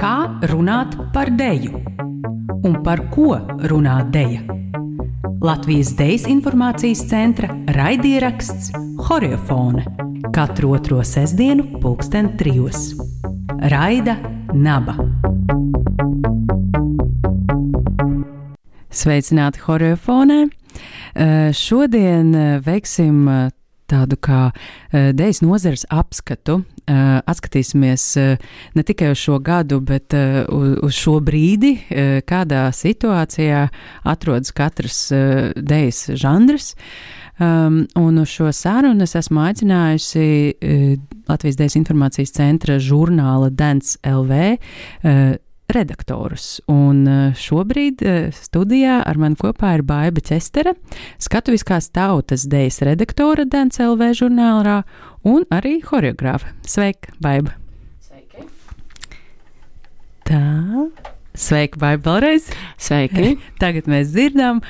Kā 0.00 0.16
runāt 0.48 0.94
par 1.12 1.28
deju? 1.36 1.76
Un 2.64 2.78
par 2.84 3.02
ko 3.12 3.36
runā 3.68 3.98
deja? 4.08 4.40
Latvijas 5.44 5.92
Dejas 5.98 6.24
informācijas 6.28 7.04
centra 7.08 7.52
raidieraksts 7.76 8.72
Horiofone 9.10 9.84
katru 10.32 10.72
otro 10.72 11.04
sestdienu, 11.04 11.80
pulksten 11.82 12.32
trijos. 12.40 12.94
Raida 13.60 14.16
Naba. 14.54 14.96
Sveicināti 18.88 19.60
Horiofonē! 19.66 20.46
Eh, 21.14 21.52
šodien 21.52 22.32
veiksim 22.64 23.50
tādu 23.90 24.18
kā 24.22 24.42
dēļas 24.92 25.42
nozares 25.44 25.86
apskatu. 25.90 26.60
Atskatīsimies 26.90 28.04
ne 28.74 28.84
tikai 28.86 29.12
uz 29.14 29.20
šo 29.22 29.38
gadu, 29.44 29.78
bet 29.84 30.14
uz 30.14 30.96
šo 30.96 31.18
brīdi, 31.22 31.76
kādā 32.26 32.64
situācijā 32.74 33.66
atrodas 34.10 34.54
katrs 34.56 35.08
dēļas 35.10 36.04
žanrs. 36.18 36.74
Um, 37.40 37.86
un 37.96 38.18
uz 38.18 38.28
šo 38.28 38.50
sarunu 38.52 39.06
es 39.06 39.14
esmu 39.16 39.40
aicinājusi 39.40 40.24
uh, 40.52 40.80
Latvijas 41.30 41.56
Dēļas 41.56 41.76
informācijas 41.78 42.34
centra 42.36 42.76
žurnāla 42.76 43.48
Dance 43.48 43.96
LV 44.04 44.40
uh, 44.50 45.38
redaktorus. 45.74 46.60
Un 46.70 47.04
eh, 47.08 47.36
šobrīd 47.38 48.02
eh, 48.02 48.18
studijā 48.34 49.00
ar 49.06 49.20
mani 49.20 49.38
kopā 49.40 49.76
ir 49.78 49.84
Baiva 49.86 50.22
Čestere, 50.24 50.74
skatuviskās 51.22 51.90
tautas 51.94 52.46
dejas 52.50 52.80
redaktore 52.86 53.46
DNCLV 53.50 54.12
žurnālā 54.22 54.80
un 55.28 55.46
arī 55.54 55.78
horeogrāfa. 55.86 56.54
Sveika, 56.66 57.14
Baiva! 57.22 57.56
Sveiki! 58.04 58.48
Tā. 60.28 60.44
Sveiki, 61.40 61.78
vai 61.80 61.94
vēlreiz? 61.96 62.50
Sveiki! 62.80 63.38
Tagad 63.62 63.86
mēs 63.88 64.10
dzirdam, 64.12 64.60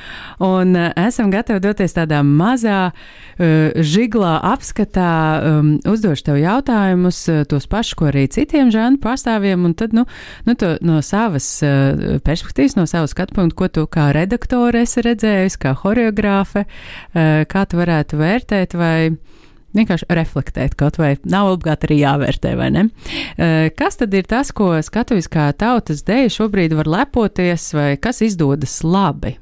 un 0.44 0.76
uh, 0.78 0.92
esam 1.02 1.32
gatavi 1.32 1.62
doties 1.64 1.96
tādā 1.96 2.20
mazā, 2.26 2.92
uh, 2.92 3.80
žiglā 3.82 4.36
apskatā, 4.52 5.10
um, 5.50 5.72
uzdošu 5.91 6.28
tev 6.28 6.38
jautājumus, 6.38 7.24
uh, 7.32 7.42
tos 7.50 7.66
pašus, 7.70 7.96
ko 7.98 8.10
arī 8.12 8.28
citiem 8.30 8.70
žanru 8.70 9.02
pārstāvjiem, 9.02 9.66
un 9.66 9.74
tad, 9.74 9.96
nu, 9.96 10.06
nu 10.46 10.54
to, 10.58 10.76
no 10.86 11.00
savas 11.02 11.48
uh, 11.66 12.20
perspektīvas, 12.26 12.78
no 12.78 12.86
savas 12.91 13.16
skatu 13.16 13.34
punktu, 13.41 13.58
ko 13.58 13.70
tu 13.80 13.86
kā 13.91 14.12
redaktore 14.14 14.84
esi 14.86 15.02
redzējis, 15.08 15.58
kā 15.58 15.74
horeogrāfe, 15.82 16.68
uh, 16.68 17.42
kā 17.50 17.66
tu 17.66 17.82
varētu 17.82 18.22
vērtēt 18.22 18.78
vai 18.78 18.96
vienkārši 19.76 20.08
reflektēt, 20.16 20.76
kaut 20.78 20.98
vai 21.00 21.14
nav 21.24 21.52
obligāti 21.54 21.88
arī 21.88 22.00
jāvērtē, 22.02 22.54
vai 22.58 22.70
ne? 22.74 22.86
Kas 23.78 24.00
tad 24.00 24.14
ir 24.16 24.26
tas, 24.30 24.54
ko 24.56 24.72
skatuviskā 24.84 25.50
tautas 25.60 26.02
dēļ 26.08 26.32
šobrīd 26.34 26.74
var 26.78 26.90
lepoties, 26.90 27.70
vai 27.76 27.92
kas 28.02 28.22
izdodas 28.26 28.80
labi? 28.86 29.36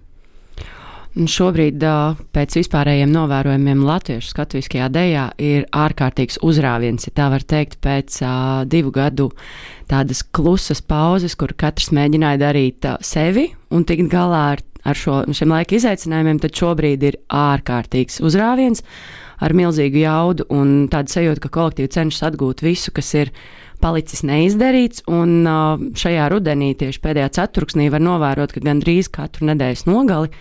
Šobrīd, 1.19 1.83
pēc 2.37 2.57
vispārējiem 2.61 3.11
novērojumiem 3.11 3.81
Latviešu 3.83 4.31
skatuviskajā 4.31 4.87
dēļā, 4.95 5.25
ir 5.43 5.65
ārkārtīgs 5.75 6.39
uzrāviens, 6.47 7.09
ja 7.09 7.15
tā 7.17 7.27
var 7.33 7.43
teikt, 7.43 7.81
pēc 7.83 8.21
uh, 8.23 8.63
divu 8.71 8.93
gadu 8.95 9.31
tādas 9.91 10.21
klusas 10.23 10.85
pauzes, 10.85 11.35
kur 11.35 11.57
katrs 11.59 11.91
mēģināja 11.97 12.43
darīt 12.45 12.87
uh, 12.87 13.01
sevi 13.03 13.49
un 13.75 13.89
tikt 13.89 14.13
galā 14.13 14.45
ar, 14.53 14.63
ar 14.87 14.99
šo, 14.99 15.23
šiem 15.35 15.55
laika 15.55 15.79
izaicinājumiem, 15.79 16.41
tad 16.43 16.55
šobrīd 16.59 17.07
ir 17.09 17.19
ārkārtīgs 17.35 18.21
uzrāviens. 18.25 18.85
Ar 19.39 19.55
milzīgu 19.55 20.01
jaudu 20.03 20.49
un 20.51 20.89
tādu 20.91 21.15
sajūtu, 21.15 21.45
ka 21.45 21.53
kolektīvi 21.55 21.93
cenšas 21.95 22.25
atgūt 22.33 22.65
visu, 22.67 22.91
kas 22.95 23.13
ir 23.15 23.31
palicis 23.83 24.25
neizdarīts. 24.27 25.05
Un 25.15 25.47
šajā 25.99 26.27
rudenī, 26.33 26.73
tieši 26.79 27.03
pēdējā 27.05 27.29
ceturksnī, 27.39 27.87
var 27.95 28.03
novērot, 28.03 28.55
ka 28.55 28.65
gandrīz 28.67 29.11
katru 29.15 29.47
nedēļas 29.53 29.87
nogali 29.87 30.33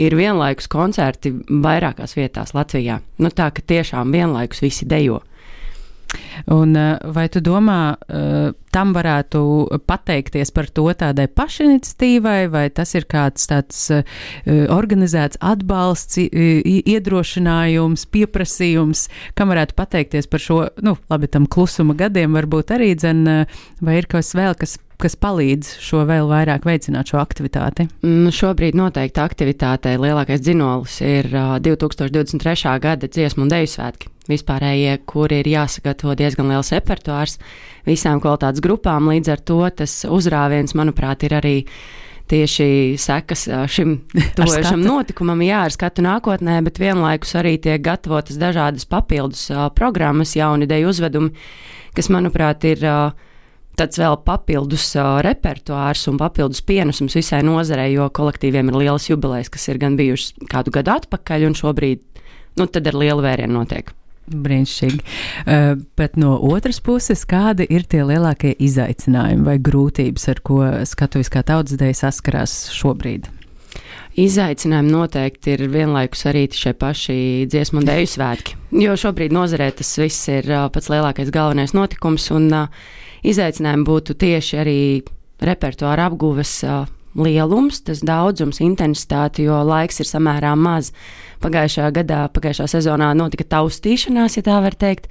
ir 0.00 0.16
vienlaikus 0.18 0.68
koncerti 0.68 1.32
vairākās 1.48 2.16
vietās 2.18 2.52
Latvijā. 2.56 2.98
Nu, 3.22 3.30
tā 3.30 3.48
ka 3.54 3.64
tiešām 3.64 4.12
vienlaikus 4.12 4.64
visi 4.64 4.88
dejo. 4.90 5.22
Un 6.46 6.76
eh, 6.76 6.98
vai 7.14 7.28
tu 7.28 7.40
domā, 7.44 7.96
eh, 8.08 8.52
tam 8.74 8.92
varētu 8.94 9.40
pateikties 9.86 10.50
par 10.54 10.68
to 10.74 10.86
tādai 10.98 11.26
pašiniciatīvai, 11.30 12.48
vai 12.50 12.64
tas 12.74 12.94
ir 12.98 13.06
kāds 13.10 13.46
tāds 13.50 13.82
eh, 13.94 14.02
organizēts 14.72 15.38
atbalsts, 15.40 16.18
iedrošinājums, 16.18 18.06
pieprasījums, 18.14 19.06
kam 19.38 19.52
varētu 19.54 19.76
pateikties 19.78 20.30
par 20.30 20.42
šo, 20.42 20.58
nu, 20.82 20.96
labi, 21.12 21.30
tam 21.30 21.46
klusuma 21.46 21.96
gadiem 21.98 22.34
varbūt 22.34 22.74
arī 22.74 22.94
dzen, 22.98 23.24
vai 23.84 24.00
ir 24.00 24.10
kas 24.10 24.34
vēl, 24.36 24.58
kas 24.58 24.78
kas 25.04 25.16
palīdz 25.20 25.74
šo 25.84 26.04
vēl 26.08 26.30
vairāk 26.30 26.64
veicināt 26.68 27.10
šo 27.10 27.18
aktivitāti? 27.20 27.88
Mm, 28.06 28.30
šobrīd 28.32 28.78
noteikti 28.78 29.20
aktivitātei 29.20 29.98
lielākais 30.00 30.40
dzinolis 30.40 31.00
ir 31.04 31.28
uh, 31.34 31.56
2023. 31.60 32.78
gada 32.80 33.10
dziesmu 33.10 33.44
un 33.44 33.52
deju 33.52 33.72
svētki 33.74 34.13
vispārējie, 34.30 34.96
kur 35.08 35.32
ir 35.34 35.48
jāsagatavo 35.48 36.14
diezgan 36.18 36.48
liels 36.52 36.72
repertuārs 36.74 37.38
visām 37.88 38.22
kvalitātes 38.22 38.62
grupām. 38.64 39.10
Līdz 39.12 39.34
ar 39.34 39.44
to 39.44 39.60
tas 39.82 40.00
uzrāviens, 40.08 40.76
manuprāt, 40.78 41.26
ir 41.26 41.36
arī 41.40 41.56
tieši 42.30 42.96
sekas 43.00 43.46
šim 43.68 43.98
tojošam 44.38 44.80
notikumam, 44.84 45.42
jā, 45.44 45.64
ar 45.66 45.74
skatu 45.74 46.04
nākotnē, 46.04 46.60
bet 46.64 46.80
vienlaikus 46.80 47.34
arī 47.40 47.58
tiek 47.60 47.82
gatavotas 47.84 48.40
dažādas 48.40 48.88
papildus 48.88 49.46
uh, 49.52 49.68
programmas, 49.76 50.34
jauni 50.38 50.68
ideju 50.68 50.90
uzvedumi, 50.92 51.34
kas, 51.96 52.08
manuprāt, 52.12 52.64
ir 52.70 52.84
uh, 52.88 53.26
tāds 53.76 54.00
vēl 54.00 54.16
papildus 54.24 54.86
uh, 54.96 55.18
repertuārs 55.26 56.06
un 56.10 56.20
papildus 56.20 56.64
pienesums 56.64 57.16
visai 57.18 57.42
nozarei, 57.46 57.90
jo 57.92 58.08
kolektīviem 58.14 58.72
ir 58.72 58.80
lielas 58.86 59.10
jubilejas, 59.10 59.52
kas 59.52 59.68
ir 59.68 59.82
gan 59.82 59.98
bijušas 60.00 60.48
kādu 60.50 60.72
gadu 60.74 60.94
atpakaļ, 60.96 61.50
un 61.50 61.58
šobrīd, 61.60 62.06
nu, 62.56 62.70
tad 62.70 62.88
ar 62.88 62.98
lielu 63.04 63.24
vērienu 63.24 63.60
notiek. 63.60 63.92
Brīnišķīgi. 64.30 65.00
Uh, 65.44 65.74
bet 65.98 66.18
no 66.20 66.36
otras 66.48 66.80
puses, 66.84 67.26
kādi 67.28 67.66
ir 67.68 67.84
tie 67.88 68.04
lielākie 68.06 68.54
izaicinājumi 68.56 69.44
vai 69.46 69.56
grūtības, 69.62 70.28
ar 70.32 70.42
ko 70.44 70.60
skatuviskā 70.88 71.44
tautsdeja 71.46 71.96
saskarās 72.06 72.56
šobrīd? 72.74 73.28
Izaicinājumi 74.14 74.92
noteikti 74.94 75.56
ir 75.56 75.64
vienlaikus 75.72 76.22
arī 76.30 76.44
šie 76.54 76.70
paši 76.78 77.16
dziesmu 77.50 77.80
un 77.82 77.88
dēļu 77.88 78.10
svētki. 78.12 78.58
Jo 78.84 78.94
šobrīd 78.98 79.34
nozarē 79.34 79.72
tas 79.74 79.90
viss 79.98 80.28
ir 80.30 80.46
uh, 80.52 80.68
pats 80.72 80.90
lielākais 80.92 81.32
galvenais 81.34 81.74
notikums, 81.74 82.28
un 82.34 82.46
uh, 82.54 82.84
izaicinājumi 83.26 83.88
būtu 83.88 84.14
tieši 84.22 84.60
arī 84.62 84.78
repertuāra 85.42 86.06
apguves 86.12 86.60
uh, 86.62 86.86
lielums, 87.18 87.80
tas 87.86 88.02
daudzums, 88.04 88.60
intensitāte, 88.64 89.44
jo 89.46 89.60
laiks 89.66 90.02
ir 90.02 90.08
samērā 90.08 90.54
maz. 90.58 90.92
Pagājušajā 91.44 91.92
gadā, 92.00 92.24
pagājušā 92.34 92.68
sezonā 92.76 93.12
notika 93.18 93.46
taustīšanās, 93.56 94.38
ja 94.38 94.46
tā 94.46 94.60
var 94.64 94.76
teikt. 94.78 95.10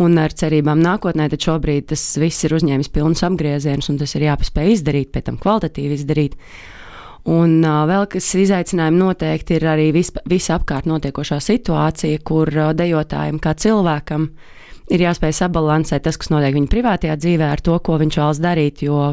Un 0.00 0.16
ar 0.16 0.32
cerībām 0.32 0.80
nākotnē, 0.80 1.26
tad 1.28 1.44
šobrīd 1.44 1.90
tas 1.90 2.02
viss 2.20 2.46
ir 2.46 2.54
uzņēmis 2.56 2.88
pilnus 2.94 3.24
apgriezienus, 3.26 3.90
un 3.92 3.98
tas 4.00 4.14
ir 4.16 4.24
jāpaspēj 4.24 4.72
izdarīt, 4.72 5.10
pēc 5.12 5.26
tam 5.28 5.36
kvalitatīvi 5.40 5.98
izdarīt. 5.98 6.38
Un 7.28 7.60
uh, 7.60 7.82
vēl 7.86 8.08
kas 8.10 8.32
izaicinājumi 8.40 8.98
noteikti 8.98 9.58
ir 9.58 9.66
arī 9.70 9.90
vis, 9.94 10.10
visapkārt 10.26 10.88
notiekošā 10.90 11.38
situācija, 11.44 12.22
kur 12.26 12.50
uh, 12.50 12.72
dejotājiem 12.74 13.38
kā 13.42 13.52
cilvēkam 13.54 14.26
ir 14.90 15.04
jāspēj 15.04 15.36
sabalansēt 15.44 16.08
tas, 16.08 16.18
kas 16.18 16.32
notiek 16.32 16.56
viņa 16.56 16.72
privātajā 16.72 17.18
dzīvē, 17.20 17.52
ar 17.52 17.62
to, 17.62 17.76
ko 17.84 18.00
viņš 18.00 18.18
vēlas 18.18 18.42
darīt, 18.42 18.82
jo 18.88 19.12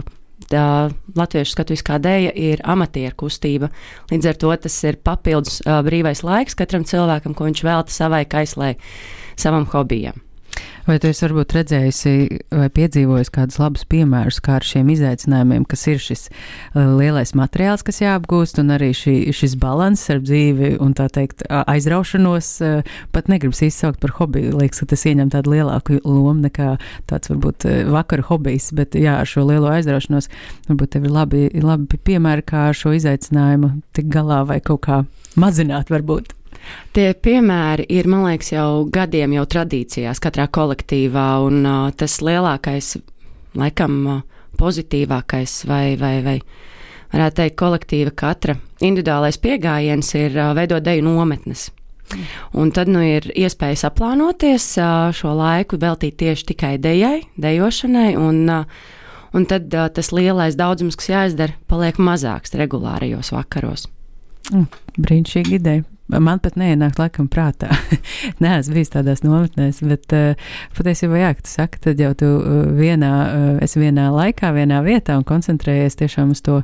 tā 0.49 0.91
latviešu 1.17 1.55
skatuviskā 1.55 1.99
dēļa 2.03 2.31
ir 2.39 2.63
amatieru 2.63 3.17
kustība. 3.25 3.71
Līdz 4.13 4.31
ar 4.31 4.39
to 4.39 4.55
tas 4.67 4.79
ir 4.87 5.01
papildus 5.03 5.59
brīvais 5.65 6.23
laiks 6.23 6.57
katram 6.59 6.87
cilvēkam, 6.87 7.35
ko 7.35 7.49
viņš 7.49 7.65
velta 7.67 7.93
savai 7.93 8.23
kaislē, 8.29 8.75
savam 9.39 9.67
hobijam. 9.73 10.28
Vai 10.89 10.95
tu 10.97 11.05
esi 11.05 11.21
varbūt 11.21 11.51
redzējusi 11.53 12.11
vai 12.49 12.67
piedzīvojusi 12.73 13.29
kādus 13.35 13.59
labus 13.61 13.83
piemērus, 13.91 14.39
kā 14.41 14.55
ar 14.57 14.63
šiem 14.65 14.87
izaicinājumiem, 14.89 15.67
kas 15.69 15.83
ir 15.91 15.99
šis 16.01 16.23
uh, 16.31 16.95
lielais 16.97 17.35
materiāls, 17.37 17.83
kas 17.85 18.01
jāapgūst, 18.01 18.57
un 18.63 18.73
arī 18.73 18.87
šī, 18.97 19.13
šis 19.37 19.53
balans 19.61 20.07
ar 20.09 20.23
dzīvi 20.23 20.71
un 20.81 20.95
tā 20.97 21.05
teikt 21.13 21.43
aizraušanos, 21.45 22.49
uh, 22.65 22.97
pat 23.13 23.29
negribas 23.29 23.61
izsaukt 23.67 24.01
par 24.01 24.15
hobiju. 24.17 24.55
Liekas, 24.57 24.81
ka 24.81 24.89
tas 24.95 25.05
ieņem 25.11 25.29
tādu 25.35 25.53
lielāku 25.53 25.99
lomu 26.07 26.47
nekā 26.47 26.71
tāds 27.11 27.29
varbūt 27.35 27.69
uh, 27.69 27.77
vakara 27.93 28.25
hobijs, 28.31 28.71
bet 28.73 28.97
jā, 28.97 29.19
ar 29.21 29.29
šo 29.29 29.45
lielo 29.45 29.69
aizraušanos 29.75 30.31
varbūt 30.71 30.95
tev 30.97 31.05
ir 31.05 31.15
labi, 31.19 31.45
labi 31.61 32.01
piemēri, 32.01 32.47
kā 32.49 32.65
ar 32.71 32.81
šo 32.81 32.97
izaicinājumu 32.97 33.75
tik 33.93 34.09
galā 34.09 34.41
vai 34.49 34.57
kaut 34.57 34.87
kā 34.89 35.03
mazināt 35.37 35.93
varbūt. 35.93 36.33
Tie 36.93 37.13
piemēri 37.13 37.85
ir, 37.93 38.07
man 38.09 38.25
liekas, 38.25 38.51
jau 38.55 38.85
gadiem 38.89 39.35
jau 39.37 39.45
tradīcijās 39.53 40.21
katrā 40.23 40.47
kolektīvā, 40.49 41.27
un 41.45 41.61
uh, 41.61 41.89
tas 41.95 42.17
lielākais, 42.25 42.95
laikam, 43.59 43.99
uh, 44.09 44.23
pozitīvākais 44.59 45.53
vai, 45.69 45.83
vai, 46.01 46.15
vai 46.25 46.37
varētu 47.13 47.41
teikt, 47.41 47.57
kolektīva 47.61 48.13
katra 48.17 48.57
individuālais 48.81 49.37
pieejams 49.41 50.09
ir 50.17 50.39
uh, 50.39 50.53
veidot 50.57 50.83
deju 50.85 51.05
nometnes. 51.05 51.69
Un 52.57 52.71
tad 52.73 52.89
nu, 52.89 53.03
ir 53.05 53.27
iespēja 53.37 53.83
saplānoties 53.83 54.65
šo 55.13 55.33
laiku, 55.37 55.77
veltīt 55.77 56.17
tieši 56.17 56.47
tikai 56.55 56.71
dejai, 56.81 57.19
dejošanai. 57.37 58.15
Un, 58.17 58.41
un 58.49 59.45
tad 59.45 59.69
tas 59.69 60.09
lielais 60.09 60.57
daudzums, 60.57 60.97
kas 60.97 61.11
jāizdara, 61.13 61.53
paliek 61.69 62.01
mazāks 62.01 62.57
regulārajos 62.57 63.29
vakaros. 63.37 63.85
Mm, 64.49 64.67
brīnišķīga 64.97 65.57
ideja. 65.59 65.85
Man 66.09 66.39
pat 66.41 66.55
neienāk, 66.57 66.95
laikam, 66.97 67.27
prātā. 67.29 67.69
Nē, 68.41 68.55
es 68.63 68.69
biju 68.73 68.89
tādās 68.95 69.21
nometnēs, 69.21 69.83
bet 69.85 70.15
uh, 70.17 70.47
patiesībā, 70.77 71.19
jā, 71.21 71.35
tu 71.37 71.51
saki, 71.51 71.81
tad 71.83 72.01
jau 72.01 72.09
tu 72.17 72.29
uh, 72.39 72.63
vienā, 72.73 73.11
uh, 73.27 73.51
esi 73.61 73.81
vienā 73.83 74.07
laikā, 74.15 74.49
vienā 74.55 74.81
vietā 74.87 75.19
un 75.19 75.27
koncentrējies 75.29 75.99
tiešām 76.01 76.33
uz 76.33 76.41
to, 76.41 76.63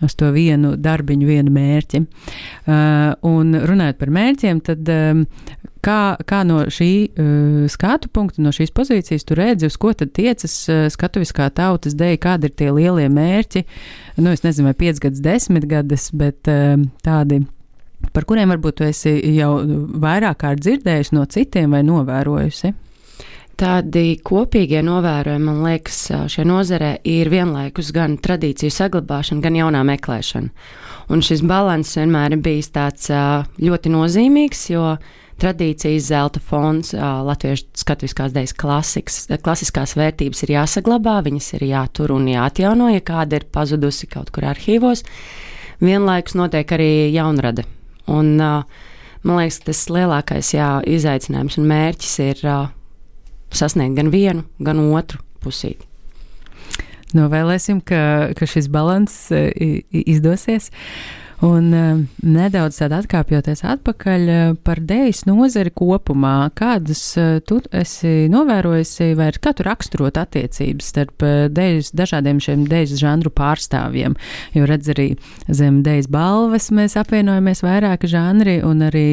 uz 0.00 0.16
to 0.16 0.30
vienu 0.32 0.72
darbiņu, 0.80 1.28
vienu 1.28 1.52
mērķi. 1.52 2.00
Uh, 2.00 3.12
un 3.28 3.52
runājot 3.68 4.00
par 4.00 4.14
mērķiem, 4.16 4.64
tad 4.64 4.88
um, 4.94 5.26
kā, 5.84 6.16
kā 6.28 6.42
no 6.48 6.62
šī 6.72 6.90
uh, 7.08 7.66
skatu 7.70 8.10
punkta, 8.12 8.42
no 8.44 8.52
šīs 8.54 8.72
pozīcijas 8.74 9.26
tu 9.28 9.36
redzi, 9.38 9.68
uz 9.70 9.76
ko 9.80 9.92
tad 9.96 10.14
tiecas 10.16 10.56
uh, 10.70 10.86
skatuviskā 10.92 11.50
tautas 11.54 11.96
dēļ, 11.98 12.16
kādi 12.22 12.50
ir 12.50 12.56
tie 12.58 12.72
lielie 12.74 13.08
mērķi, 13.12 13.64
nu, 14.20 14.32
es 14.32 14.44
nezinu, 14.46 14.70
vai 14.70 14.78
piecgads, 14.86 15.22
desmitgades, 15.24 16.10
bet 16.16 16.50
uh, 16.50 16.76
tādi 17.06 17.42
par 18.14 18.26
kuriem 18.28 18.52
varbūt 18.54 18.80
tu 18.80 18.86
esi 18.86 19.16
jau 19.36 19.56
vairāk 20.02 20.42
kārt 20.44 20.62
dzirdējusi 20.62 21.16
no 21.16 21.24
citiem 21.30 21.74
vai 21.74 21.82
novērojusi? 21.86 22.74
Tādi 23.58 24.20
kopīgie 24.22 24.84
novērojumi, 24.86 25.42
man 25.48 25.64
liekas, 25.66 25.96
šajā 26.30 26.44
nozarē 26.46 26.92
ir 27.10 27.26
vienlaikus 27.32 27.88
gan 27.94 28.14
tradīciju 28.22 28.70
saglabāšana, 28.70 29.42
gan 29.42 29.56
jaunā 29.58 29.80
meklēšana. 29.88 30.52
Un 31.10 31.24
šis 31.26 31.42
līdzsvars 31.42 31.96
vienmēr 31.98 32.36
ir 32.36 32.44
bijis 32.44 32.70
tāds 32.70 33.10
ļoti 33.10 33.90
nozīmīgs, 33.90 34.62
jo 34.70 34.92
tradīcijas 35.38 36.10
zelta 36.10 36.42
fonds, 36.42 36.92
latviešu 36.94 37.68
skatuviskās 37.78 38.34
dēļas 38.34 38.54
klasikas, 38.58 39.18
klasiskās 39.44 39.94
vērtības 39.98 40.44
ir 40.44 40.54
jāsaglabā, 40.58 41.20
viņas 41.26 41.52
ir 41.58 41.68
jātur 41.70 42.16
un 42.16 42.28
jāatjauno, 42.32 42.90
ja 42.94 43.04
kāda 43.04 43.40
ir 43.40 43.48
pazudusi 43.54 44.10
kaut 44.10 44.34
kur 44.34 44.50
arhīvos. 44.50 45.06
Vienlaikus 45.78 46.34
notiek 46.38 46.74
arī 46.74 46.92
jaunrade 47.14 47.68
Un, 48.08 48.40
uh, 48.40 48.64
man 49.22 49.40
liekas, 49.42 49.60
tas 49.66 49.84
lielākais 49.92 50.54
jā, 50.54 50.68
izaicinājums 50.88 51.58
un 51.60 51.68
mērķis 51.68 52.14
ir 52.24 52.42
uh, 52.48 52.70
sasniegt 53.52 53.98
gan 53.98 54.12
vienu, 54.14 54.46
gan 54.64 54.80
otru 54.88 55.20
pusīti. 55.44 55.84
Novēlēsim, 57.16 57.80
ka, 57.88 58.32
ka 58.36 58.48
šis 58.48 58.68
līdzsvars 58.68 59.14
izdosies. 59.88 60.68
Un 61.44 61.70
uh, 61.70 62.00
nedaudz 62.26 62.80
atkāpjoties 62.82 63.60
atpakaļ 63.62 64.22
uh, 64.26 64.54
par 64.66 64.80
dēļas 64.82 65.20
nozari 65.28 65.70
kopumā, 65.70 66.50
kādas 66.58 67.02
uh, 67.14 67.36
tu 67.46 67.60
esi 67.70 68.26
novērojusi, 68.32 69.12
vai 69.18 69.28
kā 69.38 69.52
tu 69.54 69.66
raksturot 69.66 70.18
attiecības 70.18 70.90
starp 70.90 71.22
dēļas, 71.54 71.92
dažādiem 71.94 72.42
šiem 72.42 72.66
dēļas 72.66 72.98
žanru 72.98 73.30
pārstāvjiem? 73.30 74.18
Jo 74.58 74.66
redz 74.66 74.90
arī 74.90 75.08
zem 75.46 75.84
dēļas 75.86 76.10
balvas 76.10 76.70
mēs 76.74 76.98
apvienojamies 76.98 77.62
vairāki 77.62 78.10
žanri, 78.10 78.58
un 78.66 78.82
arī, 78.88 79.08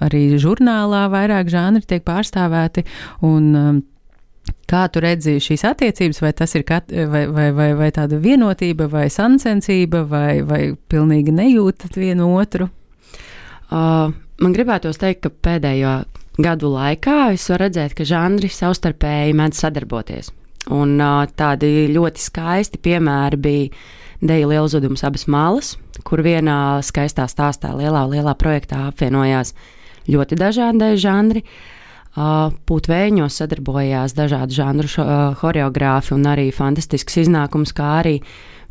arī 0.00 0.24
žurnālā 0.40 1.06
vairāk 1.12 1.52
žanri 1.52 1.84
tiek 1.84 2.06
pārstāvēti. 2.08 2.86
Un, 3.26 3.52
Kā 4.70 4.84
tu 4.92 5.00
redzi 5.02 5.38
šīs 5.42 5.64
attiecības, 5.66 6.20
vai 6.22 6.30
tas 6.36 6.54
ir 6.54 6.62
kat, 6.66 6.92
vai, 7.10 7.24
vai, 7.26 7.48
vai, 7.56 7.70
vai 7.78 7.88
tāda 7.94 8.20
vienotība, 8.22 8.86
vai 8.90 9.08
sancensība, 9.10 10.04
vai, 10.06 10.42
vai 10.46 10.60
pilnīgi 10.92 11.34
nejūtat 11.34 11.98
vienu 11.98 12.28
otru? 12.38 12.68
Uh, 13.70 14.12
man 14.42 14.54
gribētos 14.54 15.00
teikt, 15.00 15.24
ka 15.24 15.32
pēdējo 15.48 15.96
gadu 16.40 16.70
laikā 16.74 17.32
es 17.34 17.48
varu 17.50 17.66
redzēt, 17.66 17.96
ka 17.98 18.06
žanri 18.06 18.50
savstarpēji 18.54 19.34
mēdz 19.40 19.64
sadarboties. 19.64 20.30
Un 20.70 20.94
uh, 21.00 21.24
tādi 21.34 21.88
ļoti 21.90 22.22
skaisti 22.22 22.78
piemēri 22.82 23.40
bija 23.40 23.88
Deja 24.20 24.46
Lielzudums 24.46 25.02
abas 25.08 25.26
malas, 25.32 25.74
kur 26.04 26.22
vienā 26.22 26.78
skaistā 26.84 27.24
stāstā, 27.30 27.72
lielā, 27.74 28.04
lielā 28.10 28.36
projektā 28.38 28.84
apvienojās 28.90 29.54
ļoti 30.10 30.38
dažādi 30.38 30.94
žanri. 31.00 31.42
Uh, 31.42 31.79
Pūtvēņos 32.16 33.36
sadarbojās 33.38 34.16
dažādu 34.18 34.56
žanru 34.56 34.88
choreogrāfi 35.38 36.16
un 36.16 36.24
arī 36.26 36.48
fantastisks 36.50 37.20
iznākums, 37.22 37.70
kā 37.76 38.00
arī 38.00 38.16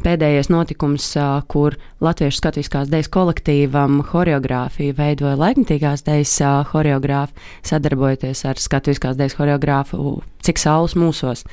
pēdējais 0.04 0.50
notikums, 0.52 1.06
kur 1.52 1.78
Latviešu 2.04 2.40
skatuviskās 2.40 2.92
dēļas 2.92 3.10
kolektīvam 3.12 4.02
choreogrāfiju 4.10 4.96
veidoja 4.98 5.38
laikmatīgās 5.40 6.04
dēļas 6.08 6.36
choreogrāfi, 6.72 7.48
sadarbojoties 7.68 8.44
ar 8.48 8.60
skatuviskās 8.60 9.20
dēļas 9.20 9.38
choreogrāfu 9.40 10.20
Cik 10.40 10.56
saules 10.56 10.96
mūsos. 10.96 11.44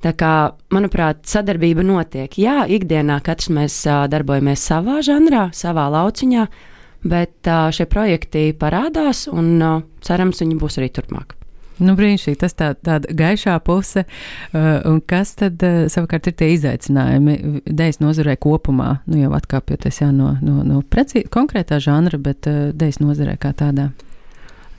Tā 0.00 0.14
kā, 0.16 0.56
manuprāt, 0.72 1.20
sadarbība 1.28 1.84
notiek. 1.84 2.32
Jā, 2.40 2.62
ikdienā 2.64 3.18
katrs 3.24 3.50
mēs 3.52 3.76
darbojamies 3.84 4.64
savā 4.70 5.02
žanrā, 5.04 5.50
savā 5.52 5.84
lauciņā, 5.92 6.46
bet 7.02 7.52
šie 7.74 7.86
projekti 7.90 8.50
parādās 8.58 9.26
un 9.32 9.54
cerams, 10.04 10.42
viņi 10.44 10.58
būs 10.60 10.80
arī 10.80 10.90
turpmāk. 10.94 11.36
Nu, 11.82 11.94
brīnišķīgi, 11.98 12.38
tas 12.38 12.54
tā, 12.56 12.72
tāda 12.78 13.10
gaišā 13.16 13.56
puse. 13.64 14.04
Uh, 14.52 14.78
un 14.88 15.00
kas 15.08 15.34
tad 15.40 15.62
uh, 15.66 15.84
savukārt 15.92 16.28
ir 16.28 16.36
tie 16.38 16.52
izaicinājumi 16.56 17.62
dēļas 17.66 18.00
nozarē 18.02 18.36
kopumā? 18.42 18.90
Nu, 19.08 19.18
jau 19.22 19.32
atkāpjoties 19.36 20.02
jā, 20.02 20.10
no, 20.14 20.34
no, 20.44 20.60
no 20.66 20.82
preci, 20.86 21.24
konkrētā 21.32 21.80
žanra, 21.82 22.20
bet 22.22 22.48
uh, 22.50 22.70
dēļas 22.76 23.00
nozarē 23.02 23.36
kā 23.42 23.54
tādā. 23.58 23.90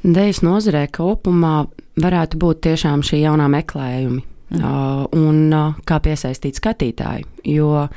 Dēļas 0.03 0.43
nozarē 0.45 0.85
kopumā 0.93 1.55
varētu 2.03 2.39
būt 2.39 2.63
tiešām 2.67 3.03
šī 3.05 3.23
jaunā 3.23 3.49
meklējumi 3.51 4.19
mm. 4.21 4.59
uh, 4.61 5.05
un 5.17 5.45
uh, 5.51 5.79
kā 5.87 5.99
piesaistīt 6.03 6.59
skatītāju, 6.61 7.27
jo 7.51 7.87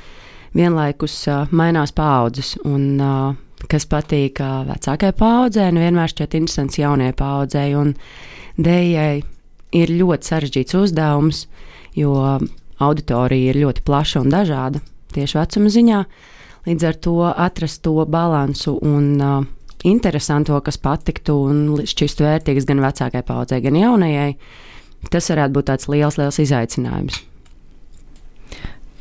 vienlaikus 0.57 1.19
uh, 1.31 1.51
mainās 1.55 1.93
paudzes 1.95 2.55
un 2.65 2.87
uh, 2.97 3.35
kas 3.71 3.87
patīk 3.89 4.43
vecākai 4.69 5.13
paudzei, 5.17 5.71
nevienmēr 5.75 6.13
šķiet 6.13 6.37
interesants 6.39 6.79
jaunajai 6.81 7.17
paudzei. 7.17 7.73
Un 7.79 7.95
dējai 8.61 9.25
ir 9.77 9.93
ļoti 9.97 10.31
sarežģīts 10.31 10.79
uzdevums, 10.79 11.47
jo 11.97 12.15
auditorija 12.83 13.53
ir 13.53 13.61
ļoti 13.65 13.85
plaša 13.87 14.23
un 14.23 14.33
dažāda 14.33 14.83
tieši 15.17 15.39
vecuma 15.41 15.73
ziņā. 15.73 16.01
Līdz 16.67 16.89
ar 16.89 16.97
to 16.99 17.17
atrast 17.31 17.85
to 17.87 17.95
balansu 18.11 18.75
un 18.83 19.05
uh, 19.23 19.45
interesanto, 19.87 20.59
kas 20.67 20.81
patiktu 20.83 21.37
un 21.51 21.63
šķistu 21.87 22.27
vērtīgs 22.27 22.67
gan 22.69 22.83
vecākai 22.83 23.23
paudzei, 23.27 23.63
gan 23.65 23.79
jaunajai, 23.79 24.33
tas 25.13 25.31
varētu 25.31 25.57
būt 25.57 25.71
tāds 25.71 25.89
liels, 25.93 26.19
liels 26.19 26.41
izaicinājums. 26.43 27.23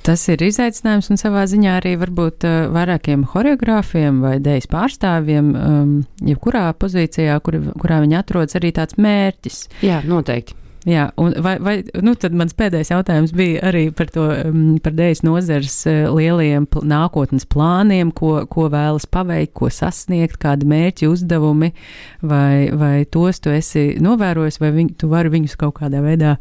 Tas 0.05 0.21
ir 0.29 0.43
izaicinājums 0.45 1.07
un 1.09 1.17
savā 1.17 1.47
ziņā 1.49 1.79
arī 1.79 1.95
varbūt 1.97 2.45
uh, 2.45 2.67
vairākiem 2.75 3.23
choreogrāfiem 3.31 4.19
vai 4.21 4.35
dēļas 4.43 4.69
pārstāvjiem, 4.69 5.47
um, 5.57 5.95
jebkurā 6.29 6.67
pozīcijā, 6.77 7.39
kur, 7.41 7.57
kurā 7.81 8.03
viņi 8.03 8.19
atrodas, 8.19 8.59
arī 8.59 8.69
tāds 8.77 8.99
mērķis. 9.01 9.63
Jā, 9.81 10.03
noteikti. 10.05 10.59
Jā, 10.85 11.07
un 11.17 11.33
vai, 11.41 11.55
vai, 11.57 11.73
nu 12.05 12.11
tad 12.13 12.35
mans 12.37 12.53
pēdējais 12.53 12.91
jautājums 12.91 13.31
bija 13.33 13.63
arī 13.71 13.87
par 13.95 14.11
to, 14.13 14.27
um, 14.45 14.75
par 14.85 14.93
dēļas 14.93 15.23
nozars 15.25 15.79
uh, 15.89 16.11
lielajiem 16.13 16.67
pl 16.69 16.85
nākotnes 16.91 17.47
plāniem, 17.49 18.11
ko, 18.13 18.43
ko 18.51 18.67
vēlas 18.69 19.07
paveikt, 19.09 19.55
ko 19.57 19.71
sasniegt, 19.73 20.37
kādi 20.41 20.69
mērķi, 20.69 21.09
uzdevumi, 21.09 21.71
vai, 22.21 22.69
vai 22.77 22.93
tos 23.09 23.41
tu 23.41 23.49
esi 23.49 23.95
novērojis, 23.97 24.61
vai 24.61 24.69
viņ, 24.75 24.91
tu 25.01 25.09
vari 25.09 25.33
viņus 25.33 25.57
kaut 25.57 25.79
kādā 25.79 26.03
veidā 26.05 26.35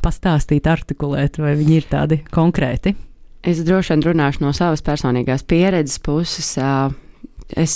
pastāstīt, 0.00 0.70
artikulēt, 0.72 1.36
vai 1.42 1.52
viņi 1.60 1.76
ir 1.76 1.88
tādi 1.92 2.22
konkrēti? 2.32 2.94
Es 3.44 3.60
droši 3.66 3.92
vien 3.92 4.06
runāšu 4.06 4.46
no 4.46 4.54
savas 4.56 4.80
personīgās 4.86 5.44
pieredzes 5.44 6.00
puses. 6.00 6.54
Es 7.58 7.74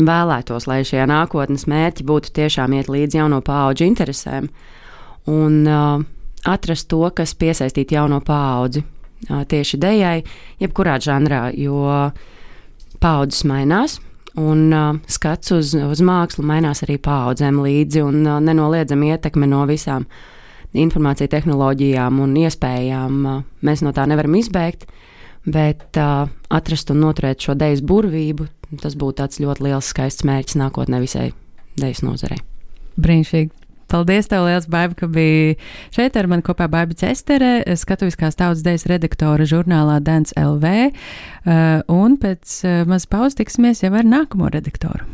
vēlētos, 0.00 0.66
lai 0.66 0.80
šie 0.88 1.04
nākotnes 1.06 1.68
mērķi 1.70 2.06
būtu 2.08 2.34
tiešām 2.34 2.74
iet 2.80 2.90
līdz 2.90 3.20
jauno 3.20 3.38
paudžu 3.46 3.86
interesēm 3.86 4.50
un 5.30 5.62
uh, 5.66 6.04
atrast 6.46 6.88
to, 6.92 7.02
kas 7.16 7.34
piesaistītu 7.38 7.96
jauno 7.98 8.20
paudzi 8.24 8.82
uh, 8.82 9.42
tieši 9.48 9.80
dejai, 9.82 10.20
jebkurā 10.62 10.98
žanrā, 11.02 11.48
jo 11.58 11.82
paudzes 13.02 13.44
mainās. 13.48 13.98
Un 14.36 14.68
uh, 14.68 14.96
skats 15.08 15.54
uz, 15.56 15.72
uz 15.74 16.00
mākslu 16.04 16.44
mainās 16.44 16.84
arī 16.84 16.98
paudzēm 17.00 17.62
līdzi, 17.64 18.02
un 18.04 18.24
uh, 18.26 18.40
nenoliedzami 18.44 19.14
ietekme 19.14 19.48
no 19.48 19.64
visām 19.68 20.04
uh, 20.04 20.24
informācija 20.80 21.30
tehnoloģijām 21.32 22.20
un 22.22 22.36
iespējām 22.42 23.26
mēs 23.66 23.82
no 23.84 23.92
tā 23.96 24.06
nevaram 24.08 24.36
izbēgt, 24.38 24.86
bet 25.46 26.00
uh, 26.00 26.26
atrast 26.50 26.90
un 26.92 27.02
noturēt 27.04 27.46
šo 27.46 27.56
dēļas 27.58 27.84
burvību, 27.86 28.48
tas 28.82 28.96
būtu 28.98 29.20
tāds 29.22 29.40
ļoti 29.42 29.68
liels 29.68 29.92
skaists 29.92 30.26
mērķis 30.26 30.58
nākotnē 30.62 31.00
visai 31.02 31.30
dēļas 31.80 32.02
nozarei. 32.06 32.42
Brīnišķīgi! 33.00 33.65
Paldies, 33.86 34.26
tev 34.26 34.42
liels, 34.48 34.66
Baiba, 34.66 34.96
ka 34.98 35.06
biji 35.06 35.54
šeit 35.94 36.16
ar 36.18 36.26
mani 36.26 36.42
kopā 36.46 36.66
Baiba 36.70 36.96
Cestere, 36.98 37.60
skatuviskās 37.78 38.34
tautas 38.38 38.64
dēļas 38.66 38.86
redaktore 38.90 39.46
žurnālā 39.46 40.00
Dance 40.02 40.34
LV, 40.40 40.72
eh, 40.90 41.60
un 41.94 42.16
pēc 42.18 42.56
eh, 42.66 42.80
maz 42.90 43.06
pauzes 43.06 43.38
tiksimies 43.38 43.84
jau 43.84 43.92
ar 43.94 44.08
nākamo 44.08 44.50
redaktoru. 44.50 45.06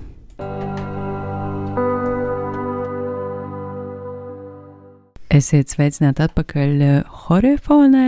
Esiet 5.33 5.73
sveicināti 5.73 6.25
atpakaļ 6.25 6.73
eh, 6.87 6.97
Horefonē, 7.27 8.07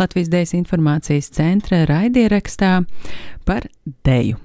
Latvijas 0.00 0.32
Dēļas 0.32 0.56
informācijas 0.62 1.28
centra 1.36 1.84
raidierakstā 1.92 2.72
par 3.44 3.68
deju. 4.08 4.40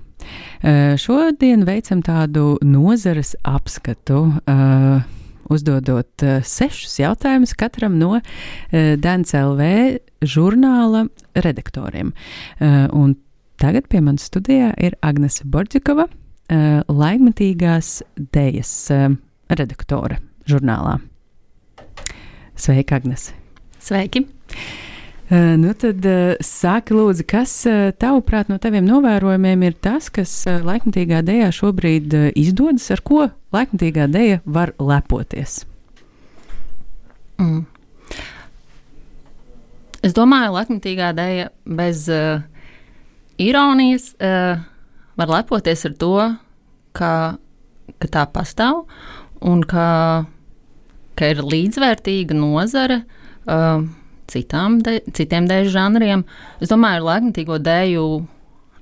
Šodien 0.61 1.63
veicam 1.65 2.03
tādu 2.05 2.59
nozares 2.61 3.31
apskatu. 3.49 4.19
Uh, 4.45 5.20
uzdodot 5.51 6.25
sešus 6.47 6.97
jautājumus 7.01 7.53
katram 7.59 7.97
no 7.99 8.19
DNCLV 8.71 9.67
žurnāla 10.23 11.05
redaktoriem. 11.35 12.13
Un 12.95 13.15
tagad 13.61 13.87
pie 13.91 14.01
manas 14.03 14.27
studijā 14.31 14.71
ir 14.81 14.97
Agnese 15.05 15.45
Borģikova, 15.45 16.07
laikmatīgās 16.91 18.01
dejas 18.35 18.75
redaktore 19.51 20.21
žurnālā. 20.49 20.99
Sveika, 22.55 23.01
Agnes! 23.01 23.31
Sveiki! 23.81 24.27
Uh, 25.31 25.53
nu 25.55 25.71
tad 25.79 26.03
uh, 26.03 26.33
sāki 26.43 26.91
lūdzu, 26.91 27.23
kas 27.29 27.53
uh, 27.69 27.93
tavuprāt 27.95 28.49
no 28.51 28.57
taviem 28.59 28.83
novērojumiem 28.83 29.61
ir 29.63 29.77
tas, 29.79 30.09
kas 30.11 30.33
laikmatīgā 30.67 31.21
dējā 31.23 31.47
šobrīd 31.55 32.15
izdodas, 32.35 32.89
ar 32.91 33.03
ko 33.07 33.29
laikmatīgā 33.55 34.09
dēja 34.11 34.41
var 34.43 34.73
lepoties? 34.75 35.61
Mm. 37.39 37.63
Es 40.03 40.17
domāju, 40.17 40.51
laikmatīgā 40.57 41.13
dēja 41.15 41.47
bez 41.79 42.03
uh, 42.11 42.43
ironijas 43.39 44.11
uh, 44.19 44.59
var 45.15 45.33
lepoties 45.37 45.87
ar 45.87 45.95
to, 46.03 46.13
ka, 46.91 47.13
ka 48.03 48.11
tā 48.11 48.27
pastāv 48.35 48.83
un 49.39 49.63
ka 49.63 49.87
ka 51.21 51.29
ir 51.31 51.41
līdzvērtīga 51.45 52.35
nozare 52.37 53.03
uh, 53.45 53.83
citām 54.31 54.79
de, 54.83 54.99
citiem 55.15 55.47
dēļu 55.49 55.73
žanriem. 55.73 56.23
Es 56.63 56.71
domāju, 56.71 57.03
ka 57.03 57.09
laikmatīgo 57.09 57.59
dēļu 57.61 58.05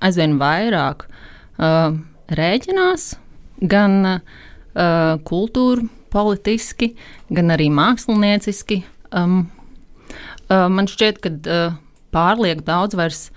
aizvien 0.05 0.37
vairāk 0.39 1.05
uh, 1.09 1.97
rēķinās 2.39 3.11
gan 3.69 3.99
uh, 4.07 4.19
kultūra, 5.27 5.85
politiski, 6.09 6.93
gan 7.29 7.53
arī 7.53 7.69
mākslinieciski. 7.73 8.81
Um, 9.13 9.43
uh, 10.47 10.67
man 10.71 10.89
šķiet, 10.89 11.21
ka 11.23 11.33
uh, 11.33 11.79
pārlieku 12.13 12.65
daudz 12.65 12.97
vairs 12.97 13.27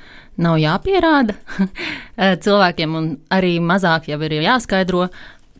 nav 0.40 0.57
jāpierāda 0.61 1.37
cilvēkiem, 2.45 2.97
un 2.97 3.09
arī 3.33 3.59
mazāk 3.61 4.09
jau 4.12 4.21
ir 4.25 4.38
jāskaidro, 4.40 5.09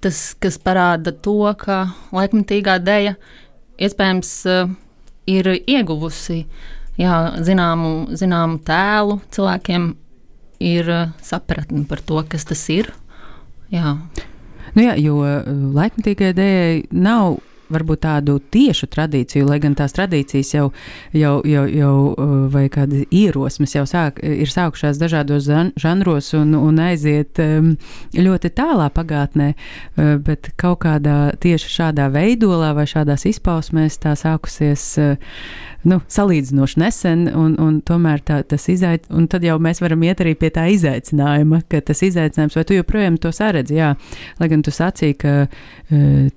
tas, 0.03 0.23
kas 0.41 0.57
parāda 0.59 1.13
to, 1.13 1.45
ka 1.61 1.85
laikmatīgā 2.15 2.79
dēļa 2.83 3.17
iespējams 3.83 4.33
uh, 4.49 4.73
ir 5.31 5.49
ieguvusi 5.67 6.43
jā, 7.01 7.17
zināmu, 7.45 7.93
zināmu 8.19 8.61
tēlu, 8.67 9.21
cilvēkiem 9.35 9.93
ir 10.63 10.91
uh, 10.93 11.15
sapratne 11.25 11.85
par 11.91 12.03
to, 12.07 12.21
kas 12.29 12.47
tas 12.49 12.63
ir. 12.73 12.93
Jā. 13.73 13.97
Nu 14.73 14.85
jā, 14.85 14.95
jo 15.01 15.19
eh, 15.27 15.49
laikmatīgai 15.77 16.31
dēļai 16.37 17.01
nav 17.05 17.39
varbūt 17.73 18.03
tādu 18.05 18.39
tiešu 18.53 18.89
tradīciju, 18.93 19.47
lai 19.49 19.59
gan 19.63 19.77
tās 19.79 19.95
tradīcijas 19.97 20.53
jau, 20.55 20.67
jau, 21.17 21.35
jau, 21.49 21.65
jau 21.71 21.95
uh, 22.11 22.35
vai 22.53 22.67
kādi 22.73 23.05
ierosmes 23.11 23.77
jau 23.77 23.85
sāk, 23.89 24.21
ir 24.23 24.51
sākušās 24.51 25.01
dažādos 25.01 25.49
žanros 25.81 26.33
un, 26.39 26.55
un 26.59 26.81
aiziet 26.83 27.41
um, 27.43 27.75
ļoti 28.17 28.53
tālā 28.59 28.89
pagātnē, 28.95 29.53
uh, 29.55 30.15
bet 30.23 30.53
kaut 30.61 30.83
kādā 30.87 31.35
tieši 31.43 31.75
šādā 31.79 32.09
veidolā 32.13 32.73
vai 32.77 32.89
šādās 32.91 33.29
izpausmēs 33.33 34.01
tā 34.03 34.17
sākusies. 34.19 34.89
Uh, 35.01 35.71
nu, 35.89 35.99
salīdzinoši 36.11 36.81
nesen, 36.83 37.25
un, 37.39 37.55
un 37.63 37.81
tomēr 37.87 38.23
tā, 38.27 38.41
tas 38.47 38.69
izaicinājums, 38.71 39.19
un 39.19 39.29
tad 39.31 39.47
jau 39.47 39.57
mēs 39.63 39.83
varam 39.83 40.05
iet 40.07 40.23
arī 40.23 40.35
pie 40.39 40.53
tā 40.55 40.69
izaicinājuma, 40.73 41.63
ka 41.71 41.83
tas 41.89 42.03
izaicinājums, 42.07 42.57
vai 42.59 42.65
tu 42.69 42.77
joprojām 42.77 43.19
to 43.23 43.33
saredzi, 43.35 43.79
jā, 43.81 43.93
lai 44.39 44.51
gan 44.53 44.63
tu 44.63 44.75
sacīki, 44.75 45.19
ka 45.23 45.35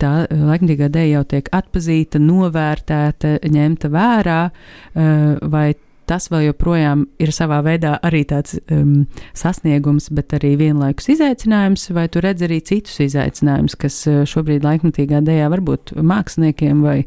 tā 0.01 0.12
laikmatīgā 0.29 0.89
dēļa 0.91 1.13
jau 1.13 1.25
tiek 1.32 1.50
atpazīta, 1.55 2.22
novērtēta, 2.22 3.38
ņemta 3.51 3.91
vērā, 3.94 4.39
e, 4.50 5.10
vai 5.51 5.67
tas 6.10 6.27
vēl 6.29 6.50
joprojām 6.50 7.05
ir 7.22 7.32
savā 7.36 7.60
veidā 7.65 7.96
arī 8.05 8.24
tāds 8.29 8.58
um, 8.72 9.05
sasniegums, 9.38 10.10
bet 10.15 10.36
arī 10.38 10.53
vienlaikus 10.60 11.10
izaicinājums, 11.15 11.88
vai 11.96 12.05
tu 12.12 12.22
redz 12.24 12.46
arī 12.46 12.62
citus 12.65 13.00
izaicinājumus, 13.08 13.77
kas 13.82 13.98
uh, 14.10 14.22
šobrīd 14.29 14.65
laikmatīgā 14.65 15.24
dēļā 15.25 15.50
varbūt 15.55 15.96
māksliniekiem 15.98 16.84
vai 16.86 16.98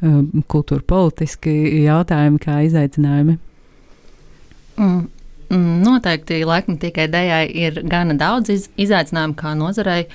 um, 0.00 0.44
kultūra 0.52 0.84
politiski 0.88 1.52
jautājumi 1.84 2.40
kā 2.42 2.62
izaicinājumi? 2.70 3.36
Mm. 4.76 5.02
mm 5.52 5.82
noteikti 5.86 6.42
laikmatīgai 6.48 7.10
dēļai 7.12 7.44
ir 7.66 7.82
gana 7.88 8.16
daudz 8.18 8.52
iz, 8.52 8.70
izaicinājumu 8.80 9.36
kā 9.38 9.52
nozarei. 9.58 10.06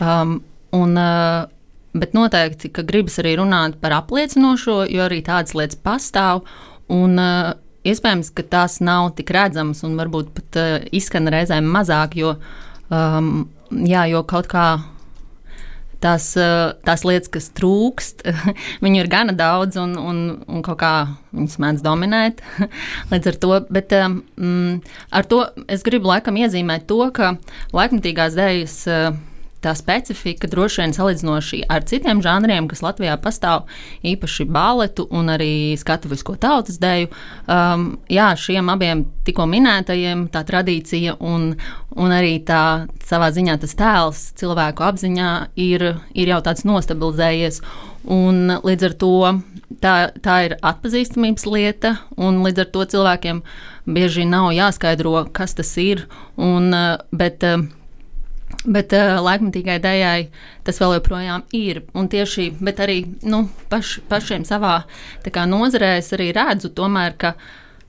Um, 0.00 0.40
un, 0.72 0.96
uh, 0.96 1.44
bet 1.94 2.14
noteikti, 2.16 2.70
ka 2.72 2.84
gribas 2.86 3.18
arī 3.22 3.36
runāt 3.40 3.78
par 3.82 3.96
apliecinošo, 4.00 4.82
jo 4.92 5.04
arī 5.06 5.20
tādas 5.26 5.56
lietas 5.58 5.80
pastāv. 5.80 6.46
Un, 6.92 7.18
uh, 7.20 7.52
Iespējams, 7.82 8.28
ka 8.30 8.44
tās 8.46 8.76
nav 8.78 9.08
tik 9.18 9.32
redzamas 9.34 9.80
un 9.82 9.96
varbūt 9.98 10.28
pat 10.36 10.58
uh, 10.60 10.74
izskan 10.94 11.26
reizēm 11.34 11.66
mazāk, 11.66 12.14
jo, 12.14 12.36
um, 12.94 13.48
jā, 13.74 14.04
jo 14.12 14.20
kaut 14.30 14.46
kā 14.52 14.66
tās, 16.02 16.28
uh, 16.38 16.76
tās 16.86 17.02
lietas, 17.02 17.30
kas 17.32 17.50
trūkst, 17.58 18.22
viņu 18.84 19.02
ir 19.02 19.10
gana 19.10 19.34
daudz 19.34 19.80
un, 19.82 19.96
un, 19.98 20.22
un 20.46 20.62
kaut 20.62 20.78
kā 20.78 20.92
viņas 21.34 21.58
mēdz 21.64 21.82
dominēt. 21.82 22.44
Līdz 23.10 23.32
ar 23.32 23.40
to, 23.42 23.52
bet 23.74 23.96
um, 23.98 24.22
ar 25.10 25.26
to 25.26 25.42
es 25.66 25.82
gribu 25.86 26.12
laikam 26.12 26.38
iezīmēt 26.38 26.86
to, 26.86 27.02
ka 27.18 27.34
laikmatīgās 27.74 28.38
dēļas. 28.38 28.78
Uh, 28.86 29.20
tā 29.62 29.74
specifika 29.78 30.48
droši 30.50 30.82
vien 30.82 30.94
salīdzinoši 30.96 31.62
ar 31.72 31.86
citiem 31.88 32.22
žanriem, 32.24 32.68
kas 32.70 32.82
Latvijā 32.84 33.14
pastāv, 33.22 33.68
īpaši 34.06 34.46
baletu 34.50 35.06
un 35.14 35.30
arī 35.32 35.74
skatuvisko 35.80 36.36
tautas 36.42 36.80
dēļu. 36.82 37.10
Um, 37.46 37.86
jā, 38.12 38.32
šiem 38.38 38.72
abiem 38.72 39.06
tikko 39.26 39.46
minētajiem 39.50 40.26
tā 40.34 40.42
tradīcija 40.48 41.16
un, 41.20 41.52
un 41.94 42.14
arī 42.14 42.38
tā 42.46 42.88
savā 43.06 43.30
ziņā 43.34 43.58
tas 43.62 43.76
tēls 43.78 44.24
cilvēku 44.40 44.86
apziņā 44.86 45.32
ir, 45.62 45.88
ir 46.14 46.34
jau 46.34 46.42
tāds 46.44 46.66
nostabilizējies. 46.68 47.62
Un 48.10 48.58
līdz 48.66 48.88
ar 48.88 48.96
to 48.98 49.12
tā, 49.82 49.94
tā 50.24 50.38
ir 50.48 50.56
atpazīstamības 50.58 51.46
lieta, 51.46 51.96
un 52.18 52.42
līdz 52.46 52.64
ar 52.64 52.72
to 52.74 52.86
cilvēkiem 52.94 53.44
bieži 53.86 54.26
nav 54.26 54.50
jāskaidro, 54.56 55.14
kas 55.34 55.54
tas 55.58 55.70
ir. 55.78 56.06
Un, 56.40 56.74
bet, 57.14 57.46
uh, 57.46 57.62
Bet 58.62 58.92
uh, 58.94 59.16
laikmatīgai 59.24 59.78
dējai 59.82 60.28
tas 60.66 60.78
vēl 60.78 60.96
joprojām 60.98 61.46
ir. 61.56 61.82
Un 61.98 62.06
tieši, 62.12 62.50
arī 62.84 62.98
nu, 63.26 63.44
paš, 63.72 63.96
pašiem 64.10 64.46
savā 64.46 64.82
kā, 65.26 65.46
nozarē 65.50 65.96
es 65.98 66.12
arī 66.14 66.30
redzu, 66.36 66.70
tomēr, 66.76 67.16
ka, 67.18 67.32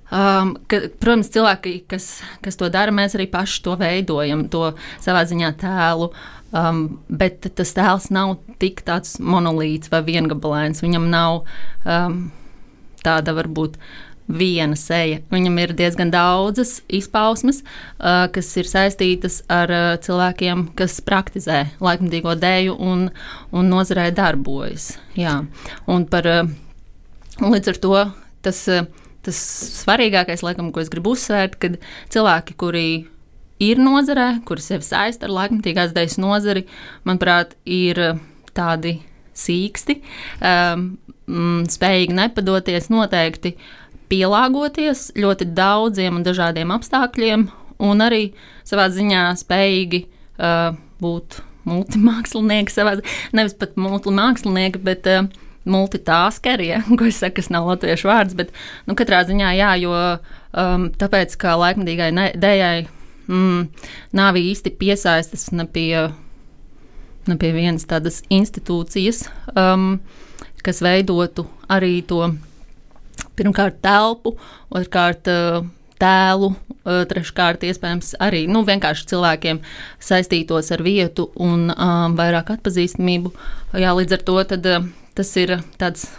um, 0.10 0.56
ka, 0.70 0.86
protams, 1.02 1.30
cilvēki, 1.36 1.76
kas, 1.92 2.08
kas 2.42 2.58
to 2.58 2.72
dara, 2.74 2.96
mēs 2.96 3.18
arī 3.18 3.28
paši 3.30 3.62
to 3.68 3.76
veidojam, 3.82 4.48
to 4.50 4.72
savā 5.04 5.26
ziņā 5.30 5.54
tēlu. 5.62 6.14
Um, 6.54 6.84
bet 7.10 7.48
tas 7.58 7.72
tēls 7.74 8.12
nav 8.14 8.36
tik 8.62 8.84
tāds 8.86 9.16
monolīts 9.18 9.90
vai 9.90 10.04
viengabalains. 10.06 10.84
Viņam 10.86 11.08
nav 11.10 11.40
um, 11.86 12.20
tāda 13.06 13.34
varbūt 13.34 13.80
viena 14.28 14.78
seja. 14.80 15.20
Viņam 15.32 15.60
ir 15.64 15.74
diezgan 15.78 16.12
daudzas 16.14 16.78
izpausmes, 16.92 17.62
kas 18.00 18.52
ir 18.60 18.70
saistītas 18.70 19.42
ar 19.52 19.72
cilvēkiem, 20.04 20.70
kas 20.80 21.00
praktizē 21.06 21.66
laikmatīgo 21.84 22.36
dēļu 22.40 22.76
un, 22.80 23.08
un 23.52 23.72
nozarē 23.72 24.10
darbojas. 24.16 24.94
Jā. 25.20 25.42
Un 25.92 26.08
par, 26.12 26.30
uh, 26.30 26.52
līdz 27.44 27.74
ar 27.74 27.82
to 27.84 27.96
tas, 28.44 28.60
tas 29.24 29.42
svarīgākais, 29.84 30.44
laikam, 30.46 30.72
ko 30.74 30.84
es 30.84 30.92
gribu 30.94 31.16
uzsvērt, 31.18 31.58
kad 31.62 31.80
cilvēki, 32.14 32.58
kuri 32.60 32.88
ir 33.64 33.80
nozarē, 33.80 34.44
kuri 34.48 34.64
sevi 34.64 34.88
saista 34.88 35.28
ar 35.28 35.36
laikmatīgās 35.40 35.96
dēļas 35.96 36.20
nozari, 36.22 36.68
manuprāt, 37.08 37.58
ir 37.66 38.00
tādi 38.54 39.00
sīksti, 39.34 39.96
um, 40.46 40.92
spējīgi 41.72 42.14
nepadoties 42.14 42.92
noteikti 42.94 43.56
uh, 43.56 43.83
pielāgoties 44.14 45.10
ļoti 45.18 45.50
daudziem 45.58 46.20
un 46.20 46.26
dažādiem 46.26 46.74
apstākļiem, 46.76 47.48
un 47.84 48.06
arī 48.06 48.28
savā 48.68 48.88
ziņā 48.94 49.26
spējīgi 49.42 50.06
uh, 50.06 50.78
būt 51.02 51.42
multimākslinieki, 51.68 52.74
savā, 52.74 52.98
nevis 53.36 53.56
pat 53.58 53.78
multimākslinieki, 53.80 54.82
bet 54.86 55.10
uh, 55.10 55.26
multitaskeri, 55.66 56.68
ja, 56.74 56.82
ko 57.00 57.08
es 57.10 57.22
saku, 57.24 57.40
kas 57.40 57.50
nav 57.54 57.68
latviešu 57.72 58.10
vārds, 58.12 58.38
bet 58.38 58.52
nu, 58.88 58.98
katrā 59.00 59.24
ziņā 59.28 59.54
jā, 59.58 59.72
jo 59.84 59.94
um, 59.94 60.90
tāpēc, 61.00 61.38
ka 61.40 61.56
laikmatīgai 61.60 62.12
dējai 62.40 62.86
mm, 63.28 63.88
nav 64.20 64.40
īsti 64.40 64.76
piesaistas 64.80 65.50
ne 65.56 65.66
pie, 65.66 66.10
ne 67.30 67.40
pie 67.40 67.54
vienas 67.56 67.88
tādas 67.90 68.22
institūcijas. 68.34 69.26
Um, 69.56 70.04
kas 70.64 70.80
veidotu 70.80 71.44
arī 71.72 71.98
to 72.08 72.30
pirmkārt 73.40 73.80
telpu, 73.84 74.36
otrkārt 74.74 75.30
tēlu, 76.04 76.50
treškārt 76.84 77.64
iespējams 77.68 78.16
arī 78.24 78.44
nu, 78.52 78.64
vienkārši 78.68 79.08
cilvēkiem 79.14 79.62
saistītos 80.04 80.72
ar 80.76 80.84
vietu 80.84 81.30
un 81.40 81.70
um, 81.72 82.18
vairāk 82.18 82.52
atpazīstamību. 82.58 83.32
Jā, 83.80 83.94
līdz 83.96 84.18
ar 84.18 84.26
to 84.28 84.36
tad, 84.52 84.68
tas 85.18 85.32
ir 85.40 85.58
tāds. 85.80 86.10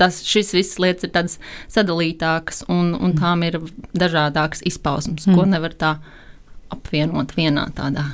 Tas, 0.00 0.22
šis 0.24 0.54
viss 0.56 0.78
lietas 0.82 1.04
ir 1.04 1.10
tādas 1.14 1.34
sadalītākas, 1.70 2.62
un, 2.72 2.94
un 2.96 3.12
tām 3.14 3.44
ir 3.46 3.58
dažādākas 3.94 4.64
izpausmes, 4.66 5.28
mm. 5.28 5.36
ko 5.36 5.44
nevar 5.46 5.76
tā 5.78 5.90
apvienot 6.72 7.36
vienā 7.36 7.68
tādā. 7.76 8.06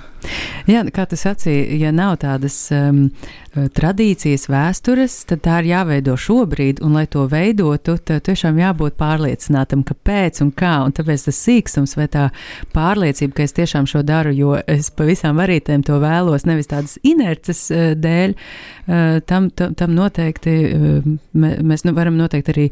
Jā, 0.69 0.83
kā 0.93 1.07
tu 1.09 1.17
sacīji, 1.17 1.79
ja 1.81 1.93
nav 1.95 2.19
tādas 2.21 2.57
um, 2.75 3.07
tradīcijas, 3.55 4.49
vēstures, 4.51 5.15
tad 5.31 5.41
tā 5.47 5.61
ir 5.63 5.71
jāveido 5.71 6.17
šobrīd, 6.21 6.83
un 6.85 6.99
lai 6.99 7.07
to 7.11 7.25
veidotu, 7.31 7.97
tad 8.05 8.27
tiešām 8.27 8.59
jābūt 8.61 8.99
pārliecinātam, 9.01 9.85
kāpēc 9.89 10.43
un 10.45 10.51
kā, 10.53 10.75
un 10.85 10.93
tāpēc 10.97 11.29
tas 11.29 11.39
sīkstums 11.47 11.97
vai 11.99 12.09
tā 12.13 12.27
pārliecība, 12.75 13.39
ka 13.39 13.47
es 13.47 13.57
tiešām 13.57 13.89
šo 13.89 14.03
daru, 14.07 14.35
jo 14.37 14.59
es 14.67 14.91
pavisam 14.95 15.41
varītēm 15.41 15.87
to 15.89 15.97
vēlos, 16.03 16.45
nevis 16.49 16.69
tādas 16.71 16.99
inerces 17.07 17.65
uh, 17.73 17.95
dēļ, 17.97 18.37
uh, 18.37 19.19
tam, 19.31 19.49
tam, 19.57 19.79
tam 19.79 19.97
noteikti 19.97 20.57
uh, 20.69 21.09
mēs 21.39 21.87
nu, 21.87 21.95
varam 21.97 22.19
noteikti 22.19 22.55
arī 22.55 22.69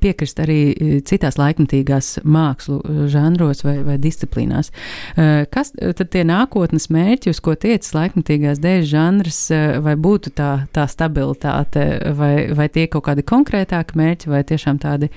piekrist 0.00 0.38
arī 0.44 0.60
citās 1.06 1.40
laikmatīgās 1.40 2.20
mākslu 2.22 3.08
žanros 3.10 3.64
vai, 3.66 3.78
vai 3.86 3.98
disciplīnās. 4.02 4.70
Uh, 5.16 5.42
kas 5.50 5.74
tad 5.74 6.06
tie 6.12 6.22
nākotnes 6.28 6.89
mērķi, 6.94 7.32
uz 7.34 7.40
ko 7.44 7.54
tiecas 7.58 7.92
laikmatīgās 7.96 8.60
dēļ 8.62 8.86
žanrs, 8.90 9.40
vai 9.84 9.94
būtu 10.00 10.32
tā, 10.36 10.50
tā 10.74 10.86
stabilitāte, 10.90 11.84
vai, 12.16 12.34
vai 12.56 12.68
tie 12.72 12.86
kaut 12.90 13.06
kādi 13.08 13.24
konkrētāki 13.26 13.98
mērķi, 14.00 14.30
vai 14.32 14.42
tiešām 14.46 14.80
tādi, 14.82 15.10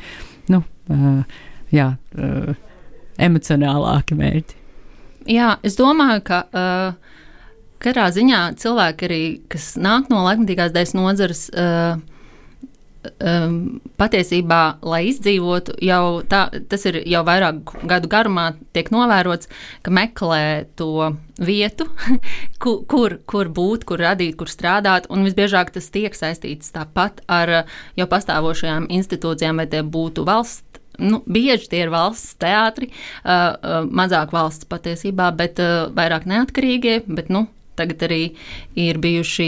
nu, 0.54 0.64
uh, 0.94 1.42
jā, 1.74 1.94
uh, 2.18 2.54
emocionālāki 3.22 4.18
mērķi? 4.20 4.60
Jā, 5.34 5.54
es 5.64 5.78
domāju, 5.80 6.24
ka 6.28 6.42
uh, 6.52 7.20
katrā 7.84 8.10
ziņā 8.16 8.42
cilvēki 8.60 9.08
arī, 9.08 9.22
kas 9.52 9.74
nāk 9.80 10.10
no 10.12 10.24
laikmatīgās 10.26 10.74
dēļas 10.76 10.98
nozares, 10.98 11.46
uh, 11.56 11.96
um, 13.24 13.58
patiesībā, 14.00 14.62
lai 14.86 15.02
izdzīvotu, 15.10 15.76
jau 15.84 16.22
tā, 16.30 16.46
tas 16.70 16.86
ir 16.90 17.02
jau 17.10 17.24
vairāk 17.28 17.74
gadu 17.90 18.10
garumā, 18.12 18.52
tiek 18.76 18.90
novērots, 18.94 19.50
ka 19.86 19.94
meklē 19.94 20.44
to 20.80 21.14
vietu, 21.40 21.88
kur, 22.64 23.18
kur, 23.30 23.50
būt, 23.54 23.88
kur 23.90 24.04
radīt, 24.04 24.38
kur 24.40 24.52
strādāt. 24.52 25.10
Un 25.14 25.26
visbiežāk 25.28 25.74
tas 25.76 25.90
tiek 25.94 26.16
saistīts 26.18 26.74
tāpat 26.76 27.24
ar 27.32 27.64
jau 28.00 28.08
pastāvošajām 28.10 28.90
institūcijām, 28.94 29.62
vai 29.62 29.68
tie 29.72 29.84
būtu 29.84 30.28
valsts. 30.28 30.70
Nu, 31.02 31.24
bieži 31.26 31.72
tie 31.72 31.80
ir 31.88 31.90
valsts 31.90 32.36
teātri, 32.38 32.92
uh, 32.94 33.26
uh, 33.26 33.80
mazāk 33.90 34.30
valsts 34.36 34.68
patiesībā, 34.70 35.32
bet 35.34 35.58
uh, 35.58 35.88
vairāk 35.90 36.28
neatkarīgie. 36.30 37.00
Bet, 37.10 37.32
nu, 37.34 37.48
Tagad 37.80 38.04
arī 38.06 38.22
ir 38.78 39.00
bijuši 39.02 39.48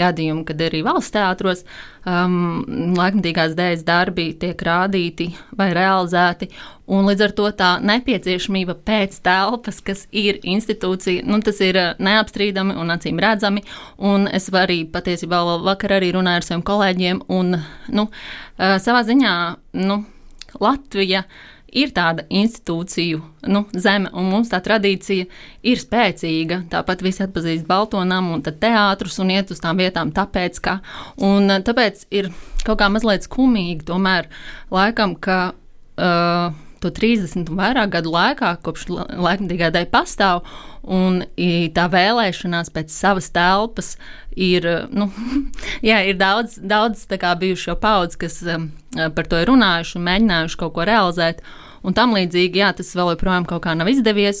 gadījumi, 0.00 0.44
kad 0.48 0.62
arī 0.64 0.80
valsts 0.86 1.12
teātros 1.12 1.62
um, 2.08 2.62
laikmatīgās 2.96 3.56
dēļas 3.58 3.84
darbi 3.86 4.30
tiek 4.40 4.62
rādīti 4.68 5.28
vai 5.58 5.68
realizēti. 5.76 6.48
Līdz 6.86 7.24
ar 7.26 7.34
to 7.36 7.50
tā 7.58 7.70
nepieciešamība 7.82 8.78
pēc 8.86 9.18
telpas, 9.26 9.82
kas 9.84 10.06
ir 10.14 10.38
institūcija, 10.46 11.26
nu, 11.28 11.40
tas 11.44 11.60
ir 11.64 11.78
uh, 11.80 11.92
neapstrīdami 12.00 12.78
un 12.80 12.94
acīm 12.94 13.20
redzami. 13.22 13.64
Un 13.98 14.28
es 14.30 14.48
arī 14.54 14.84
patiesībā 14.88 15.42
vakar 15.66 15.98
arī 15.98 16.14
runāju 16.16 16.42
ar 16.42 16.48
saviem 16.48 16.64
kolēģiem, 16.72 17.24
un 17.28 17.58
nu, 17.92 18.08
uh, 18.08 18.76
savā 18.82 19.04
ziņā 19.08 19.34
nu, 19.84 20.04
Latvija 20.62 21.26
ir 21.26 21.55
tāda 21.92 22.24
institūciju 22.30 23.22
nu, 23.52 23.64
zeme, 23.74 24.10
un 24.16 24.30
mums 24.30 24.50
tā 24.52 24.60
tradīcija 24.64 25.26
ir 25.66 25.80
spēcīga. 25.82 26.62
Tāpat 26.72 27.02
visi 27.04 27.24
atpazīst 27.26 27.66
Baltonam 27.68 28.30
un 28.34 28.44
teātrus 28.46 29.18
un 29.22 29.32
iet 29.34 29.50
uz 29.50 29.60
tām 29.62 29.82
vietām, 29.82 30.12
tāpēc, 30.14 30.60
ka, 30.62 30.78
un, 31.18 31.50
eh, 31.50 31.62
tāpēc 31.66 32.06
ir 32.10 32.30
kaut 32.64 32.78
kā 32.80 32.90
mazliet 32.90 33.26
skumīgi 33.26 33.86
tomēr 33.88 34.30
laikam, 34.70 35.16
ka. 35.18 35.54
Uh, 35.96 36.52
to 36.82 36.90
30 36.92 37.50
un 37.50 37.58
vairāk 37.58 37.92
gadu 37.96 38.12
laikā, 38.14 38.54
kopš 38.64 38.86
laikmatīgā 38.92 39.70
dēļ 39.74 39.88
pastāv, 39.92 40.44
un 40.86 41.22
tā 41.76 41.86
vēlēšanās 41.92 42.72
pēc 42.74 42.94
savas 42.94 43.30
telpas 43.34 43.94
ir, 44.36 44.66
nu, 44.94 45.10
jā, 45.88 46.02
ir 46.06 46.18
daudz, 46.20 46.58
daudz 46.60 47.06
bijušo 47.40 47.76
paudzi, 47.80 48.20
kas 48.26 48.42
um, 48.42 48.70
par 49.16 49.28
to 49.28 49.40
ir 49.40 49.48
runājuši 49.50 49.96
un 49.98 50.10
mēģinājuši 50.10 50.60
kaut 50.60 50.76
ko 50.76 50.86
realizēt. 50.88 51.42
Un 51.86 51.94
tam 51.94 52.16
līdzīgi, 52.16 52.58
jā, 52.58 52.72
tas 52.74 52.88
vēl 52.98 53.12
joprojām 53.12 53.44
kaut 53.46 53.62
kā 53.62 53.76
nav 53.78 53.86
izdevies. 53.86 54.40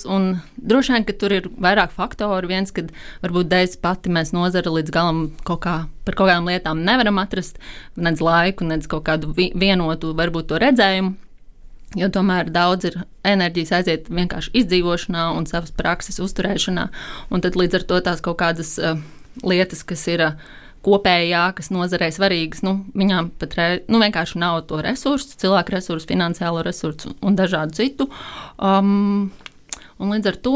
Droši 0.56 0.94
vien, 0.96 1.04
ka 1.06 1.14
tur 1.14 1.34
ir 1.36 1.44
vairāk 1.62 1.92
faktoru. 1.94 2.48
Viens, 2.50 2.72
kad 2.74 2.90
varbūt 3.22 3.52
dēļ 3.52 3.76
pati 3.84 4.10
mēs 4.10 4.32
nozara 4.34 4.72
līdz 4.74 4.90
galam 4.90 5.20
kaut 5.46 5.60
kā 5.62 5.76
par 6.06 6.18
kaut 6.18 6.26
kādām 6.26 6.50
lietām 6.50 6.82
nevaram 6.86 7.20
atrast, 7.22 7.60
nedz 7.94 8.24
laiku, 8.24 8.66
nedz 8.66 8.90
kaut 8.90 9.06
kādu 9.06 9.30
vienotu, 9.36 10.10
varbūt 10.18 10.50
to 10.50 10.58
redzējumu. 10.62 11.14
Jo 11.96 12.10
tomēr 12.12 12.50
daudz 12.52 12.90
ir 12.90 13.00
enerģijas 13.26 13.72
aiziet 13.78 14.10
vienkārši 14.12 14.52
izdzīvošanā 14.60 15.30
un 15.36 15.48
savas 15.48 15.72
prakses 15.76 16.20
uzturēšanā. 16.22 16.90
Un 17.32 17.44
tad 17.44 17.56
līdz 17.56 17.80
ar 17.80 17.88
to 17.88 18.00
tās 18.04 18.22
kaut 18.24 18.38
kādas 18.42 18.76
uh, 18.78 19.00
lietas, 19.42 19.84
kas 19.86 20.06
ir. 20.12 20.28
Uh, 20.30 20.62
kopējā, 20.86 21.42
kas 21.56 21.70
nozarei 21.74 22.12
svarīgas, 22.14 22.62
nu, 22.66 22.76
viņām 22.94 23.32
pat 23.40 23.56
re, 23.58 23.66
nu, 23.90 23.98
vienkārši 24.02 24.38
nav 24.38 24.60
to 24.70 24.78
resursu, 24.84 25.34
cilvēku 25.40 25.74
resursu, 25.74 26.06
finansiālo 26.12 26.62
resursu 26.66 27.14
un 27.26 27.38
dažādu 27.38 27.74
citu. 27.74 28.06
Um, 28.56 29.32
un 29.98 30.14
līdz 30.14 30.30
ar 30.30 30.38
to 30.46 30.54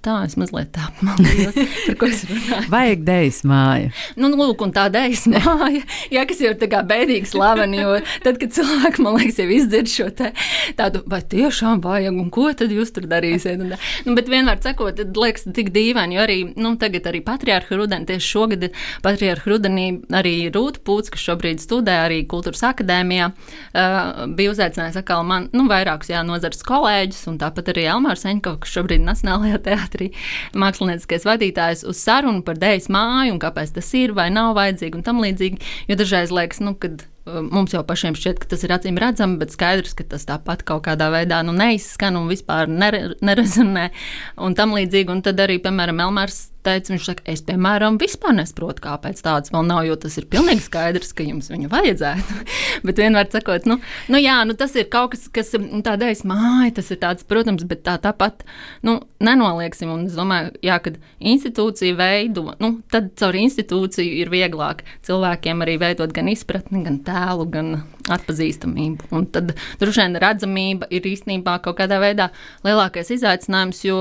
Tā 0.00 0.14
es 0.24 0.32
mazliet 0.40 0.70
tā 0.72 0.86
apmānījos, 0.88 1.56
par 1.86 1.96
ko 2.00 2.06
es 2.08 2.22
runāju. 2.24 2.68
Vajag 2.72 3.02
dēļas 3.04 3.40
māju. 3.50 3.88
Nu, 4.16 4.30
nu, 4.32 4.38
lūk, 4.40 4.62
un 4.64 4.70
tā 4.72 4.86
dēļas 4.92 5.26
māja, 5.28 5.82
jā, 6.08 6.22
kas 6.28 6.38
jau 6.40 6.52
ir 6.54 6.56
tā 6.62 6.70
kā 6.72 6.80
bēdīgi 6.88 7.28
slaveni, 7.28 7.82
jo 7.82 7.98
tad, 8.24 8.38
kad 8.40 8.54
cilvēki, 8.56 9.04
man 9.04 9.18
liekas, 9.18 9.40
jau 9.42 9.48
izdzird 9.52 9.92
šo 9.92 10.06
te 10.16 10.30
tādu, 10.78 11.02
vai 11.10 11.20
tiešām 11.34 11.82
vajag, 11.84 12.16
un 12.16 12.30
ko 12.32 12.46
tad 12.56 12.72
jūs 12.72 12.94
tur 12.96 13.04
darīsiet? 13.10 13.60
Un, 13.60 13.74
nu, 14.06 14.14
bet 14.16 14.30
vienmēr 14.32 14.62
sakot, 14.64 14.96
tad 15.02 15.20
liekas 15.20 15.44
tik 15.52 15.68
dīvaini, 15.74 16.16
jo 16.16 16.24
arī, 16.24 16.38
nu, 16.56 16.72
tagad 16.80 17.10
arī 17.12 17.20
patriārha 17.26 17.80
rudeni, 17.82 18.08
tieši 18.08 18.32
šogad 18.32 18.66
patriārha 19.04 19.52
rudenī 19.52 19.86
arī 20.16 20.34
Rūta 20.48 20.80
Pūts, 20.80 21.12
kas 21.12 21.26
šobrīd 21.28 21.60
studē 21.60 21.98
arī 22.06 22.22
kultūras 22.30 22.64
akadēmijā, 22.70 23.28
uh, 23.34 24.24
bija 24.32 24.56
uzaicinājis 24.56 25.02
atkal 25.02 25.28
man, 25.28 25.50
nu, 25.52 25.68
vairākus, 25.68 26.08
jā, 26.14 26.24
nozars 26.24 26.64
kolēģus, 26.64 27.22
un 27.28 27.38
tāpat 27.44 27.68
arī 27.74 27.84
Elmārs 27.92 28.24
Eņko, 28.32 28.56
kas 28.64 28.76
šobrīd 28.78 29.04
Nacionālajā 29.04 29.60
teātrī 29.68 29.89
teātrī 29.90 30.10
mākslinieckais 30.54 31.26
vadītājs 31.26 31.84
uz 31.88 31.98
sarunu 31.98 32.42
par 32.46 32.58
dēļas 32.60 32.88
māju 32.90 33.34
un 33.34 33.40
kāpēc 33.42 33.74
tas 33.74 33.94
ir 33.94 34.14
vai 34.14 34.30
nav 34.30 34.54
vajadzīgi 34.58 34.96
un 34.96 35.02
tam 35.02 35.20
līdzīgi. 35.20 35.60
Jo 35.88 35.96
dažreiz 35.96 36.30
liekas, 36.30 36.60
nu, 36.60 36.74
kad 36.78 37.02
uh, 37.02 37.40
mums 37.42 37.74
jau 37.74 37.82
pašiem 37.86 38.14
šķiet, 38.14 38.40
ka 38.40 38.50
tas 38.52 38.64
ir 38.64 38.74
acīm 38.74 38.98
redzami, 39.00 39.38
bet 39.40 39.52
skaidrs, 39.54 39.94
ka 39.94 40.04
tas 40.04 40.26
tāpat 40.28 40.64
kaut 40.64 40.84
kādā 40.86 41.10
veidā 41.12 41.42
nu, 41.46 41.52
neizskan 41.56 42.16
un 42.16 42.30
vispār 42.30 42.70
nere, 42.70 43.16
nerezonē 43.20 43.90
un 44.38 44.54
tam 44.54 44.74
līdzīgi. 44.76 45.10
Un 45.10 45.22
tad 45.26 45.40
arī, 45.42 45.60
piemēram, 45.62 46.02
Elmārs 46.06 46.49
teica, 46.66 46.92
viņš 46.92 47.06
saka, 47.06 47.24
es, 47.30 47.42
piemēram, 47.46 47.98
vispār 48.00 48.34
nesaprotu, 48.36 48.82
kāpēc 48.84 49.20
tāds 49.24 49.52
vēl 49.54 49.66
nav, 49.68 49.82
jo 49.88 49.96
tas 50.00 50.16
ir 50.20 50.26
pilnīgi 50.30 50.64
skaidrs, 50.66 51.12
ka 51.16 51.26
jums 51.26 51.50
viņu 51.52 51.70
vajadzētu. 51.72 52.38
bet 52.86 53.02
vienmēr 53.02 53.30
sakot, 53.32 53.68
nu, 53.70 53.78
nu 54.12 54.20
jā, 54.20 54.38
nu, 54.48 54.56
tas 54.58 54.74
ir 54.78 54.88
kaut 54.92 55.14
kas, 55.14 55.26
kas 55.32 55.54
tādai 55.86 56.12
māja, 56.28 56.74
tas 56.80 56.90
ir 56.92 57.00
tāds, 57.02 57.26
protams, 57.28 57.64
bet 57.68 57.84
tā 57.86 57.96
tāpat, 58.02 58.44
nu, 58.86 58.98
nenolieksim. 59.22 59.92
Un 59.94 60.06
es 60.08 60.16
domāju, 60.18 60.52
jā, 60.64 60.80
kad 60.84 60.98
institūcija 61.18 61.96
veido, 61.98 62.50
nu, 62.62 62.74
tad 62.92 63.12
caur 63.20 63.38
institūciju 63.38 64.20
ir 64.22 64.32
vieglāk 64.32 64.84
cilvēkiem 65.06 65.64
arī 65.64 65.78
veidot 65.80 66.12
gan 66.16 66.30
izpratni, 66.32 66.84
gan 66.86 67.00
tēlu, 67.06 67.48
gan 67.52 67.72
atpazīstamību. 68.10 69.10
Un 69.14 69.28
tad 69.32 69.54
droši 69.80 70.04
vien 70.04 70.18
redzamība 70.22 70.90
ir 70.94 71.08
īstenībā 71.10 71.58
kaut 71.64 71.78
kādā 71.80 72.00
veidā 72.02 72.30
lielākais 72.66 73.12
izaicinājums, 73.16 73.84
jo 73.86 74.00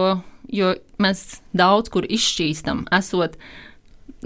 jo 0.52 0.74
mēs 1.02 1.42
daudz 1.56 1.92
kur 1.94 2.08
izšķīstam, 2.10 2.86
esot 2.96 3.38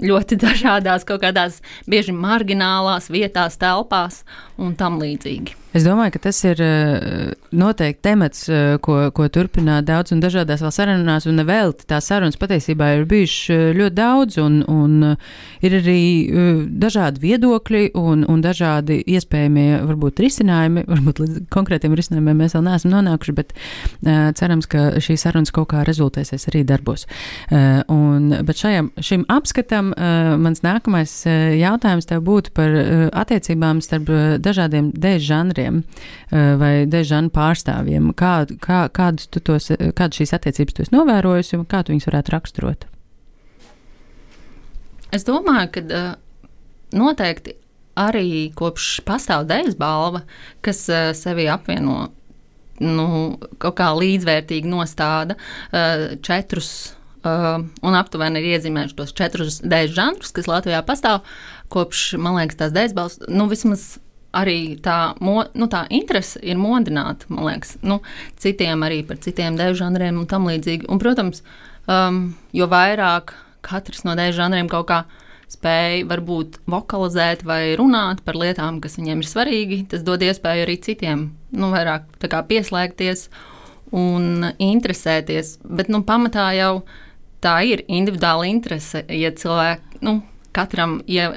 ļoti 0.02 0.38
dažādās, 0.44 1.06
kaut 1.08 1.22
kādās 1.24 1.60
bieži 1.90 2.14
marginālās 2.16 3.10
vietās, 3.12 3.60
telpās 3.60 4.22
un 4.58 4.74
tam 4.78 5.00
līdzīgi. 5.02 5.63
Es 5.74 5.82
domāju, 5.82 6.12
ka 6.14 6.20
tas 6.28 6.38
ir 6.46 6.60
eh, 6.62 7.32
noteikti 7.50 8.04
temats, 8.06 8.44
eh, 8.46 8.76
ko, 8.78 9.08
ko 9.10 9.24
turpināt 9.26 9.88
daudz 9.88 10.12
un 10.14 10.20
dažādās 10.22 10.60
vēl 10.62 10.70
sarunās, 10.70 11.24
un 11.26 11.42
vēl 11.48 11.72
tās 11.90 12.06
sarunas 12.12 12.38
patiesībā 12.38 12.92
ir 12.94 13.08
bijušas 13.10 13.50
eh, 13.50 13.62
ļoti 13.80 13.96
daudz, 13.98 14.38
un, 14.38 14.60
un 14.70 15.16
ir 15.66 15.74
arī 15.80 15.98
dažādi 16.78 17.24
viedokļi 17.24 17.82
un, 17.98 18.22
un 18.30 18.44
dažādi 18.44 19.00
iespējamie, 19.16 19.80
varbūt, 19.88 20.22
risinājumi. 20.22 20.84
Varbūt 20.94 21.20
līdz 21.24 21.40
konkrētiem 21.50 21.96
risinājumiem 21.98 22.38
mēs 22.44 22.54
vēl 22.54 22.62
neesam 22.68 22.92
nonākuši, 22.92 23.32
bet 23.34 23.50
cerams, 24.38 24.68
ka 24.70 25.00
šīs 25.02 25.24
sarunas 25.26 25.50
kaut 25.54 25.72
kā 25.72 25.82
rezultēsies 25.86 26.46
arī 26.52 26.62
darbos. 26.68 27.06
Un, 27.90 28.30
bet 28.46 28.60
šajam, 28.60 28.92
šim 29.02 29.24
apskatam 29.32 29.90
mans 30.44 30.62
nākamais 30.64 31.16
jautājums 31.58 32.08
tev 32.10 32.22
būtu 32.28 32.54
par 32.54 32.76
attiecībām 33.24 33.82
starp 33.84 34.12
dažādiem 34.44 34.92
dēļ 34.94 35.18
žanriem 35.24 35.63
autoriem 35.64 35.82
eh, 36.30 36.56
vai 36.58 36.86
dežanu 36.86 37.30
pārstāvjiem. 37.30 38.12
Kā, 38.14 38.46
kā, 38.60 38.88
kādus 38.92 39.28
tu 39.28 39.40
tos, 39.40 39.70
kādas 39.94 40.18
šīs 40.18 40.34
attiecības 40.36 40.74
tu 40.74 40.82
esi 40.84 40.94
novērojusi 40.94 41.58
un 41.58 41.66
kā 41.66 41.82
tu 41.82 41.92
viņus 41.92 42.08
varētu 42.10 42.34
raksturot? 42.34 42.86
Es 45.14 45.24
domāju, 45.24 45.70
ka 45.70 45.84
uh, 45.84 46.10
noteikti 46.96 47.54
arī 47.94 48.50
kopš 48.56 49.04
pastāv 49.06 49.46
dēļas 49.46 49.76
balva, 49.78 50.24
kas 50.64 50.82
sevi 51.14 51.46
apvieno 51.46 52.08
nu, 52.82 53.06
kaut 53.62 53.76
kā 53.78 53.92
līdzvērtīgi 53.94 54.66
nostāda 54.66 55.36
četrus. 56.26 56.94
Uh, 57.24 57.62
un 57.80 57.94
aptuveni 57.96 58.42
ir 58.42 58.58
iezīmējuši 58.58 58.96
tos 58.98 59.14
četrus 59.16 59.62
dēļu 59.64 59.94
žanrus, 59.96 60.32
kas 60.36 60.50
Latvijā 60.50 60.82
pastāv 60.84 61.22
kopš, 61.72 62.18
man 62.20 62.36
liekas, 62.36 62.58
tās 62.60 62.74
dēļas 62.74 62.96
balvas, 62.98 63.16
nu, 63.32 63.46
vismaz 63.48 63.94
arī 64.34 64.76
tā, 64.82 65.14
mo, 65.24 65.42
nu, 65.54 65.68
tā 65.70 65.84
interese 65.94 66.40
ir 66.42 66.58
modināta, 66.60 67.28
man 67.32 67.48
liekas, 67.48 67.76
nu, 67.86 68.00
citiem 68.40 68.84
arī 68.86 69.02
par 69.06 69.20
citiem 69.24 69.58
dēļu 69.58 69.80
žanriem 69.80 70.20
un 70.20 70.28
tam 70.30 70.48
līdzīgi. 70.50 70.88
Un, 70.90 71.00
protams, 71.02 71.44
um, 71.86 72.24
jo 72.54 72.68
vairāk 72.70 73.34
katrs 73.64 74.04
no 74.04 74.16
dēļu 74.18 74.36
žanriem 74.38 74.70
kaut 74.72 74.88
kā 74.90 75.04
spēja 75.54 76.04
varbūt 76.10 76.60
vokalizēt 76.70 77.44
vai 77.46 77.74
runāt 77.78 78.22
par 78.26 78.38
lietām, 78.40 78.80
kas 78.82 78.98
viņiem 78.98 79.22
ir 79.22 79.28
svarīgi, 79.28 79.80
tas 79.92 80.04
dod 80.06 80.24
iespēju 80.24 80.66
arī 80.66 80.78
citiem 80.82 81.26
nu, 81.54 81.70
vairāk 81.72 82.08
pieslēgties 82.50 83.28
un 83.94 84.48
interesēties. 84.58 85.58
Bet 85.64 85.92
nu, 85.92 86.02
pamatā 86.06 86.50
jau 86.58 86.72
tā 87.44 87.58
ir 87.68 87.84
individuāla 87.86 88.48
interese, 88.48 89.04
ja 89.12 89.30
cilvēki, 89.36 90.00
nu, 90.04 90.18
katram, 90.56 90.98
ja 91.10 91.32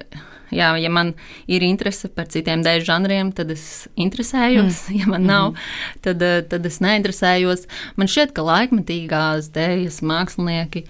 Jā, 0.54 0.72
ja 0.80 0.90
man 0.94 1.12
ir 1.52 1.66
interese 1.68 2.08
par 2.14 2.30
citiem 2.32 2.64
dēļu 2.64 2.86
žanriem, 2.88 3.32
tad 3.36 3.52
es 3.52 3.88
interesējos. 4.00 4.86
Mm. 4.88 5.00
Ja 5.02 5.10
man 5.12 5.28
nav, 5.28 5.50
mm. 5.52 5.98
tad, 6.06 6.24
eh, 6.24 6.40
tad 6.48 6.66
es 6.70 6.80
neinteresējos. 6.84 7.68
Man 8.00 8.10
šķiet, 8.12 8.34
ka 8.38 8.46
laikmetīgās 8.48 9.52
dēļas 9.56 10.00
mākslinieki 10.08 10.86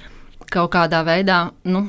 kaut 0.54 0.72
kādā 0.76 1.02
veidā. 1.08 1.40
Nu, 1.68 1.88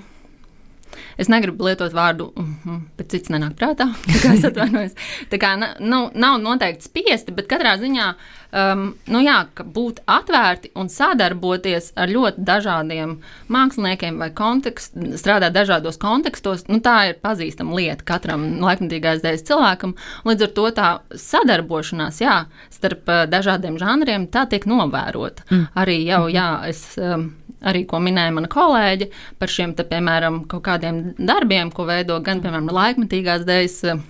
Es 1.19 1.31
negribu 1.31 1.69
lietot 1.69 1.95
vārdu, 1.97 2.31
mhm, 2.37 2.83
bet 2.99 3.13
cits 3.15 3.33
nenāk 3.35 3.57
prātā. 3.59 3.91
Es 4.29 4.45
atvainojos. 4.45 4.95
Tā 5.33 5.39
kā 5.41 5.55
nu, 5.59 6.03
nav 6.15 6.39
noteikti 6.43 6.89
spiesti, 6.89 7.35
bet 7.35 7.49
katrā 7.51 7.77
ziņā 7.81 8.09
um, 8.53 8.85
nu 9.13 9.23
jā, 9.25 9.39
būt 9.75 10.03
atvērti 10.09 10.73
un 10.79 10.91
sadarboties 10.93 11.93
ar 11.99 12.13
ļoti 12.13 12.45
dažādiem 12.49 13.17
māksliniekiem 13.53 14.21
vai 14.21 14.31
kontekst, 14.37 14.97
strādāt 15.21 15.57
dažādos 15.57 16.01
kontekstos, 16.01 16.67
nu, 16.69 16.81
tā 16.85 16.99
ir 17.11 17.21
pazīstama 17.25 17.77
lieta 17.79 18.07
katram 18.09 18.47
laikmatīgās 18.65 19.25
dēļas 19.25 19.47
cilvēkam. 19.49 19.97
Līdz 20.29 20.47
ar 20.49 20.55
to 20.61 20.69
tā 20.77 20.93
sadarbošanās 21.29 22.23
jā, 22.25 22.39
starp 22.75 23.11
uh, 23.11 23.25
dažādiem 23.31 23.81
žanriem 23.81 24.29
tā 24.33 24.47
tiek 24.51 24.69
novērota. 24.69 25.47
Mm. 25.51 25.69
Arī 25.85 26.01
jau, 26.07 26.25
jā, 26.33 26.49
es. 26.71 26.89
Um, 27.01 27.31
arī 27.67 27.85
ko 27.89 28.01
minēja 28.03 28.35
mana 28.35 28.51
kolēģe 28.53 29.11
par 29.39 29.53
šiem, 29.53 29.75
te, 29.79 29.87
piemēram, 29.89 30.45
kaut 30.51 30.65
kādiem 30.69 31.03
darbiem, 31.19 31.73
ko 31.75 31.89
veido 31.89 32.19
gan, 32.25 32.43
piemēram, 32.45 32.71
laikmetīgās 32.75 33.47
dēļas. 33.49 34.07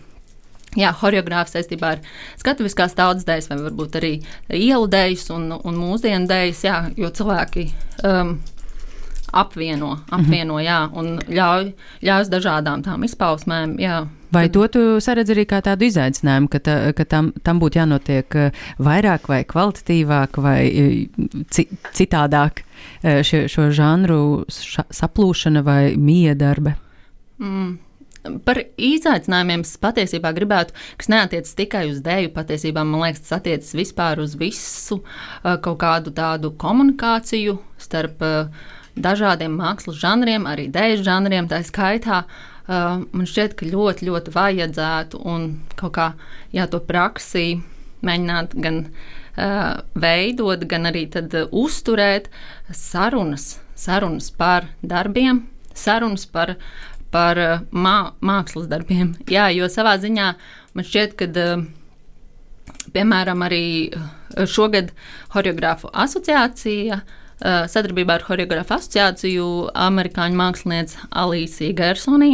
Jā, 0.77 0.91
horeogrāfs 1.01 1.55
saistībā 1.57 1.95
ar 1.95 2.03
skatuviskās 2.37 2.93
tautas 2.97 3.25
dēļas, 3.25 3.47
vai 3.49 3.57
varbūt 3.63 3.95
arī 3.99 4.11
ielu 4.53 4.91
dēļas 4.93 5.25
un, 5.33 5.47
un 5.57 5.79
mūsdienu 5.81 6.29
dēļas, 6.29 6.61
jo 7.01 7.09
cilvēki 7.17 7.65
um, 8.05 8.35
apvieno, 9.33 9.97
apvieno, 10.15 10.61
jā, 10.65 10.83
un 10.93 11.19
ļauj, 11.29 11.73
ļauj 12.05 12.31
dažādām 12.33 12.85
tām 12.87 13.05
izpausmēm, 13.09 13.77
jā, 13.83 14.05
Vai 14.31 14.49
to 14.53 14.67
tu 14.69 14.81
saredz 15.01 15.33
arī 15.33 15.47
kā 15.49 15.63
tādu 15.65 15.87
izaicinājumu, 15.89 16.51
ka, 16.53 16.61
ta, 16.61 16.77
ka 16.97 17.07
tam, 17.09 17.31
tam 17.45 17.61
būtu 17.63 17.81
jānotiek 17.81 18.37
eh, 18.37 18.63
vairāk 18.77 19.29
vai 19.31 19.41
kvalitatīvāk 19.49 20.41
vai 20.45 20.61
eh, 20.69 21.69
citādāk 21.97 22.61
eh, 22.61 23.23
šie, 23.25 23.47
šo 23.49 23.71
žanru 23.73 24.21
ša, 24.53 24.85
saplūšana 25.01 25.65
vai 25.65 25.83
miedarbe? 25.97 26.77
Mm. 27.41 27.79
Par 28.45 28.61
izaicinājumiem 28.77 29.63
es 29.65 29.79
patiesībā 29.81 30.35
gribētu, 30.37 30.75
kas 31.01 31.09
neatiecas 31.09 31.55
tikai 31.57 31.87
uz 31.89 32.03
dēļu. 32.05 32.35
Patiesībā 32.35 32.83
man 32.85 33.07
liekas, 33.07 33.23
tas 33.25 33.39
attiecas 33.39 33.71
vispār 33.79 34.21
uz 34.21 34.35
visu 34.37 34.99
kaut 35.41 35.79
kādu 35.81 36.13
tādu 36.13 36.51
komunikāciju 36.61 37.57
starp 37.81 38.21
dažādiem 39.03 39.57
mākslas 39.59 39.99
žanriem, 40.01 40.47
arī 40.49 40.69
dēļu 40.73 41.05
žanriem, 41.07 41.49
tā 41.51 41.61
skaitā. 41.67 42.25
Uh, 42.69 43.05
man 43.17 43.29
šķiet, 43.29 43.55
ka 43.57 43.69
ļoti, 43.69 44.09
ļoti 44.11 44.33
vajadzētu 44.35 45.23
un 45.25 45.47
kaut 45.79 45.95
kā 45.97 46.09
jā, 46.53 46.67
to 46.69 46.83
praksī 46.85 47.63
mēģināt 48.05 48.53
gan 48.61 48.83
uh, 48.85 49.81
veidot, 49.97 50.67
gan 50.69 50.91
arī 50.91 51.07
tad, 51.15 51.33
uh, 51.33 51.49
uzturēt 51.49 52.29
sarunas, 52.69 53.55
sarunas 53.73 54.29
par 54.37 54.69
darbiem, 54.85 55.47
sarunas 55.73 56.27
par, 56.29 56.59
par 57.15 57.41
uh, 57.41 57.65
mā, 57.73 58.13
mākslas 58.21 58.69
darbiem. 58.69 59.15
Jā, 59.33 59.49
jo 59.57 59.71
savā 59.73 59.97
ziņā 60.03 60.31
man 60.77 60.89
šķiet, 60.93 61.19
ka. 61.19 61.33
Uh, 61.33 61.67
Piemēram, 62.89 63.43
arī 63.45 63.65
uh, 63.93 64.45
šogad 64.49 64.91
Horeogrāfu 65.35 65.91
asociācija 65.93 66.97
uh, 66.97 67.17
sadarbībā 67.39 68.17
ar 68.19 68.25
Horeogrāfu 68.27 68.75
asociāciju 68.75 69.47
amerikāņu 69.79 70.39
mākslinieci 70.41 71.05
Alīsija 71.23 71.77
Gersonī. 71.79 72.33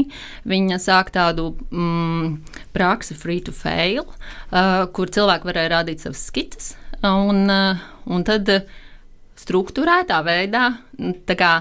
Viņa 0.49 0.79
sāk 0.81 1.12
tādu 1.14 1.51
mm, 1.69 2.38
praksi 2.77 3.17
free 3.19 3.43
to 3.45 3.53
fail, 3.53 4.07
uh, 4.09 4.87
kur 4.97 5.12
cilvēki 5.12 5.51
varēja 5.51 5.75
rādīt 5.77 6.05
savas 6.05 6.25
skices. 6.31 6.73
Un, 7.05 7.45
uh, 7.53 7.85
un 8.09 8.25
tad 8.25 8.49
struktūrētā 9.45 10.23
veidā 10.25 10.69
kā, 11.37 11.53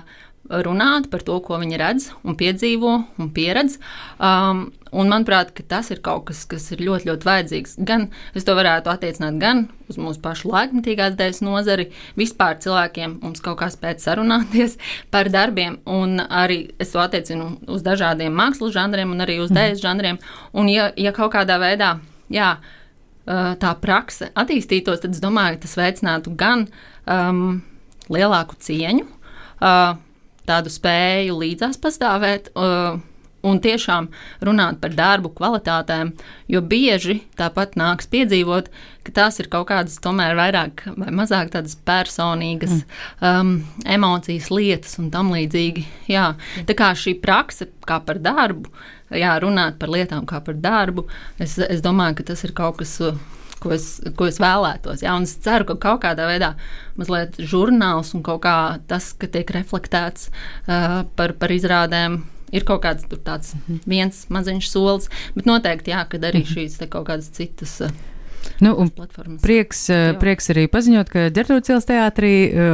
runāt 0.65 1.09
par 1.11 1.23
to, 1.25 1.39
ko 1.43 1.57
viņi 1.61 1.79
redz 1.81 2.09
un 2.23 2.37
piedzīvo 2.37 2.93
un 3.19 3.29
pieredz. 3.33 3.79
Um, 4.19 4.67
un 4.93 5.09
manuprāt, 5.09 5.49
tas 5.69 5.89
ir 5.91 6.01
kaut 6.05 6.27
kas, 6.29 6.43
kas 6.49 6.67
ir 6.75 6.83
ļoti, 6.85 7.09
ļoti 7.09 7.27
vajadzīgs. 7.27 7.75
Gan 7.87 8.07
es 8.37 8.45
to 8.45 8.53
varētu 8.57 8.91
attiecināt 8.93 9.39
gan 9.41 9.65
uz 9.89 9.97
mūsu 10.01 10.21
pašu 10.23 10.51
laikmatīgās 10.51 11.17
dēļas 11.19 11.41
nozari, 11.45 11.87
vispār 12.19 12.59
cilvēkiem 12.63 13.17
mums 13.23 13.41
kaut 13.43 13.59
kā 13.63 13.71
spēt 13.73 14.03
sarunāties 14.03 14.77
par 15.13 15.31
darbiem, 15.33 15.79
un 15.89 16.21
arī 16.23 16.67
es 16.81 16.93
to 16.93 17.01
attiecinu 17.03 17.55
uz 17.73 17.83
dažādiem 17.85 18.33
mākslas 18.37 18.75
žanriem 18.77 19.11
un 19.15 19.25
arī 19.25 19.39
uz 19.41 19.49
mhm. 19.49 19.59
dēļas 19.59 19.83
žanriem. 19.83 20.21
Un 20.53 20.71
ja, 20.71 20.91
ja 20.99 21.15
kaut 21.15 21.33
kādā 21.35 21.57
veidā, 21.61 21.95
jā, 22.33 22.55
uh, 22.59 23.53
tā 23.59 23.75
prakse 23.81 24.29
attīstītos, 24.37 25.03
tad 25.03 25.17
es 25.17 25.23
domāju, 25.23 25.63
tas 25.65 25.77
veicinātu 25.79 26.35
gan 26.37 26.67
um, 27.09 27.61
lielāku 28.13 28.57
cieņu, 28.61 29.07
uh, 29.07 29.95
tādu 30.49 30.71
spēju 30.73 31.39
līdzās 31.41 31.81
pastāvēt. 31.81 32.53
Uh, 32.55 33.01
un 33.43 33.59
tiešām 33.63 34.07
runāt 34.47 34.79
par 34.81 34.93
darbu 34.95 35.33
kvalitātēm, 35.35 36.13
jo 36.51 36.61
bieži 36.63 37.19
tāpat 37.39 37.75
nāks 37.79 38.07
piedzīvot, 38.11 38.69
ka 39.03 39.15
tās 39.19 39.39
ir 39.43 39.49
kaut 39.51 39.67
kādas 39.71 39.99
tomēr 40.03 40.37
vairāk 40.39 40.85
vai 40.95 41.11
mazāk 41.15 41.51
tādas 41.55 41.75
personīgas 41.75 42.79
mm. 42.79 43.03
um, 43.27 43.53
emocijas, 43.97 44.49
lietas 44.53 44.95
un 45.01 45.11
tam 45.13 45.33
līdzīgi. 45.35 45.85
Jā. 46.11 46.31
Tā 46.69 46.77
kā 46.79 46.93
šī 46.95 47.17
prakse 47.23 47.67
kā 47.87 47.99
par 48.05 48.21
darbu, 48.23 48.71
jā, 49.11 49.35
runāt 49.43 49.77
par 49.81 49.91
lietām 49.91 50.27
kā 50.29 50.39
par 50.43 50.57
darbu, 50.63 51.07
es, 51.43 51.59
es 51.59 51.83
domāju, 51.83 52.21
ka 52.21 52.31
tas 52.31 52.47
ir 52.47 52.55
kaut 52.55 52.79
kas. 52.81 53.01
Uh, 53.63 53.69
ko 53.69 53.75
es, 53.77 53.87
ko 54.19 54.27
es 54.29 54.39
vēlētos. 54.43 55.03
Jā, 55.05 55.15
un 55.17 55.27
es 55.27 55.35
ceru, 55.43 55.67
ka 55.71 55.79
kaut 55.87 56.03
kādā 56.05 56.27
veidā 56.29 56.53
mazliet 56.99 57.39
žurnāls 57.39 58.13
un 58.17 58.23
kaut 58.25 58.43
kā 58.45 58.55
tas, 58.89 59.11
ka 59.17 59.29
tiek 59.31 59.49
reflektēts 59.55 60.29
uh, 60.29 61.03
par, 61.17 61.37
par 61.39 61.55
izrādēm. 61.55 62.23
Ir 62.53 62.67
kaut 62.67 62.83
kāds 62.83 63.07
tāds 63.25 63.55
mhm. 63.55 63.79
viens 63.89 64.25
maziņš 64.29 64.67
solis, 64.69 65.09
bet 65.33 65.47
noteikti 65.49 65.95
jā, 65.95 66.03
kad 66.09 66.27
arī 66.29 66.43
mhm. 66.43 66.51
šīs 66.53 66.81
kaut 66.85 67.07
kādas 67.09 67.31
citas. 67.33 67.79
Uh, 67.81 68.11
Nu, 68.61 68.73
prieks, 69.43 69.85
Jā. 69.89 70.13
prieks 70.19 70.49
arī 70.53 70.65
paziņot, 70.71 71.09
ka 71.11 71.25
Ģertrūdas 71.33 71.71
ielas 71.71 71.87
teātrī 71.89 72.33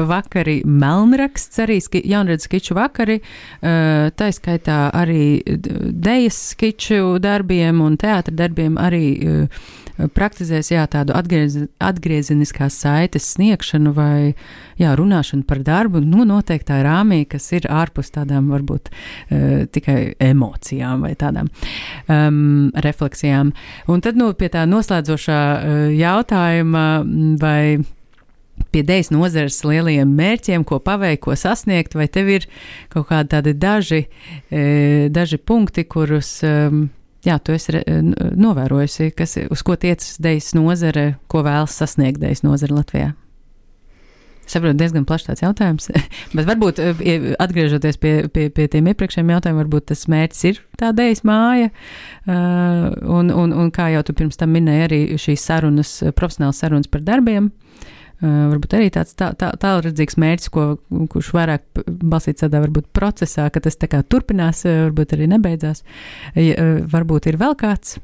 vakari 0.10 0.60
Melnraksts, 0.68 1.62
arī 1.64 1.80
ski, 1.84 2.02
jaunredz 2.10 2.48
skiču 2.48 2.78
vakari, 2.78 3.20
tā 3.62 4.30
skaitā 4.36 4.80
arī 4.96 5.40
dejas 5.46 6.40
skiču 6.54 7.18
darbiem 7.24 7.82
un 7.86 7.98
teātra 8.02 8.36
darbiem 8.44 8.78
arī 8.82 9.06
praktizēs 10.16 10.72
jā, 10.72 10.86
tādu 10.92 11.14
atgriez, 11.18 11.58
atgriezeniskās 11.84 12.78
saites 12.84 13.28
sniegšanu 13.36 13.94
vai 13.96 14.34
jā, 14.80 14.94
runāšanu 14.98 15.44
par 15.50 15.62
darbu 15.66 16.02
nu, 16.06 16.24
noteiktā 16.28 16.80
rāmī, 16.86 17.26
kas 17.30 17.50
ir 17.56 17.68
ārpus 17.72 18.14
tādām 18.16 18.50
varbūt 18.54 18.90
uh, 18.92 19.66
tikai 19.72 20.16
emocijām 20.24 21.06
vai 21.08 21.14
tādām 21.20 21.52
um, 22.08 22.70
refleksijām. 22.86 23.54
Un 23.92 24.04
tad 24.06 24.20
nu, 24.20 24.32
pie 24.38 24.52
tā 24.54 24.66
noslēdzošā 24.70 25.40
uh, 25.40 25.80
jautājuma 25.96 26.86
vai 27.42 27.80
pie 28.70 28.84
dēļas 28.86 29.10
nozares 29.16 29.58
lielajiem 29.66 30.12
mērķiem, 30.16 30.64
ko 30.68 30.82
paveikt, 30.84 31.24
ko 31.24 31.36
sasniegt, 31.40 31.96
vai 31.98 32.10
tev 32.12 32.30
ir 32.32 32.48
kaut 32.92 33.08
kādi 33.10 33.32
tādi 33.32 33.54
daži, 33.56 34.02
daži 35.16 35.40
punkti, 35.40 35.86
kurus 35.88 36.36
jā, 37.26 37.40
tu 37.44 37.56
esi 37.56 37.82
novērojusi, 38.40 39.12
kas, 39.18 39.38
uz 39.52 39.64
ko 39.66 39.78
tiecas 39.80 40.20
dejas 40.22 40.54
nozare, 40.58 41.14
ko 41.32 41.44
vēlas 41.48 41.78
sasniegt 41.80 42.22
dejas 42.22 42.46
nozare 42.46 42.78
Latvijā? 42.78 43.16
Saprotu, 44.50 44.80
diezgan 44.80 45.04
plašs 45.06 45.28
tāds 45.28 45.44
jautājums. 45.44 45.92
Bet 46.38 46.48
varbūt 46.48 46.80
atgriežoties 47.38 48.00
pie, 48.02 48.14
pie, 48.34 48.48
pie 48.50 48.66
tiem 48.74 48.90
iepriekšējiem 48.90 49.30
jautājumiem, 49.36 49.60
varbūt 49.62 49.92
tas 49.92 50.08
mērķis 50.10 50.48
ir 50.50 50.62
tā 50.82 50.90
dēļas 50.98 51.22
māja. 51.30 51.70
Uh, 52.26 52.88
un, 53.20 53.30
un, 53.30 53.54
un 53.54 53.70
kā 53.76 53.92
jau 53.94 54.02
tu 54.08 54.18
pirms 54.18 54.42
tam 54.42 54.56
minēji, 54.58 54.88
arī 54.88 55.02
šīs 55.22 55.46
sarunas, 55.52 55.94
profesionālas 56.18 56.64
sarunas 56.64 56.90
par 56.90 57.06
darbiem. 57.06 57.52
Uh, 57.52 57.70
varbūt 58.22 58.76
arī 58.76 58.90
tāds 58.92 59.16
tā, 59.20 59.32
tā, 59.40 59.52
tālredzīgs 59.60 60.18
mērķis, 60.20 60.52
ko, 60.52 60.66
kurš 61.12 61.32
vairāk 61.36 61.64
balstīts 61.88 62.44
tādā 62.44 62.62
varbūt 62.66 62.90
procesā, 62.96 63.48
ka 63.54 63.64
tas 63.64 63.80
tā 63.80 63.88
kā 63.92 64.02
turpinās, 64.04 64.66
varbūt 64.68 65.16
arī 65.16 65.30
nebeidzās. 65.32 65.84
Ja, 66.36 66.56
uh, 66.56 66.80
varbūt 66.92 67.32
ir 67.32 67.40
vēl 67.40 67.56
kāds? 67.60 67.98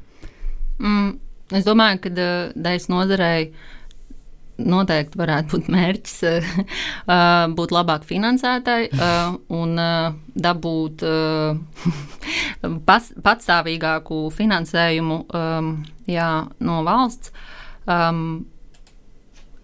Mm, 0.80 1.16
es 1.56 1.66
domāju, 1.68 2.06
ka 2.06 2.14
daļas 2.16 2.88
nozarei 2.92 3.50
noteikti 4.56 5.20
varētu 5.20 5.52
būt 5.52 5.66
mērķis 5.68 6.14
būt 7.58 7.74
labāk 7.76 8.06
finansētai 8.08 8.78
un 9.52 9.74
dabūt 10.32 11.04
pas, 12.88 13.12
patstāvīgāku 13.28 14.22
finansējumu 14.32 15.20
jā, 16.08 16.30
no 16.64 16.82
valsts. 16.88 17.34
Um, 17.84 18.22
Eh, 18.32 18.55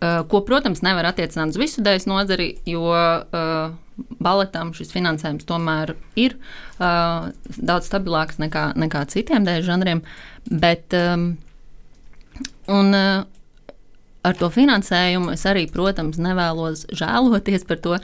ko, 0.03 0.41
protams, 0.47 0.83
nevar 0.83 1.07
attiecināt 1.13 1.55
uz 1.55 1.61
visu 1.61 1.83
dēļas 1.85 2.09
nozari, 2.11 2.49
jo 2.67 2.89
uh, 2.91 3.75
baletam 4.23 4.73
šis 4.75 4.91
finansējums 4.95 5.47
tomēr 5.47 5.95
ir 6.19 6.35
uh, 6.39 7.29
daudz 7.59 7.91
stabilāks 7.91 8.41
nekā, 8.43 8.73
nekā 8.83 9.05
citiem 9.13 9.47
dēļas 9.47 9.69
žanriem. 9.69 10.03
Bet, 10.49 10.97
um, 10.97 11.29
un, 12.73 12.91
uh, 12.99 13.79
ar 14.27 14.41
to 14.41 14.51
finansējumu 14.55 15.37
es 15.37 15.47
arī, 15.51 15.69
protams, 15.71 16.19
nevēlos 16.23 16.87
žēloties 16.91 17.69
par 17.69 17.83
to, 17.85 18.01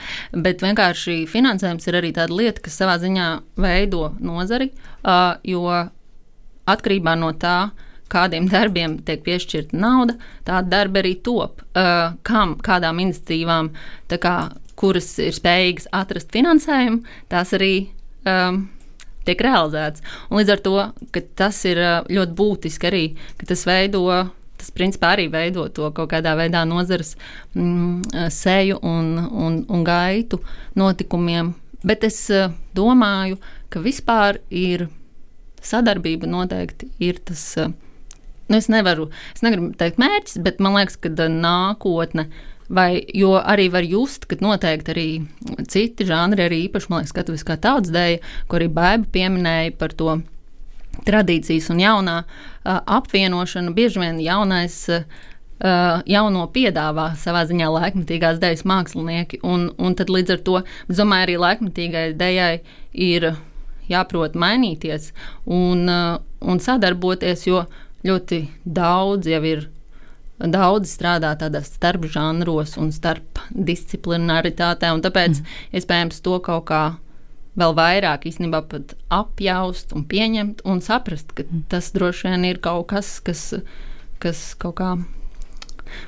bet 0.47 0.63
vienkārši 0.63 1.25
finansējums 1.31 1.91
ir 1.91 1.99
arī 1.99 2.15
tāda 2.15 2.39
lieta, 2.39 2.63
kas 2.63 2.79
savā 2.79 2.99
ziņā 3.03 3.29
veido 3.59 4.13
nozari, 4.23 4.71
uh, 5.03 5.35
jo 5.47 5.67
atkarībā 6.69 7.19
no 7.19 7.35
tā, 7.41 7.59
uh, 7.73 7.85
kādiem 8.13 8.49
darbiem 8.51 8.99
tiek 9.07 9.23
piešķirta 9.27 9.77
nauda, 9.79 10.17
tāda 10.49 10.69
darba 10.73 11.03
arī 11.03 11.15
top. 11.25 11.63
Uh, 11.77 12.17
kam, 12.27 12.57
kādām 12.65 13.03
iniciatīvām, 13.05 13.71
kā, 14.23 14.35
kuras 14.79 15.11
ir 15.23 15.37
spējīgas 15.37 15.89
atrast 15.97 16.33
finansējumu, 16.35 17.03
tās 17.33 17.55
arī 17.57 17.73
um, 18.29 18.65
tiek 19.29 19.45
realizētas. 19.45 20.05
Un 20.31 20.41
līdz 20.41 20.55
ar 20.55 20.65
to 20.65 20.75
tas 21.39 21.61
ir 21.69 21.81
ļoti 22.09 22.37
būtiski 22.39 22.91
arī, 22.91 23.05
ka 23.41 23.53
tas 23.53 23.67
veido. 23.69 24.09
Tas 24.59 24.73
principā 24.75 25.13
arī 25.15 25.29
veido 25.31 25.69
to 25.71 25.87
kaut 25.95 26.09
kādā 26.11 26.33
veidā 26.35 26.65
nozares 26.67 27.13
mm, 27.55 28.27
seju 28.35 28.81
un, 28.83 29.13
un, 29.31 29.61
un 29.71 29.85
gaitu 29.87 30.41
notikumiem. 30.75 31.53
Bet 31.87 32.03
es 32.09 32.25
domāju, 32.75 33.39
ka 33.71 33.79
vispār 33.85 34.41
ir 34.51 34.89
sadarbība 35.63 36.27
noteikti 36.27 36.91
ir 37.07 37.21
tas 37.31 37.45
uh, 37.63 37.71
nu, 38.49 38.59
es 38.59 38.69
nevaru, 38.73 39.09
es 39.35 39.45
negribu 39.45 39.73
teikt 39.79 40.01
mērķis, 40.01 40.41
bet 40.45 40.63
man 40.65 40.79
liekas, 40.79 40.99
ka 41.01 41.13
nākotne. 41.33 42.29
Vai, 42.69 43.01
jo 43.17 43.31
arī 43.41 43.71
var 43.73 43.87
just, 43.89 44.27
ka 44.29 44.37
noteikti 44.45 44.93
arī 44.93 45.07
citi 45.73 46.05
žanri, 46.05 46.45
arī 46.45 46.59
īpaši, 46.67 46.91
man 46.91 47.01
liekas, 47.01 47.15
skatuves 47.15 47.47
kā 47.49 47.57
tautas 47.57 47.95
dēļa, 47.95 48.19
ko 48.45 48.59
arī 48.59 48.67
Baiba 48.69 49.09
pieminēja 49.15 49.73
par 49.81 49.95
to 49.97 50.19
tradīcijas 51.09 51.71
un 51.73 51.81
jaunā 51.81 52.19
uh, 52.27 52.77
apvienošanu. 52.99 53.73
Bieži 53.73 54.03
vien 54.03 54.21
jaunais 54.21 54.77
uh, 54.93 55.07
jauno 55.59 56.45
piedāvā 56.55 57.11
savā 57.19 57.47
ziņā 57.49 57.71
laikmatīgās 57.73 58.41
dēļas 58.43 58.67
mākslinieki, 58.69 59.41
un, 59.43 59.71
un 59.79 59.97
tad 59.99 60.13
līdz 60.13 60.37
ar 60.37 60.45
to, 60.47 60.63
es 60.89 61.01
domāju, 61.01 61.29
arī 61.29 61.39
laikmatīgai 61.43 62.07
dēļai 62.21 62.53
ir 63.09 63.31
jāprot 63.89 64.37
mainīties 64.39 65.13
un, 65.49 65.89
un 65.89 66.61
sadarboties, 66.63 67.47
jo 67.49 67.65
ļoti 68.07 68.45
daudz 68.65 69.29
jau 69.31 69.43
ir. 69.47 69.67
Daudz 70.39 70.93
strādā 70.95 71.33
tādās 71.35 71.73
starp 71.75 72.05
žanros 72.15 72.77
un 72.79 72.93
starp 72.95 73.41
disciplinaritātē, 73.51 74.93
un 74.95 75.03
tāpēc 75.03 75.41
mm. 75.41 75.57
iespējams 75.75 76.23
to 76.23 76.37
kaut 76.47 76.69
kā 76.69 76.83
vēl 77.59 77.75
vairāk 77.75 78.29
īstenībā 78.31 78.61
pat 78.71 78.95
apjaust 79.11 79.91
un 79.99 80.05
pieņemt 80.07 80.63
un 80.63 80.79
saprast, 80.85 81.35
ka 81.35 81.43
mm. 81.43 81.65
tas 81.73 81.91
droši 81.97 82.31
vien 82.31 82.47
ir 82.53 82.61
kaut 82.63 82.87
kas, 82.93 83.17
kas, 83.25 83.43
kas 84.23 84.45
kaut 84.63 84.79
kā 84.79 84.93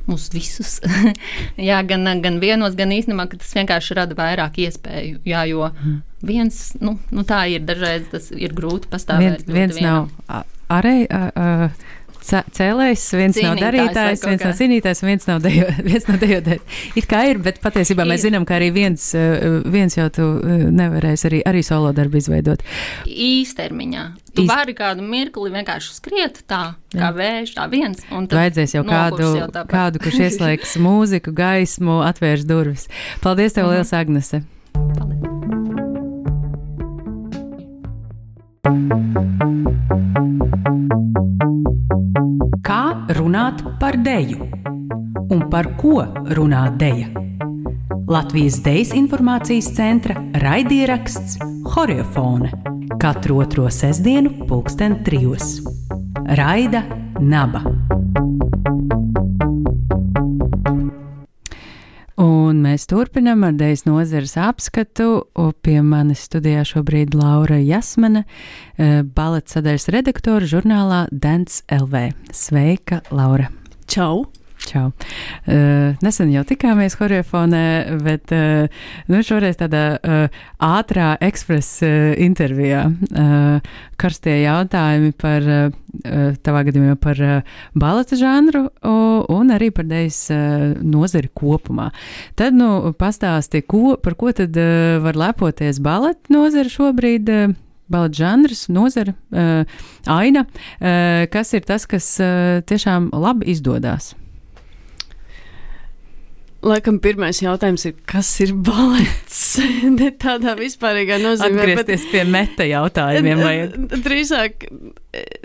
mūs 0.07 0.29
visus. 0.35 0.79
jā, 1.71 1.81
gan, 1.89 2.07
gan 2.23 2.39
vienos, 2.43 2.79
gan 2.79 2.95
īstenībā 2.95 3.27
tas 3.35 3.51
vienkārši 3.57 3.99
rada 3.99 4.19
vairāk 4.19 4.63
iespēju. 4.63 5.25
Jā, 5.27 5.43
jo 5.51 5.67
mm. 5.73 5.99
viens, 6.31 6.63
nu, 6.79 7.01
nu 7.11 7.27
tā 7.27 7.43
ir, 7.51 7.67
dažreiz 7.67 8.07
tas 8.15 8.31
ir 8.37 8.55
grūti 8.57 8.91
pastāvēt. 8.93 9.47
Viens, 9.49 9.75
viens 9.75 9.83
nav 9.83 10.47
arī. 10.71 10.99
Uh, 11.11 11.89
cēlējs, 12.21 13.05
viens 13.17 13.37
cīnītājs, 13.37 13.47
nav 13.47 13.59
darītājs, 13.61 14.25
viens 14.29 14.43
nav 14.45 14.55
cīnītājs, 14.59 15.03
viens 15.07 15.27
nav, 15.29 15.41
dejo, 15.45 15.69
viens 15.89 16.07
nav 16.09 16.19
dejotājs. 16.21 16.79
It 17.01 17.09
kā 17.11 17.23
ir, 17.31 17.41
bet 17.43 17.61
patiesībā 17.65 18.05
ir. 18.05 18.11
mēs 18.13 18.25
zinām, 18.27 18.47
ka 18.49 18.59
arī 18.59 18.71
viens, 18.75 19.07
viens 19.73 19.97
jau 19.97 20.09
tu 20.15 20.27
nevarēsi 20.77 21.29
arī, 21.31 21.41
arī 21.49 21.63
solo 21.67 21.93
darbu 21.97 22.21
izveidot. 22.21 22.65
Īstermiņā. 23.09 24.05
Tu 24.31 24.45
Īst... 24.45 24.53
vari 24.53 24.77
kādu 24.79 25.03
mirkli 25.07 25.51
vienkārši 25.57 25.97
skriet 25.97 26.43
tā, 26.51 26.63
kā 26.95 27.09
Jā. 27.09 27.15
vējš, 27.17 27.55
tā 27.57 27.67
viens. 27.73 28.05
Vajadzēs 28.11 28.77
jau 28.77 28.85
kādu, 28.87 29.33
jau 29.41 29.51
kādu, 29.71 30.03
kurš 30.05 30.21
ieslēgs 30.29 30.77
mūziku, 30.83 31.35
gaismu, 31.35 32.03
atvērš 32.07 32.47
durvis. 32.47 32.87
Paldies 33.25 33.57
tev, 33.57 33.67
mhm. 33.67 33.81
Liels 33.81 33.97
Agnese! 33.97 34.45
Paldies! 38.71 39.20
Kā 42.71 42.93
runāt 43.19 43.65
par 43.81 43.97
deju? 43.99 44.45
Un 45.35 45.41
par 45.51 45.73
ko 45.81 46.05
runā 46.37 46.69
deja? 46.79 47.09
Latvijas 48.07 48.61
Dejas 48.63 48.95
informācijas 48.95 49.73
centra 49.75 50.15
raidieraksts 50.39 51.41
Horiofone 51.75 52.53
katru 53.03 53.41
otro 53.43 53.67
sestdienu, 53.75 54.47
pulksten 54.47 55.01
trijos. 55.03 55.57
Raida 56.39 56.85
Naba. 57.19 57.65
Un 62.21 62.59
mēs 62.61 62.85
turpinām 62.91 63.47
ar 63.49 63.55
Dejas 63.57 63.87
nozares 63.87 64.35
apskatu. 64.37 65.23
Pie 65.65 65.79
manis 65.81 66.27
studijā 66.29 66.67
šobrīd 66.69 67.15
Laura 67.17 67.57
Jasmane, 67.57 68.27
eh, 68.77 69.01
baleta 69.03 69.57
sadaļas 69.57 69.89
redaktore 69.89 70.45
žurnālā 70.45 71.07
Dance 71.11 71.63
LV. 71.73 72.13
Sveika, 72.33 73.01
Laura! 73.11 73.49
Čau! 73.87 74.40
Čau. 74.67 74.91
Uh, 75.49 75.97
nesen 76.05 76.31
jau 76.35 76.43
tikāmies 76.47 76.95
horeofonē, 77.01 77.65
bet 78.05 78.33
uh, 78.37 78.83
nu, 79.11 79.23
šoreiz 79.25 79.57
tādā 79.61 79.85
uh, 79.97 80.43
ātrā 80.63 81.15
ekspresa 81.25 81.89
uh, 81.89 82.11
intervijā. 82.21 82.85
Uh, 83.11 83.71
karstie 84.01 84.37
jautājumi 84.43 85.15
par, 85.21 85.49
uh, 85.49 86.37
tavā 86.45 86.63
gadījumā 86.69 86.99
par 87.01 87.25
uh, 87.25 87.57
baleta 87.73 88.21
žanru 88.21 88.67
uh, 88.69 89.25
un 89.33 89.55
arī 89.57 89.71
par 89.75 89.89
dejas 89.89 90.27
uh, 90.35 90.71
nozari 90.85 91.33
kopumā. 91.33 91.91
Tad, 92.39 92.57
nu, 92.57 92.93
pastāsti, 93.01 93.65
ko, 93.65 93.97
par 94.03 94.19
ko 94.21 94.35
tad 94.37 94.57
uh, 94.61 95.01
var 95.05 95.19
lepoties 95.19 95.81
baleta 95.83 96.37
nozara 96.37 96.73
šobrīd? 96.73 97.33
Uh, 97.33 97.59
baleta 97.91 98.21
žanrs, 98.21 98.69
nozara, 98.71 99.17
uh, 99.35 99.83
aina, 100.07 100.45
uh, 100.47 101.27
kas 101.33 101.57
ir 101.59 101.67
tas, 101.67 101.89
kas 101.91 102.13
uh, 102.23 102.61
tiešām 102.63 103.11
labi 103.17 103.51
izdodas? 103.51 104.13
Laikam 106.61 106.99
pirmais 107.01 107.39
jautājums 107.41 107.87
ir, 107.89 107.95
kas 108.09 108.29
ir 108.45 108.51
balets? 108.53 109.39
ne 110.01 110.11
tādā 110.21 110.53
vispārīgā 110.59 111.17
nozīmē. 111.23 111.57
Atgriezties 111.57 112.05
bet, 112.05 112.11
pie 112.13 112.25
meta 112.29 112.67
jautājumiem. 112.69 113.41
Vajag. 113.41 113.79
Drīzāk, 114.07 114.67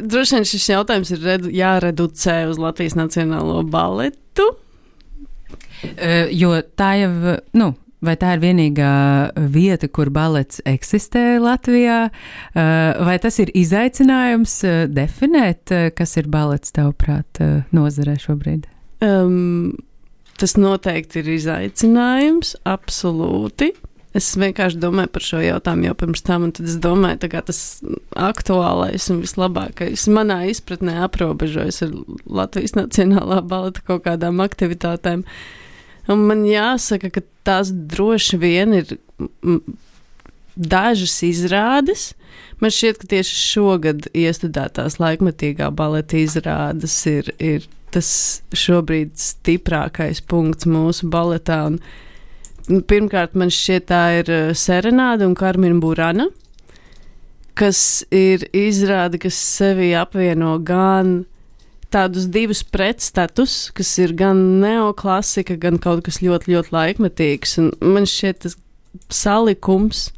droši 0.02 0.36
vien 0.36 0.50
šis 0.52 0.68
jautājums 0.74 1.14
ir 1.16 1.24
redu, 1.24 1.54
jāreducē 1.56 2.42
uz 2.52 2.60
Latvijas 2.60 2.98
Nacionālo 3.00 3.64
baletu. 3.64 4.50
Uh, 5.86 6.28
jo 6.36 6.52
tā 6.76 6.92
jau, 7.00 7.38
nu, 7.56 7.72
vai 8.04 8.18
tā 8.20 8.36
ir 8.36 8.44
vienīgā 8.44 8.92
vieta, 9.56 9.88
kur 9.88 10.12
balets 10.12 10.60
eksistē 10.68 11.38
Latvijā, 11.40 12.10
uh, 12.12 13.04
vai 13.08 13.18
tas 13.24 13.40
ir 13.40 13.56
izaicinājums 13.56 14.60
uh, 14.68 14.78
definēt, 14.92 15.72
kas 15.96 16.20
ir 16.20 16.28
balets, 16.28 16.76
tavuprāt, 16.76 17.40
nozarē 17.72 18.20
šobrīd? 18.20 18.68
Um, 19.06 19.76
Tas 20.36 20.58
noteikti 20.60 21.22
ir 21.22 21.30
izaicinājums, 21.38 22.58
absolūti. 22.68 23.72
Es 24.16 24.30
vienkārši 24.40 24.80
domāju 24.80 25.12
par 25.12 25.24
šo 25.24 25.42
jautājumu 25.44 25.90
jau 25.90 25.96
pirms 26.00 26.24
tam, 26.24 26.46
un 26.48 26.52
tad 26.56 26.70
es 26.72 26.78
domāju, 26.84 27.28
ka 27.32 27.42
tas 27.50 27.60
aktuālais 28.16 29.10
un 29.12 29.20
vislabākais 29.24 30.06
manā 30.12 30.42
izpratnē 30.52 31.02
aprobežojas 31.04 31.82
ar 31.84 31.96
Latvijas 32.24 32.78
Nacionālā 32.78 33.42
baleta 33.44 33.84
kaut 33.88 34.06
kādām 34.08 34.40
aktivitātēm. 34.44 35.26
Un 36.12 36.24
man 36.30 36.46
jāsaka, 36.48 37.12
ka 37.12 37.26
tās 37.48 37.74
droši 37.74 38.40
vien 38.40 38.76
ir 38.80 38.96
dažas 40.56 41.18
izrādes. 41.28 42.14
Man 42.64 42.72
šķiet, 42.72 43.02
ka 43.02 43.12
tieši 43.12 43.40
šogad 43.40 44.08
iestudētās 44.16 45.00
laikmetīgā 45.02 45.68
baleta 45.76 46.20
izrādes 46.22 46.96
ir, 47.12 47.32
ir 47.40 47.68
tas 47.96 48.10
šobrīd 48.56 49.16
stiprākais 49.20 50.22
punkts 50.28 50.68
mūsu 50.70 51.08
baletā. 51.12 51.62
Un, 51.70 51.80
nu, 52.70 52.82
pirmkārt, 52.84 53.38
man 53.40 53.54
šķiet, 53.54 53.88
tā 53.92 54.02
ir 54.22 54.32
eh, 54.32 54.50
Serenāda 54.58 55.28
un 55.30 55.38
Karmina 55.40 55.80
Burana, 55.82 56.28
kas 57.56 57.80
ir 58.12 58.44
izrāde, 58.56 59.22
kas 59.24 59.38
sevi 59.40 59.94
apvieno 59.96 60.58
gan 60.60 61.22
tādus 61.94 62.28
divus 62.28 62.64
pretstatus, 62.68 63.70
kas 63.76 63.94
ir 64.04 64.12
gan 64.20 64.42
neoklasika, 64.60 65.56
gan 65.62 65.80
kaut 65.80 66.04
kas 66.08 66.20
ļoti, 66.24 66.52
ļoti 66.52 66.76
laikmetīgs. 66.76 67.58
Un 67.62 67.72
man 67.96 68.08
šķiet, 68.10 68.44
tas 68.44 68.58
salikums 69.12 70.10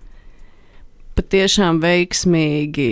patiešām 1.17 1.81
veiksmīgi 1.81 2.89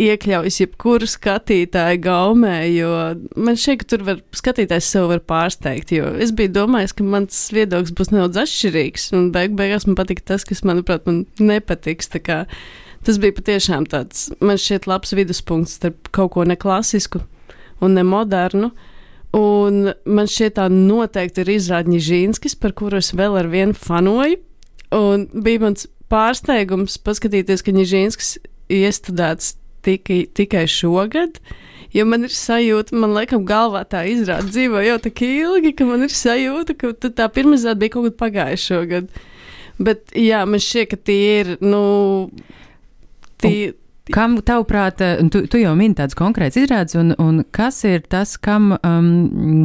iekļaujas 0.00 0.58
jebkuru 0.58 1.06
skatītāju 1.08 2.00
gaumē, 2.02 2.54
jo 2.74 2.90
man 3.38 3.58
šķiet, 3.58 3.80
ka 3.80 3.88
tur 3.92 4.04
var 4.08 4.22
skatītājs 4.34 4.88
sev 4.90 5.08
var 5.12 5.22
pārsteigt. 5.22 5.92
Es 6.22 6.32
biju 6.34 6.52
domājis, 6.56 6.96
ka 6.98 7.06
mans 7.06 7.38
viedoklis 7.54 7.94
būs 7.94 8.10
nedaudz 8.14 8.40
atšķirīgs, 8.42 9.10
un 9.14 9.28
beig 9.34 9.54
beigās 9.58 9.86
man 9.86 9.98
patika 9.98 10.26
tas, 10.34 10.46
kas, 10.48 10.64
manuprāt, 10.66 11.06
man 11.06 11.24
nepatiks. 11.38 12.10
Tas 13.04 13.20
bija 13.20 13.36
patiešām 13.36 13.86
tāds, 13.92 14.30
man 14.42 14.58
šķiet, 14.58 14.88
labs 14.90 15.14
viduspunkts 15.14 15.78
starp 15.78 16.10
kaut 16.14 16.34
ko 16.34 16.46
neklasisku 16.48 17.22
un 17.84 17.98
nemodernu. 17.98 18.72
Un 19.34 19.90
man 20.06 20.30
šķiet, 20.30 20.56
tā 20.58 20.68
noteikti 20.70 21.42
ir 21.42 21.56
izrādņi 21.56 22.00
Žīnskis, 22.06 22.54
par 22.58 22.74
kuru 22.78 23.00
es 23.02 23.10
vēl 23.18 23.34
ar 23.40 23.50
vienu 23.50 23.74
fanoju. 23.74 24.38
Un 24.94 25.26
bija 25.42 25.64
mans 25.66 25.88
pārsteigums 26.12 26.96
paskatīties, 27.02 27.64
ka 27.66 27.74
Nižīnskis 27.74 28.36
iestudēts 28.72 29.56
tikai, 29.84 30.24
tikai 30.34 30.64
šogad. 30.70 31.38
Jo 31.94 32.06
man 32.10 32.26
ir 32.26 32.32
sajūta, 32.34 32.96
man 32.98 33.14
liekas, 33.14 33.44
galvā 33.46 33.84
tā 33.86 34.02
izrāda 34.10 34.48
dzīvo 34.48 34.82
jau 34.82 34.96
tik 35.04 35.22
ilgi, 35.28 35.74
ka 35.78 35.86
man 35.86 36.02
ir 36.06 36.10
sajūta, 36.10 36.74
ka 36.80 36.90
tā 37.06 37.28
pirmā 37.30 37.54
izrāde 37.60 37.84
bija 37.84 37.94
kaut 37.94 38.08
kad 38.08 38.18
pagājušā 38.24 38.80
gada. 38.90 39.24
Bet 39.78 40.10
jā, 40.18 40.42
man 40.46 40.62
šķiet, 40.62 40.90
ka 40.90 40.98
tie 41.06 41.22
ir. 41.44 41.54
Nu, 41.62 41.84
tie, 43.42 43.70
un 43.70 43.80
Kam, 44.12 44.36
tavuprāt, 44.44 45.00
tu, 45.32 45.40
tu 45.48 45.56
jau 45.62 45.70
mini 45.78 45.96
tādas 45.96 46.16
konkrētas 46.18 46.58
izrādes, 46.60 46.96
un, 47.00 47.14
un 47.16 47.38
kas 47.56 47.78
ir 47.88 48.02
tas, 48.12 48.34
kam 48.36 48.74
um, 48.76 49.64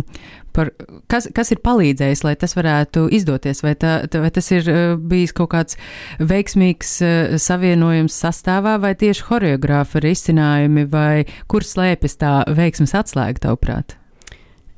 par, 0.56 0.72
kas, 1.12 1.28
kas 1.36 1.54
ir 1.54 1.62
palīdzējis, 1.66 2.24
lai 2.26 2.36
tas 2.40 2.56
varētu 2.58 3.08
izdoties? 3.16 3.64
Vai, 3.66 3.76
tā, 3.80 3.94
vai 4.10 4.32
tas 4.36 4.50
ir 4.56 4.68
uh, 4.72 4.82
bijis 5.00 5.34
kaut 5.38 5.52
kāds 5.54 5.80
veiksmīgs 6.20 6.96
uh, 7.06 7.38
savienojums 7.42 8.18
sastāvā, 8.24 8.78
vai 8.82 8.94
tieši 9.00 9.26
horeogrāfa 9.30 10.04
risinājumi, 10.06 10.86
vai 10.92 11.26
kur 11.52 11.66
slēpjas 11.66 12.20
tā 12.22 12.34
veiksmes 12.58 12.96
atslēga, 12.98 13.46
tavuprāt? 13.48 13.98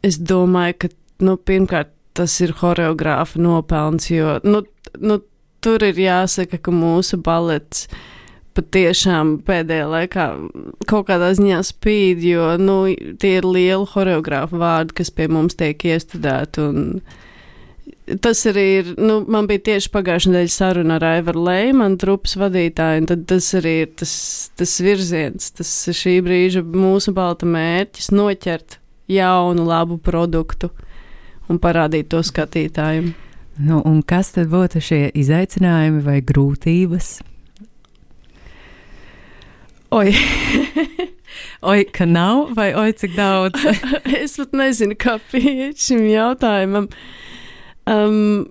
Es 0.05 0.17
domāju, 0.17 0.77
ka 0.85 0.93
nu, 1.25 1.37
pirmkārt 1.37 1.93
tas 2.17 2.33
ir 2.43 2.55
horeogrāfa 2.59 3.39
nopelns, 3.39 4.09
jo 4.11 4.39
nu, 4.43 4.65
nu, 4.99 5.21
tur 5.63 5.83
ir 5.85 5.99
jāsaka, 6.01 6.59
ka 6.59 6.73
mūsu 6.75 7.21
balets 7.23 7.85
ir 7.87 8.09
patiešām 8.57 9.37
pēdējā 9.47 9.87
laikā 9.87 10.27
kaut 10.89 11.07
kādā 11.09 11.31
ziņā 11.37 11.61
spīd, 11.65 12.23
jo 12.25 12.53
nu, 12.59 12.77
tie 13.21 13.37
ir 13.39 13.47
lieli 13.47 13.87
choreogrāfu 13.87 14.59
vārdi, 14.61 14.97
kas 15.01 15.13
pie 15.15 15.29
mums 15.31 15.57
tiek 15.59 15.79
iestudēti. 15.87 16.67
Tas 18.21 18.41
arī 18.49 18.65
ir, 18.81 18.91
nu, 18.99 19.21
man 19.31 19.47
bija 19.47 19.63
tieši 19.69 19.91
pagājušā 19.93 20.33
nedēļa 20.33 20.51
saruna 20.51 20.97
ar 20.99 21.07
Aivaru 21.13 21.45
Leimanu, 21.47 21.99
trupas 22.01 22.35
vadītāju, 22.39 23.03
un 23.03 23.09
tad 23.13 23.25
tas 23.31 23.47
arī 23.55 23.75
ir 23.85 23.91
tas, 24.01 24.13
tas 24.59 24.75
virziens, 24.83 25.51
tas 25.55 25.71
šī 25.95 26.17
brīža 26.25 26.65
mūsu 26.65 27.15
balta 27.15 27.47
mērķis 27.47 28.11
noķert 28.11 28.79
jaunu, 29.11 29.63
labu 29.67 29.99
produktu 30.01 30.71
un 31.51 31.59
parādīt 31.61 32.11
to 32.11 32.19
skatītājiem. 32.25 33.13
Nu, 33.61 33.81
un 33.85 33.99
kas 34.07 34.33
tad 34.35 34.51
būtu 34.51 34.81
šie 34.83 35.03
izaicinājumi 35.21 36.03
vai 36.05 36.21
grūtības? 36.25 37.19
Oi! 39.91 40.13
oi, 41.71 41.81
ka 41.91 42.05
nav, 42.07 42.53
vai 42.55 42.69
oi, 42.79 42.93
cik 42.95 43.11
daudz? 43.17 43.65
es 44.23 44.37
pat 44.39 44.53
nezinu, 44.55 44.95
kā 44.95 45.17
pieeja 45.33 45.73
šim 45.75 46.05
jautājumam. 46.07 46.87
Um, 47.91 48.45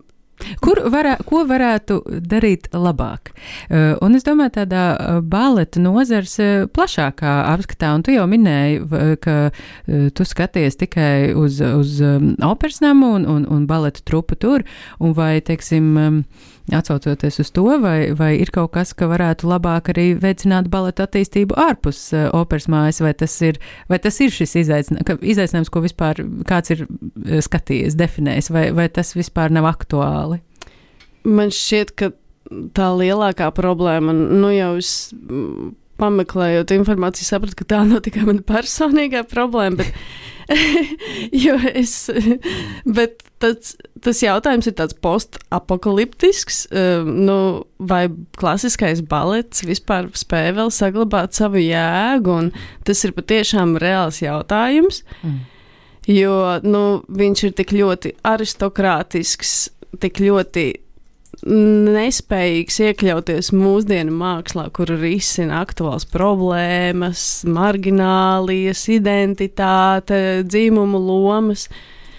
Kur 0.60 0.78
varē, 0.88 1.18
ko 1.28 1.42
varētu 1.48 1.98
darīt 2.28 2.70
labāk? 2.72 3.32
Uh, 3.68 3.96
un 4.04 4.16
es 4.16 4.24
domāju, 4.24 4.54
tādā 4.54 4.84
uh, 4.96 5.18
baleta 5.20 5.80
nozars 5.80 6.36
uh, 6.40 6.66
plašākā 6.72 7.34
apskatā, 7.50 7.94
un 7.96 8.04
tu 8.04 8.14
jau 8.14 8.24
minēji, 8.28 8.80
ka 9.20 9.34
tu 10.16 10.24
skaties 10.24 10.76
tikai 10.80 11.32
uz, 11.36 11.60
uz 11.60 11.98
um, 12.04 12.32
operas 12.44 12.80
namu 12.84 13.14
un, 13.18 13.26
un, 13.28 13.44
un 13.48 13.66
baleta 13.68 14.04
trupu 14.04 14.36
tur, 14.40 14.64
un 15.00 15.12
vai, 15.16 15.34
teiksim, 15.44 15.92
um, 16.00 16.22
Atcaucoties 16.76 17.40
uz 17.42 17.50
to, 17.54 17.64
vai, 17.82 18.12
vai 18.16 18.30
ir 18.38 18.52
kaut 18.54 18.72
kas, 18.76 18.92
ka 18.96 19.08
varētu 19.10 19.48
labāk 19.50 19.90
arī 19.92 20.06
veicināt 20.20 20.70
baleta 20.70 21.08
attīstību 21.08 21.56
ārpus 21.58 22.02
uh, 22.14 22.28
operas 22.36 22.68
mājas, 22.70 23.00
vai 23.04 23.12
tas 23.18 23.34
ir, 23.46 23.58
vai 23.90 23.98
tas 24.02 24.20
ir 24.22 24.30
šis 24.34 24.56
izaicinājums, 24.62 25.24
izaicinājums, 25.34 25.72
ko 25.72 25.82
vispār 25.84 26.22
kāds 26.48 26.74
ir 26.76 26.86
uh, 26.86 27.40
skatījies, 27.42 27.98
definējis, 27.98 28.52
vai, 28.54 28.68
vai 28.76 28.88
tas 28.92 29.14
vispār 29.18 29.52
nav 29.54 29.68
aktuāli? 29.72 30.40
Man 31.26 31.52
šķiet, 31.52 31.94
ka 31.98 32.12
tā 32.76 32.88
lielākā 32.96 33.50
problēma, 33.54 34.14
nu 34.14 34.54
jau 34.54 34.72
es 34.80 34.94
pameklējot 36.00 36.72
informāciju, 36.78 37.28
sapratu, 37.28 37.58
ka 37.60 37.68
tā 37.74 37.82
nav 37.88 38.02
tikai 38.06 38.24
mana 38.28 38.44
personīgā 38.46 39.24
problēma, 39.28 39.82
bet 39.82 40.39
jo 41.44 41.56
es, 41.74 41.94
bet 42.84 43.22
tas, 43.42 43.74
tas 44.02 44.22
jautājums 44.24 44.68
ir 44.68 44.76
tāds 44.78 44.96
postapokaliptisks, 45.04 46.64
um, 46.74 47.12
nu, 47.28 47.38
vai 47.78 48.04
klasiskais 48.40 49.02
balets 49.06 49.64
vispār 49.66 50.10
spēja 50.18 50.56
vēl 50.58 50.74
saglabāt 50.74 51.38
savu 51.38 51.62
jēgu, 51.62 52.36
un 52.42 52.52
tas 52.88 53.04
ir 53.06 53.14
patiešām 53.16 53.76
reāls 53.82 54.20
jautājums, 54.24 55.02
mm. 55.22 55.40
jo, 56.16 56.36
nu, 56.66 56.84
viņš 57.22 57.46
ir 57.48 57.56
tik 57.62 57.74
ļoti 57.76 58.16
aristokrātisks, 58.34 59.58
tik 60.02 60.22
ļoti 60.22 60.70
nespējīgs 61.46 62.80
iekļauties 62.84 63.50
mūsdienu 63.56 64.12
mākslā, 64.12 64.68
kur 64.76 64.90
risina 65.00 65.62
aktuāls 65.64 66.04
problēmas, 66.10 67.42
marginālijas, 67.48 68.86
identitāte, 68.92 70.42
dzimumu 70.44 70.98
lomas. 70.98 71.68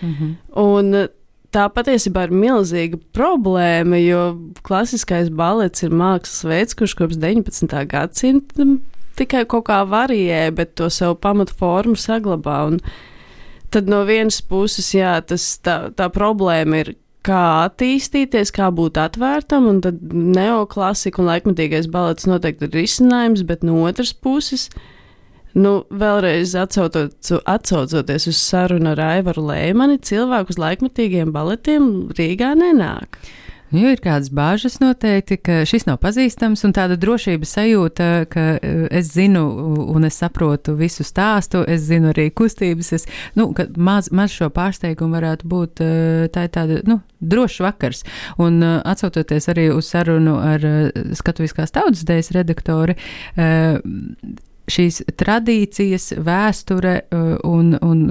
Mm 0.01 0.13
-hmm. 0.13 0.35
Un 0.57 1.07
tā 1.51 1.67
patiesībā 1.69 2.23
ir 2.23 2.31
milzīga 2.31 2.97
problēma, 3.13 3.99
jo 4.01 4.37
klasiskais 4.63 5.29
balets 5.29 5.83
ir 5.83 5.91
mākslas 5.91 6.43
veids, 6.47 6.73
kurš 6.73 6.93
kopš 6.93 7.15
19. 7.15 7.85
gadsimta 7.87 8.65
tikai 9.19 9.45
kaut 9.45 9.67
kā 9.69 9.81
varijē, 9.87 10.51
bet 10.55 10.75
to 10.75 10.89
savu 10.89 11.15
pamatu 11.15 11.55
formu 11.57 11.95
saglabā. 11.99 12.57
Un 12.71 12.79
tad 13.71 13.89
no 13.91 14.03
vienas 14.07 14.41
puses, 14.41 14.93
jā, 14.95 15.15
tas, 15.25 15.59
tā, 15.63 15.91
tā 15.95 16.09
problēma 16.13 16.83
ir, 16.83 16.95
kā 17.25 17.41
attīstīties, 17.67 18.53
kā 18.55 18.71
būt 18.73 18.97
atvērtam, 19.01 19.67
un 19.69 19.83
tad 19.85 20.01
neoklasika 20.11 21.21
un 21.21 21.29
laikmatīgais 21.29 21.91
balets 21.91 22.29
noteikti 22.29 22.67
ir 22.67 22.81
risinājums, 22.81 23.45
bet 23.47 23.65
no 23.67 23.83
otras 23.85 24.13
puses 24.13 24.69
Nu, 25.51 25.81
vēlreiz 25.91 26.53
atsautot, 26.55 27.17
atsaucoties 27.49 28.29
uz 28.31 28.37
sarunu 28.39 28.93
ar 28.93 29.01
Aivaru 29.03 29.43
Lēmani, 29.49 29.97
cilvēku 29.99 30.53
uz 30.53 30.59
laikmatīgiem 30.61 31.33
baletiem 31.35 31.89
Rīgā 32.15 32.53
nenāk. 32.55 33.19
Nu, 33.71 33.85
ir 33.87 34.01
kādas 34.03 34.27
bāžas 34.35 34.81
noteikti, 34.81 35.37
ka 35.39 35.61
šis 35.67 35.85
nav 35.87 36.01
pazīstams, 36.03 36.65
un 36.67 36.73
tāda 36.75 36.97
drošības 36.99 37.53
sajūta, 37.55 38.07
ka 38.31 38.43
uh, 38.57 38.81
es 38.91 39.13
zinu 39.13 39.45
un 39.93 40.07
es 40.07 40.17
saprotu 40.19 40.75
visu 40.75 41.05
stāstu, 41.07 41.61
es 41.63 41.85
zinu 41.87 42.11
arī 42.11 42.27
kustības, 42.35 42.91
es, 42.97 43.07
nu, 43.39 43.47
maz, 43.79 44.09
maz 44.11 44.35
šo 44.35 44.49
pārsteigumu 44.51 45.15
varētu 45.15 45.47
būt, 45.53 45.83
uh, 45.85 46.25
tā 46.35 46.43
tāda, 46.51 46.81
nu, 46.89 46.99
drošs 47.23 47.61
vakars. 47.63 48.03
Un 48.43 48.59
uh, 48.59 48.81
atsaucoties 48.91 49.47
arī 49.53 49.69
uz 49.71 49.87
sarunu 49.87 50.35
ar 50.43 50.65
skatuviskās 51.15 51.71
tautas 51.71 52.03
dēļas 52.07 52.31
redaktori, 52.35 52.97
šīs 54.71 54.99
tradīcijas, 55.19 56.11
vēsture 56.19 56.95
un, 57.47 57.73
un 57.79 58.03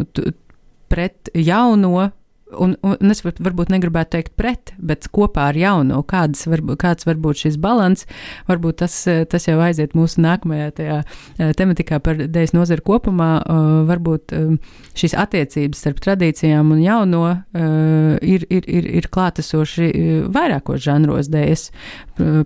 pret 0.91 1.31
jauno 1.37 2.11
Un, 2.59 2.75
un 2.83 3.13
es 3.13 3.23
varbūt 3.25 3.71
negribētu 3.71 4.17
teikt 4.17 4.35
pret, 4.39 4.73
bet 4.79 5.07
kopā 5.15 5.51
ar 5.51 5.59
jauno, 5.59 6.01
kāds 6.09 6.47
var, 6.51 6.63
kāds 6.81 7.07
var 7.07 7.21
būt 7.23 7.45
šis 7.45 7.59
balans, 7.61 8.07
varbūt 8.49 8.81
tas, 8.83 8.97
tas 9.31 9.47
jau 9.47 9.59
aiziet 9.63 9.95
mūsu 9.99 10.23
nākamajā 10.25 10.71
tajā 10.79 10.99
eh, 11.03 11.53
tematikā 11.57 12.01
par 12.03 12.19
dēļas 12.21 12.55
nozaru 12.57 12.87
kopumā. 12.87 13.31
Eh, 13.41 13.69
varbūt 13.91 14.35
eh, 14.37 14.77
šīs 14.99 15.17
attiecības 15.19 15.85
starp 15.85 16.03
tradīcijām 16.05 16.73
un 16.75 16.81
jauno 16.83 17.23
ir, 17.55 18.43
ir, 18.51 18.67
ir, 18.69 18.87
ir 19.01 19.07
klātesoši 19.13 19.91
vairākos 20.33 20.83
žanros 20.85 21.31
dēļas. 21.33 21.69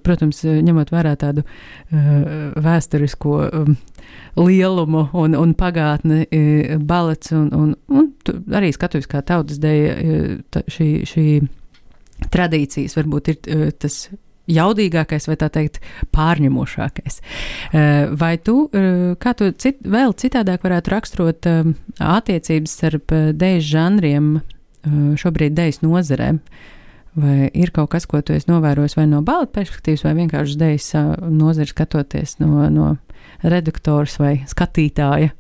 Protams, 0.05 0.45
ņemot 0.45 0.93
vērā 0.95 1.15
tādu 1.19 1.43
vēsturisko 2.63 3.39
lielumu 4.39 5.09
un, 5.19 5.35
un 5.39 5.55
pagātni 5.59 6.29
balets 6.87 7.33
un, 7.35 7.49
un, 7.55 7.73
un 7.91 8.55
arī 8.55 8.71
skatuves 8.75 9.09
kā 9.11 9.23
tautas 9.27 9.59
dēļ 9.63 9.94
šī, 10.71 10.89
šī 11.09 11.27
tradīcijas 12.35 12.97
varbūt 12.99 13.33
ir 13.33 13.73
tas 13.83 14.07
jaudīgākais 14.51 15.29
vai 15.29 15.37
tā 15.41 15.49
teikt 15.53 15.81
pārņemošākais. 16.15 17.21
Vai 18.21 18.35
tu, 18.45 18.57
kā 19.21 19.33
tu 19.39 19.51
cit, 19.61 19.81
vēl 19.81 20.15
citādāk 20.21 20.67
varētu 20.67 20.93
raksturot 20.93 21.49
attiecības 21.99 22.77
starp 22.79 23.17
dēļu 23.41 23.67
žanriem 23.71 24.31
šobrīd 25.21 25.57
dēļu 25.57 25.89
nozarēm? 25.89 26.41
Vai 27.15 27.47
ir 27.55 27.71
kaut 27.71 27.93
kas, 27.93 28.09
ko 28.11 28.19
tu 28.27 28.35
esi 28.35 28.51
novērojis 28.51 28.97
vai 28.99 29.07
no 29.07 29.21
balta 29.23 29.61
perspektīvas, 29.61 30.03
vai 30.03 30.17
vienkārši 30.19 30.59
dēļu 30.61 31.31
nozari 31.31 31.71
skatoties 31.71 32.41
no, 32.43 32.67
no 32.75 32.97
redaktors 33.47 34.19
vai 34.19 34.41
skatītāja 34.51 35.31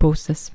puses? 0.00 0.48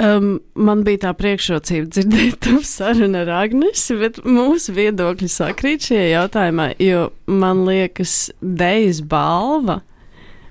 Um, 0.00 0.38
man 0.56 0.80
bija 0.86 1.02
tā 1.02 1.10
priekšrocība 1.12 1.90
dzirdēt 1.92 2.46
sarunu 2.64 3.20
ar 3.20 3.30
Agnesi, 3.42 3.98
bet 4.00 4.22
mūsu 4.24 4.72
viedokļi 4.72 5.28
sakrīt 5.28 5.90
šajā 5.90 6.06
jautājumā, 6.14 6.70
jo 6.80 7.10
man 7.28 7.66
liekas, 7.66 8.30
Dejas 8.40 9.02
balva 9.04 9.82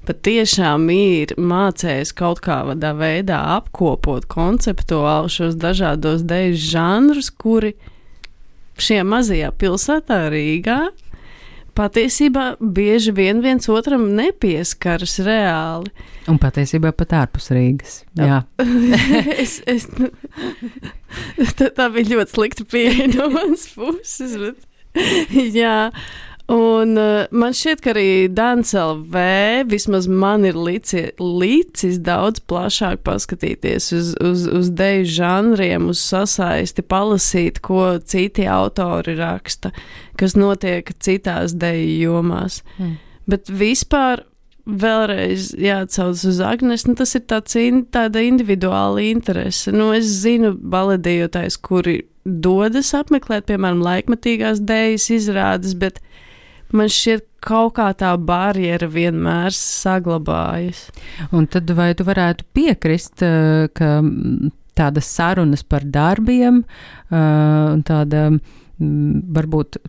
patiešām 0.05 0.85
ir 0.93 1.33
mācējis 1.37 2.13
kaut 2.17 2.43
kādā 2.45 2.93
veidā 2.97 3.39
apkopot 3.57 4.25
konceptuāli 4.29 5.33
šos 5.33 5.57
dažādos 5.57 6.23
dejas 6.29 6.61
žanrus, 6.69 7.29
kuri 7.33 7.73
šajā 8.77 9.05
mazajā 9.05 9.49
pilsētā 9.57 10.27
Rīgā 10.33 10.79
patiesībā 11.77 12.45
bieži 12.59 13.13
vien 13.15 13.41
viens 13.43 13.69
otram 13.71 14.07
nepieskaras 14.17 15.19
reāli. 15.25 15.91
Un 16.29 16.39
patiesībā 16.41 16.91
pat 16.95 17.15
ārpus 17.23 17.49
Rīgas. 17.55 17.99
Jā, 18.19 18.43
es, 19.43 19.59
es, 19.69 19.87
tā, 21.59 21.69
tā 21.75 21.89
bija 21.93 22.15
ļoti 22.15 22.35
slikta 22.35 22.67
pieeja 22.69 23.09
no 23.13 23.29
manas 23.33 23.67
puses. 23.75 24.35
Bet, 24.39 24.65
jā, 25.61 25.89
Un 26.49 26.97
uh, 26.97 27.27
man 27.29 27.53
šķiet, 27.53 27.81
ka 27.85 27.91
arī 27.93 28.11
DNCLV 28.33 29.17
vismaz 29.69 30.07
man 30.09 30.47
ir 30.49 30.57
lici, 30.57 31.03
licis 31.21 31.99
daudz 32.01 32.41
plašāk 32.49 33.03
paskatīties 33.05 33.91
uz, 33.93 34.15
uz, 34.17 34.47
uz 34.57 34.71
deju 34.73 35.05
žanriem, 35.19 35.91
uz 35.93 36.01
sasaisti, 36.01 36.81
palasīt, 36.81 37.61
ko 37.61 37.99
citi 38.01 38.47
autori 38.49 39.13
raksta, 39.19 39.69
kas 40.17 40.33
notiek 40.39 40.89
citās 40.97 41.53
deju 41.53 41.93
jomās. 42.07 42.63
Mm. 42.79 42.97
Bet 43.29 43.53
vispār 43.53 44.25
vēlreiz 44.69 45.51
jāatcaucas 45.53 46.25
uz 46.29 46.41
Agnēs, 46.45 46.87
nu, 46.89 46.97
tas 46.97 47.13
ir 47.17 47.27
tāds, 47.29 47.55
in, 47.61 47.83
tāda 47.93 48.25
individuāla 48.25 49.05
interese. 49.05 49.73
Nu, 49.75 49.91
es 49.93 50.09
zinu 50.23 50.55
baladījotājs, 50.57 51.61
kuri 51.61 51.99
dodas 52.25 52.91
apmeklēt, 52.97 53.47
piemēram, 53.49 53.81
laikmatīgās 53.85 54.61
dēļas 54.65 55.09
izrādes, 55.15 55.77
bet 55.79 56.01
man 56.75 56.91
šķiet, 56.91 57.25
kaut 57.43 57.75
kā 57.77 57.89
tā 57.97 58.13
barjera 58.19 58.89
vienmēr 58.91 59.55
saglabājas. 59.55 60.87
Un 61.35 61.47
tad 61.51 61.71
vai 61.75 61.91
tu 61.97 62.05
varētu 62.07 62.47
piekrist, 62.55 63.23
eh, 63.23 63.67
ka 63.73 63.99
tādas 64.79 65.07
sarunas 65.11 65.63
par 65.63 65.83
darbiem 65.83 66.63
eh, 66.63 67.15
un 67.15 67.83
tāda 67.83 68.29
varbūt, 68.79 69.79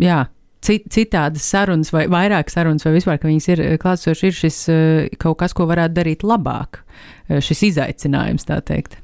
jā, 0.00 0.22
citādas 0.60 1.44
sarunas 1.44 1.92
vai 1.92 2.06
vairāk 2.08 2.52
sarunas 2.52 2.84
vai 2.84 2.94
vispār, 2.96 3.20
ka 3.20 3.28
viņas 3.28 3.48
ir 3.52 3.62
klātsoši, 3.80 4.26
ir 4.28 4.38
šis 4.38 4.62
eh, 4.72 5.12
kaut 5.20 5.40
kas, 5.40 5.56
ko 5.56 5.68
varētu 5.68 5.96
darīt 5.96 6.24
labāk, 6.24 6.82
šis 7.30 7.68
izaicinājums, 7.72 8.48
tā 8.48 8.60
teikt. 8.66 8.98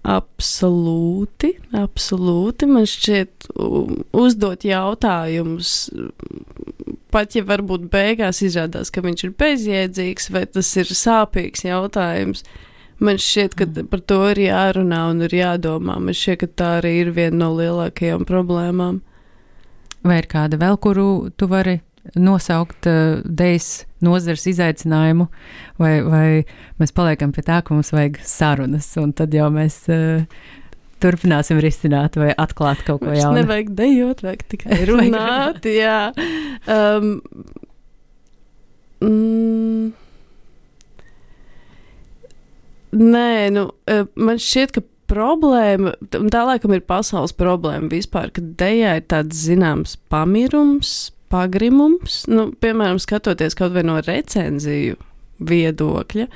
Absolūti, 0.00 1.50
absolūti. 1.76 2.68
Man 2.70 2.86
šķiet, 2.88 3.50
uzdot 4.16 4.64
jautājumus, 4.64 5.74
pat 7.12 7.36
ja 7.36 7.44
varbūt 7.44 7.84
beigās 7.92 8.40
izrādās, 8.46 8.88
ka 8.94 9.04
viņš 9.04 9.26
ir 9.26 9.34
bezjēdzīgs 9.42 10.30
vai 10.32 10.46
tas 10.48 10.72
ir 10.80 10.88
sāpīgs 10.88 11.66
jautājums. 11.68 12.46
Man 13.00 13.20
šķiet, 13.20 13.56
ka 13.56 13.68
mm. 13.68 13.90
par 13.92 14.00
to 14.08 14.22
ir 14.32 14.40
jārunā 14.46 15.02
un 15.12 15.20
ir 15.28 15.36
jādomā. 15.36 15.98
Man 16.00 16.16
šķiet, 16.16 16.40
ka 16.42 16.48
tā 16.62 16.72
arī 16.80 16.96
ir 17.02 17.12
viena 17.16 17.44
no 17.44 17.52
lielākajām 17.60 18.24
problēmām. 18.28 19.02
Vai 20.00 20.18
ir 20.22 20.28
kāda 20.32 20.56
vēl, 20.60 20.80
kuru 20.80 21.06
tu 21.36 21.48
vari 21.48 21.82
nosaukt 22.18 22.88
uh, 22.88 23.20
eh, 23.20 23.26
dēļas 23.26 23.70
nozars 24.04 24.46
izaicinājumu, 24.50 25.26
vai, 25.80 25.92
vai 26.06 26.26
mēs 26.80 26.94
paliekam 26.96 27.34
pie 27.36 27.44
tā, 27.46 27.60
ka 27.62 27.76
mums 27.76 27.92
vajag 27.92 28.20
sarunas, 28.24 28.88
un 29.00 29.12
tad 29.16 29.34
jau 29.36 29.50
mēs 29.52 29.82
uh, 29.92 30.24
turpināsim 31.00 31.60
risināt 31.62 32.18
vai 32.20 32.30
atklāt 32.36 32.84
kaut 32.86 33.04
ko 33.04 33.14
jaunu. 33.14 33.40
Nevajag 33.40 33.72
dejot, 33.78 34.22
vajag 34.26 34.46
tikai 34.52 34.82
runāt. 34.90 35.66
jā. 35.68 35.98
Um, 36.68 37.12
mm, 39.04 39.90
nē, 43.00 43.34
nu, 43.56 43.68
eh, 43.90 44.04
man 44.20 44.40
šķiet, 44.40 44.76
ka 44.76 44.84
problēma, 45.10 45.96
tā 46.12 46.44
laikam 46.46 46.74
ir 46.76 46.84
pasaules 46.86 47.34
problēma 47.36 47.90
vispār, 47.90 48.30
ka 48.34 48.44
dejā 48.60 48.98
ir 49.00 49.08
tāds 49.10 49.40
zināms 49.48 49.96
pamirums, 50.12 51.10
pagrimums, 51.30 52.24
nu, 52.30 52.50
piemēram, 52.60 52.98
skatoties 53.02 53.56
kaut 53.58 53.74
vai 53.76 53.84
no 53.86 54.00
recenziju 54.02 54.98
viedokļa. 55.46 56.26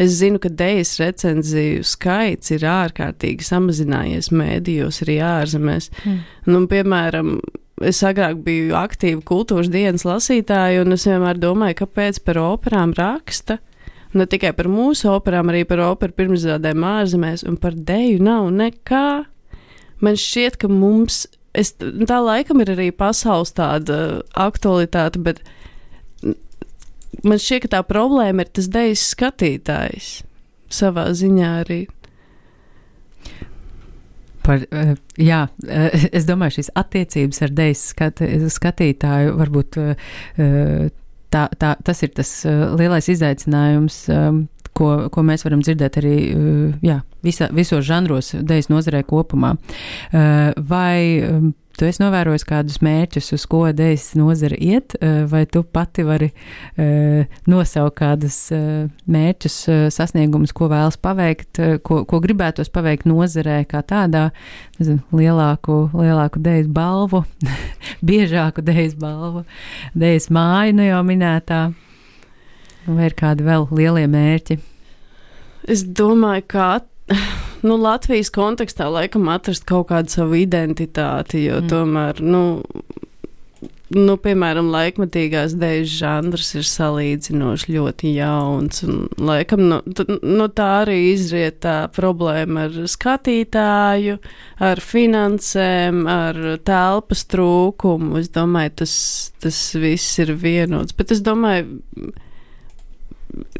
Es 0.00 0.14
zinu, 0.16 0.40
ka 0.40 0.48
dēļas 0.48 0.94
recenziju 1.02 1.82
skaits 1.84 2.54
ir 2.54 2.64
ārkārtīgi 2.68 3.44
samazinājies 3.44 4.30
mēdījos, 4.32 5.02
arī 5.04 5.18
ārzemēs. 5.26 5.90
Mm. 6.02 6.22
Nu, 6.48 6.62
piemēram, 6.70 7.34
es 7.84 8.00
agrāk 8.06 8.40
biju 8.46 8.76
aktīva 8.78 9.20
kultūras 9.28 9.68
dienas 9.72 10.06
lasītāja, 10.08 10.84
un 10.84 10.96
es 10.96 11.04
vienmēr 11.08 11.40
domāju, 11.42 11.82
kāpēc 11.82 12.22
par 12.24 12.40
operām 12.40 12.96
raksta. 12.96 13.58
Ne 14.16 14.26
tikai 14.28 14.52
par 14.56 14.68
mūsu 14.68 15.08
operām, 15.12 15.52
arī 15.52 15.62
par 15.68 15.80
operu 15.86 16.16
pirmizrādēm 16.16 16.84
ārzemēs, 16.84 17.46
un 17.48 17.56
par 17.60 17.76
dēļu 17.76 18.24
nav 18.24 18.50
nekā. 18.52 19.06
Man 20.04 20.18
šķiet, 20.18 20.58
ka 20.60 20.68
mums 20.72 21.24
es, 21.54 21.74
tā 21.78 22.20
laikam 22.22 22.62
ir 22.64 22.72
arī 22.74 22.90
pasaules 22.94 23.54
tāda 23.56 24.22
aktualitāte, 24.38 25.20
bet 25.22 25.42
man 27.22 27.40
šķiet, 27.40 27.66
ka 27.66 27.74
tā 27.76 27.82
problēma 27.86 28.44
ir 28.44 28.52
tas 28.56 28.70
dejas 28.72 29.04
skatītājs 29.12 30.12
savā 30.72 31.10
ziņā 31.16 31.50
arī. 31.62 31.82
Par, 34.42 34.64
eh, 34.74 34.94
jā, 35.22 35.44
eh, 35.68 36.08
es 36.12 36.26
domāju, 36.26 36.58
šīs 36.58 36.72
attiecības 36.74 37.42
ar 37.46 37.52
dejas 37.54 37.84
skat, 37.92 38.22
skatītāju 38.50 39.36
varbūt 39.38 39.78
eh, 39.78 40.88
tā, 41.30 41.44
tā, 41.60 41.76
tas 41.84 42.02
ir 42.02 42.10
tas 42.16 42.32
lielais 42.80 43.08
izaicinājums, 43.12 44.02
ko, 44.76 44.92
ko 45.12 45.24
mēs 45.26 45.46
varam 45.46 45.62
dzirdēt 45.64 45.98
arī 46.02 46.16
jā, 46.84 47.00
visa, 47.24 47.48
visos 47.54 47.84
žanros, 47.86 48.34
dēļas 48.38 48.70
nozarē 48.72 49.02
kopumā. 49.08 49.56
Vai 50.12 51.52
tu 51.78 51.86
esi 51.88 52.02
novērojis 52.02 52.44
kādus 52.46 52.80
mērķus, 52.84 53.32
uz 53.36 53.44
ko 53.50 53.62
dejas 53.76 54.10
nozara 54.18 54.56
iet, 54.60 54.94
vai 55.30 55.44
tu 55.50 55.62
pati 55.64 56.04
vari 56.06 56.30
nosaukt 57.48 57.96
kādus 58.00 58.38
mērķus, 58.52 59.58
sasniegumus, 59.94 60.54
ko 60.56 60.68
vēlas 60.72 60.98
paveikt, 61.02 61.62
ko, 61.86 62.02
ko 62.08 62.20
gribētos 62.24 62.72
paveikt 62.72 63.08
nozarē 63.08 63.62
kā 63.70 63.82
tādā, 63.88 64.28
nezinu, 64.80 65.02
lielāku, 65.16 65.86
lielāku 65.96 66.42
dejas 66.44 66.68
balvu, 66.72 67.24
biežāku 68.08 68.64
dejas 68.66 68.96
balvu, 68.98 69.46
dejas 69.94 70.28
māju, 70.32 70.76
nu 70.78 70.90
jau 70.90 71.00
minētā, 71.08 71.64
vai 72.86 73.10
ir 73.10 73.16
kādi 73.18 73.46
vēl 73.46 73.68
lielie 73.74 74.06
mērķi? 74.10 74.58
Es 75.70 75.84
domāju, 75.86 76.46
ka 76.54 76.68
nu, 77.66 77.76
Latvijas 77.78 78.32
kontekstā 78.34 78.88
laikam 78.90 79.30
atrast 79.32 79.66
kaut 79.68 79.90
kādu 79.92 80.12
savu 80.12 80.40
identitāti, 80.42 81.46
jo 81.46 81.60
mm. 81.62 81.70
tomēr, 81.70 82.22
nu, 82.24 82.42
nu, 83.94 84.16
piemēram, 84.20 84.70
laikmatīgās 84.72 85.54
dēļas 85.60 85.94
žanrs 86.00 86.52
ir 86.58 86.66
salīdzinoši 86.68 87.74
ļoti 87.76 88.14
jauns. 88.16 88.82
Un, 88.86 89.04
laikam, 89.20 89.64
nu, 89.68 89.80
nu, 90.22 90.48
tā 90.54 90.68
arī 90.82 90.98
izriet 91.12 91.60
tā 91.66 91.76
problēma 91.94 92.66
ar 92.68 92.80
skatītāju, 92.90 94.18
ar 94.62 94.82
finansēm, 94.82 96.02
ar 96.10 96.42
telpas 96.66 97.26
trūkumu. 97.30 98.18
Es 98.22 98.32
domāju, 98.34 98.76
tas, 98.82 98.96
tas 99.42 99.62
viss 99.78 100.18
ir 100.22 100.34
vienots. 100.40 100.96
Bet 100.96 101.14
es 101.14 101.22
domāju, 101.24 101.80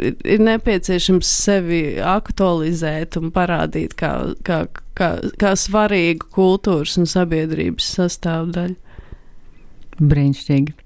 ir 0.00 0.42
nepieciešams 0.42 1.28
sevi 1.44 1.82
aktualizēt 2.04 3.18
un 3.20 3.32
parādīt 3.34 3.96
kā, 3.98 4.12
kā, 4.46 4.64
kā, 4.98 5.10
kā 5.40 5.54
svarīgu 5.58 6.28
kultūras 6.34 6.98
un 7.00 7.08
sabiedrības 7.10 7.92
sastāvdaļu. 7.98 8.78
Brīnišķīgi. 10.02 10.78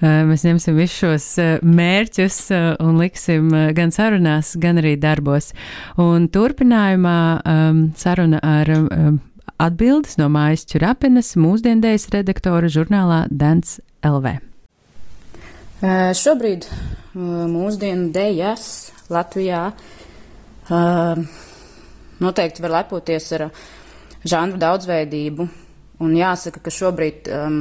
Mēs 0.00 0.44
ņemsim 0.46 0.76
visus 0.78 0.98
šos 1.02 1.24
mērķus 1.66 2.36
un 2.84 3.00
liksim 3.00 3.50
gan 3.76 3.92
sarunās, 3.94 4.54
gan 4.60 4.78
arī 4.80 4.94
darbos. 5.00 5.50
Un 6.00 6.28
turpinājumā 6.32 7.18
um, 7.40 7.82
saruna 7.98 8.40
ar 8.46 8.70
um, 8.76 9.18
atbildes 9.60 10.16
no 10.20 10.30
Mājas 10.32 10.64
Čurapinas, 10.70 11.34
mūsdiendējas 11.40 12.08
redaktora 12.14 12.70
žurnālā 12.72 13.24
Dants 13.30 13.80
LV. 14.06 14.49
Uh, 15.80 16.10
šobrīd 16.12 16.66
mūsdienu 17.16 18.10
dejas 18.12 18.64
Latvijā 19.08 19.62
noteikti 22.20 22.62
var 22.62 22.74
lepoties 22.74 23.28
ar 23.32 23.46
žanru 24.28 24.60
daudzveidību. 24.60 25.46
Un 26.04 26.12
jāsaka, 26.16 26.60
ka 26.64 26.72
šobrīd 26.72 27.30
um, 27.32 27.56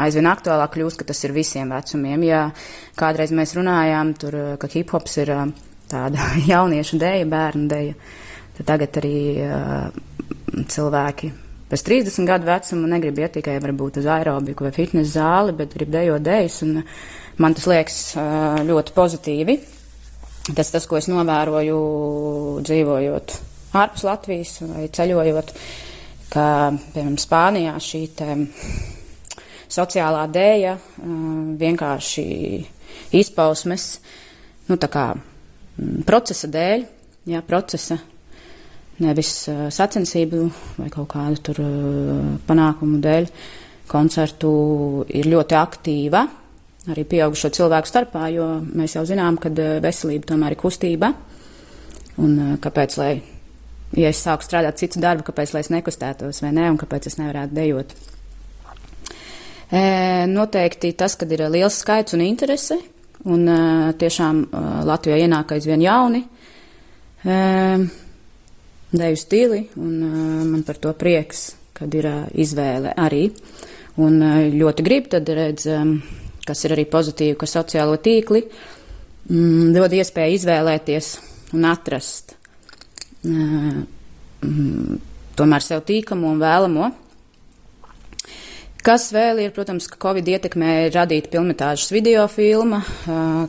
aizvien 0.00 0.28
aktuālāk 0.28 0.72
kļūst, 0.74 1.00
ka 1.00 1.06
tas 1.08 1.20
ir 1.24 1.32
visiem 1.36 1.68
vecumiem. 1.72 2.24
Ja 2.24 2.40
kādreiz 2.96 3.32
mēs 3.36 3.52
runājām, 3.56 4.14
tur, 4.20 4.36
ka 4.60 4.68
hip 4.72 4.92
hops 4.96 5.20
ir 5.20 5.32
uh, 5.36 5.44
tāda 5.88 6.30
jauniešu 6.52 7.00
dēja, 7.00 7.28
bērnu 7.28 7.68
dēja, 7.68 7.98
tad 8.56 8.70
tagad 8.72 9.00
arī 9.02 9.18
uh, 9.44 10.64
cilvēki 10.64 11.32
pēc 11.68 11.84
30 11.86 12.28
gadu 12.28 12.48
vecuma 12.48 12.90
negrib 12.94 13.22
iet 13.22 13.38
tikai 13.38 13.58
varbūt 13.62 14.00
uz 14.02 14.10
aerobiku 14.10 14.66
vai 14.66 14.74
fitnes 14.76 15.14
zāli, 15.14 15.54
bet 15.56 15.74
grib 15.76 15.92
dejot 15.92 16.24
dējas. 16.24 16.62
Un, 16.66 16.82
uh, 16.82 17.16
Man 17.38 17.54
tas 17.54 17.68
liekas 17.70 17.98
ļoti 18.66 18.94
pozitīvi. 18.96 19.54
Tas 20.56 20.72
tas, 20.74 20.86
ko 20.90 20.98
es 20.98 21.06
novēroju 21.10 21.76
dzīvojot 22.66 23.34
ārpus 23.78 24.04
Latvijas 24.08 24.54
vai 24.64 24.86
ceļojot, 24.96 25.52
ka, 26.32 26.46
piemēram, 26.94 27.18
Spānijā 27.20 27.76
šī 27.84 28.00
sociālā 29.68 30.24
dēja 30.34 30.74
vienkārši 31.60 32.26
izpausmes, 33.20 33.86
nu, 34.72 34.80
tā 34.80 34.88
kā 34.90 35.06
procesa 36.08 36.50
dēļ, 36.50 36.86
jā, 37.28 37.44
procesa, 37.46 38.00
nevis 39.02 39.32
sacensību 39.74 40.42
vai 40.78 40.88
kaut 40.92 41.08
kādu 41.12 41.42
tur 41.48 41.62
panākumu 42.48 42.98
dēļ, 43.04 43.30
koncertu 43.88 44.50
ir 45.08 45.30
ļoti 45.30 45.56
aktīva 45.58 46.26
arī 46.88 47.04
pieaugušo 47.08 47.50
cilvēku 47.52 47.90
starpā, 47.90 48.28
jo 48.32 48.46
mēs 48.64 48.96
jau 48.96 49.04
zinām, 49.08 49.38
ka 49.40 49.50
veselība 49.84 50.30
tomēr 50.30 50.54
ir 50.54 50.60
kustība. 50.60 51.12
Un 52.22 52.58
kāpēc, 52.62 52.96
lai, 52.98 53.10
ja 53.98 54.10
es 54.10 54.22
sāku 54.24 54.46
strādāt 54.46 54.80
citu 54.80 55.02
darbu, 55.02 55.26
kāpēc, 55.28 55.54
lai 55.54 55.62
es 55.64 55.72
nekustētos 55.74 56.42
vai 56.42 56.52
ne, 56.56 56.68
un 56.72 56.78
kāpēc 56.80 57.10
es 57.10 57.18
nevarētu 57.20 57.58
dejot? 57.58 57.94
E, 59.68 59.82
noteikti 60.30 60.94
tas, 60.98 61.14
kad 61.20 61.30
ir 61.34 61.44
liels 61.52 61.78
skaits 61.82 62.16
un 62.16 62.24
interese, 62.24 62.80
un 63.28 63.44
tiešām 64.00 64.44
Latvijā 64.88 65.18
ienāk 65.24 65.56
aizvien 65.56 65.82
jauni 65.82 66.22
e, 66.22 67.38
deju 68.92 69.18
stili, 69.20 69.66
un 69.76 69.98
man 70.52 70.62
par 70.66 70.78
to 70.80 70.92
prieks, 70.96 71.52
kad 71.76 71.92
ir 71.94 72.08
izvēle 72.32 72.94
arī. 72.96 73.28
Un 73.98 74.20
ļoti 74.54 74.84
gribu 74.86 75.10
tad 75.16 75.28
redz 75.34 75.66
kas 76.48 76.64
ir 76.64 76.74
arī 76.76 76.86
pozitīvi, 76.88 77.36
ka 77.38 77.48
sociālo 77.48 77.98
tīkli 78.00 78.44
mm, 79.28 79.74
dod 79.76 79.94
iespēju 79.98 80.38
izvēlēties 80.38 81.10
un 81.56 81.66
atrast 81.68 82.34
mm, 83.26 83.84
tomēr 85.38 85.64
sev 85.64 85.84
tīkamo 85.88 86.32
un 86.32 86.40
vēlamo. 86.42 86.90
Kas 88.86 89.08
vēl 89.10 89.40
ir, 89.42 89.50
protams, 89.54 89.88
ka 89.90 89.98
Covid 90.00 90.28
ietekmē 90.30 90.74
radīta 90.94 91.32
pilnmetāžas 91.32 91.90
video 91.90 92.22
filma, 92.30 92.78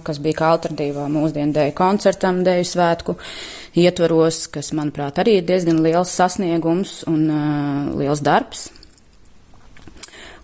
kas 0.04 0.18
bija 0.24 0.40
kā 0.40 0.50
alternatīvā 0.56 1.06
mūsdienu 1.14 1.54
dēļu 1.56 1.76
koncertam, 1.78 2.42
dēļu 2.48 2.66
svētku 2.66 3.16
ietvaros, 3.78 4.48
kas, 4.52 4.74
manuprāt, 4.76 5.22
arī 5.22 5.38
ir 5.40 5.46
diezgan 5.48 5.84
liels 5.86 6.16
sasniegums 6.18 7.04
un 7.10 7.30
liels 8.00 8.24
darbs. 8.26 8.68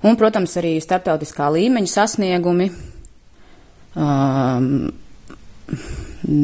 Un, 0.05 0.13
protams, 0.19 0.53
arī 0.61 0.75
starptautiskā 0.83 1.47
līmeņa 1.55 1.89
sasniegumi 1.89 2.67
um, 3.97 4.67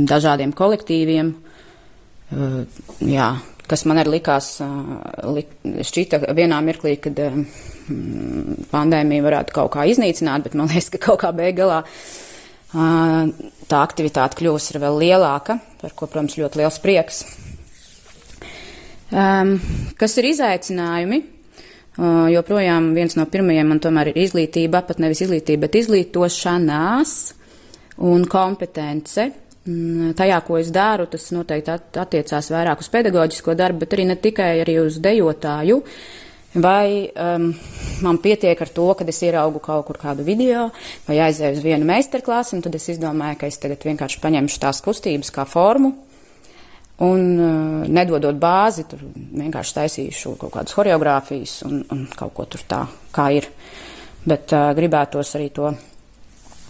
dažādiem 0.10 0.54
kolektīviem. 0.58 1.30
Uh, 2.32 2.64
jā, 3.06 3.36
kas 3.70 3.86
man 3.86 4.02
arī 4.02 4.16
likās, 4.16 4.56
uh, 4.66 4.98
lik, 5.36 5.54
šķita 5.62 6.24
vienā 6.34 6.58
mirklī, 6.66 6.96
kad 7.04 7.22
uh, 7.22 7.38
pandēmija 8.72 9.26
varētu 9.26 9.56
kaut 9.56 9.74
kā 9.76 9.86
iznīcināt, 9.92 10.46
bet 10.48 10.58
man 10.58 10.72
liekas, 10.72 10.92
ka 10.94 11.02
kaut 11.10 11.22
kā 11.24 11.32
beigalā 11.36 11.82
uh, 11.84 13.32
tā 13.68 13.82
aktivitāte 13.82 14.40
kļūs 14.40 14.72
ir 14.74 14.82
vēl 14.84 15.00
lielāka, 15.06 15.60
par 15.82 15.96
ko, 15.96 16.08
protams, 16.08 16.38
ļoti 16.40 16.62
liels 16.62 16.80
prieks. 16.84 17.24
Um, 19.12 19.58
kas 20.00 20.16
ir 20.22 20.30
izaicinājumi? 20.32 21.22
Uh, 22.00 22.30
joprojām 22.32 22.94
viens 22.96 23.18
no 23.20 23.26
pirmajiem 23.28 23.68
man 23.74 23.82
tomēr 23.84 24.14
ir 24.14 24.22
izglītība, 24.24 24.86
pat 24.88 25.02
nevis 25.04 25.26
izglītība, 25.26 25.66
bet 25.66 25.76
izglītošanās 25.82 27.16
un 28.08 28.24
kompetence. 28.32 29.28
Mm, 29.68 30.16
tajā, 30.18 30.40
ko 30.48 30.58
es 30.58 30.72
daru, 30.74 31.06
tas 31.12 31.28
noteikti 31.36 32.00
attiecās 32.02 32.48
vairāk 32.50 32.80
uz 32.82 32.90
pedagoģisko 32.90 33.54
darbu, 33.60 33.84
bet 33.84 33.94
arī 33.94 34.08
ne 34.10 34.16
tikai 34.18 34.54
arī 34.64 34.80
uz 34.82 34.98
dejotāju. 35.04 35.82
Vai 36.52 37.08
um, 37.16 37.54
man 38.04 38.18
pietiek 38.20 38.60
ar 38.60 38.70
to, 38.76 38.90
ka 39.00 39.06
es 39.08 39.22
ieraugu 39.24 39.62
kaut 39.64 39.86
kur 39.88 40.00
kādu 40.02 40.26
video 40.28 40.68
vai 41.08 41.22
aizēju 41.30 41.56
uz 41.56 41.64
vienu 41.64 41.88
meistarklāsi, 41.88 42.58
un 42.58 42.66
tad 42.66 42.76
es 42.76 42.90
izdomāju, 42.92 43.40
ka 43.40 43.48
es 43.48 43.60
tagad 43.62 43.86
vienkārši 43.88 44.20
paņemšu 44.20 44.60
tās 44.60 44.82
kustības 44.84 45.32
kā 45.32 45.48
formu, 45.48 45.94
Un 47.02 47.22
uh, 47.42 47.86
nedodot 47.90 48.38
bāzi, 48.38 48.84
tur 48.86 49.00
vienkārši 49.16 49.74
taisīšu 49.74 50.36
kaut 50.38 50.52
kādas 50.54 50.76
choreogrāfijas 50.78 51.56
un, 51.66 51.80
un 51.90 52.04
kaut 52.14 52.36
ko 52.38 52.46
tur 52.46 52.62
tā, 52.70 52.82
kā 53.16 53.32
ir. 53.34 53.48
Bet 54.22 54.54
uh, 54.54 54.70
gribētos 54.78 55.34
arī 55.40 55.48
to, 55.56 55.72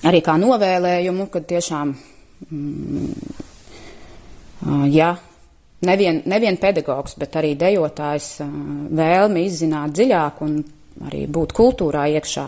arī 0.08 0.22
kā 0.24 0.38
novēlējumu, 0.40 1.26
kad 1.34 1.50
tiešām, 1.50 1.92
mm, 2.48 3.36
uh, 4.70 4.86
ja 4.88 5.12
nevien, 5.88 6.22
nevien 6.30 6.58
pedagogs, 6.62 7.18
bet 7.20 7.36
arī 7.40 7.56
dejotājs 7.60 8.34
vēlmi 9.02 9.46
izzināt 9.48 9.94
dziļāk 9.98 10.42
un 10.46 10.58
arī 11.08 11.26
būt 11.28 11.54
kultūrā 11.58 12.08
iekšā. 12.18 12.48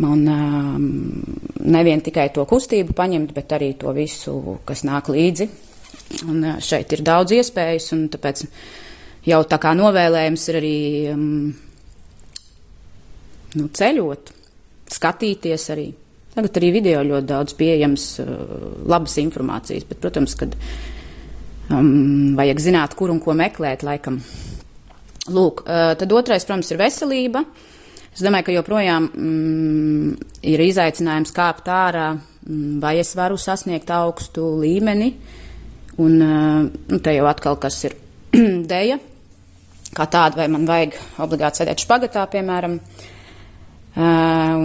Un 0.00 0.22
nevien 1.60 2.00
tikai 2.00 2.30
to 2.32 2.46
kustību 2.48 2.94
paņemt, 2.96 3.34
bet 3.36 3.52
arī 3.52 3.74
to 3.76 3.92
visu, 3.92 4.60
kas 4.64 4.86
nāk 4.88 5.10
līdzi 5.12 5.48
Un 6.26 6.42
šeit 6.62 6.90
ir 6.96 7.04
daudz 7.06 7.32
iespējas, 7.36 7.92
un 7.94 8.08
tāpēc 8.10 8.42
jau 9.28 9.40
tā 9.46 9.58
kā 9.62 9.72
novēlējums 9.78 10.46
ir 10.50 10.58
arī 10.58 10.76
um, 11.12 11.24
nu, 13.54 13.68
ceļot, 13.78 14.32
skatīties 14.90 15.66
arī. 15.74 15.86
Tagad 16.34 16.58
arī 16.60 16.72
video 16.74 17.02
ļoti 17.06 17.30
daudz 17.30 17.54
pieejams, 17.58 18.06
labas 18.90 19.16
informācijas, 19.22 19.86
bet, 19.86 19.98
protams, 20.02 20.34
kad 20.38 20.54
um, 21.70 22.36
vajag 22.38 22.62
zināt, 22.68 22.94
kur 22.98 23.12
un 23.14 23.20
ko 23.22 23.34
meklēt, 23.38 23.86
laikam 23.86 24.20
Lūk, 25.30 25.62
tad 25.68 26.12
otrais, 26.16 26.46
protams, 26.46 26.70
ir 26.72 26.80
veselība. 26.80 27.44
Es 28.10 28.22
domāju, 28.24 28.48
ka 28.48 28.54
joprojām 28.54 29.06
mm, 29.06 30.30
ir 30.50 30.62
izaicinājums 30.64 31.34
kāpt 31.36 31.68
ārā, 31.70 32.08
mm, 32.16 32.80
vai 32.82 32.96
es 33.02 33.12
varu 33.18 33.38
sasniegt 33.38 33.92
augstu 33.94 34.48
līmeni. 34.62 35.12
Un 36.00 36.16
nu, 36.18 36.98
te 37.04 37.14
jau 37.14 37.28
atkal 37.30 37.60
kas 37.60 37.78
ir 37.86 37.94
dēja, 38.72 38.98
kā 39.94 40.08
tāda, 40.10 40.40
vai 40.40 40.48
man 40.50 40.66
vajag 40.66 40.96
obligāti 41.22 41.60
sēdēt 41.60 41.84
špagatā, 41.84 42.24
piemēram, 42.32 42.78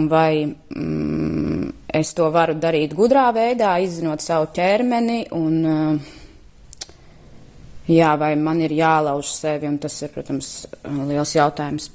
vai 0.10 0.32
mm, 0.46 1.72
es 2.00 2.14
to 2.18 2.30
varu 2.34 2.56
darīt 2.62 2.96
gudrā 2.98 3.28
veidā, 3.36 3.76
izzinot 3.84 4.24
savu 4.24 4.50
ķermeni 4.56 5.26
un 5.36 5.60
jā, 7.88 8.16
vai 8.20 8.34
man 8.40 8.62
ir 8.66 8.74
jālauž 8.76 9.30
sevi, 9.36 9.70
un 9.70 9.78
tas 9.82 9.96
ir, 10.02 10.12
protams, 10.14 10.52
liels 10.86 11.36
jautājums 11.36 11.92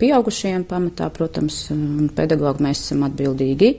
pieaugušajiem 0.00 0.64
pamatā, 0.68 1.08
protams, 1.14 1.66
un 1.74 2.10
pedagogi 2.16 2.64
mēs 2.64 2.86
esam 2.86 3.04
atbildīgi. 3.06 3.72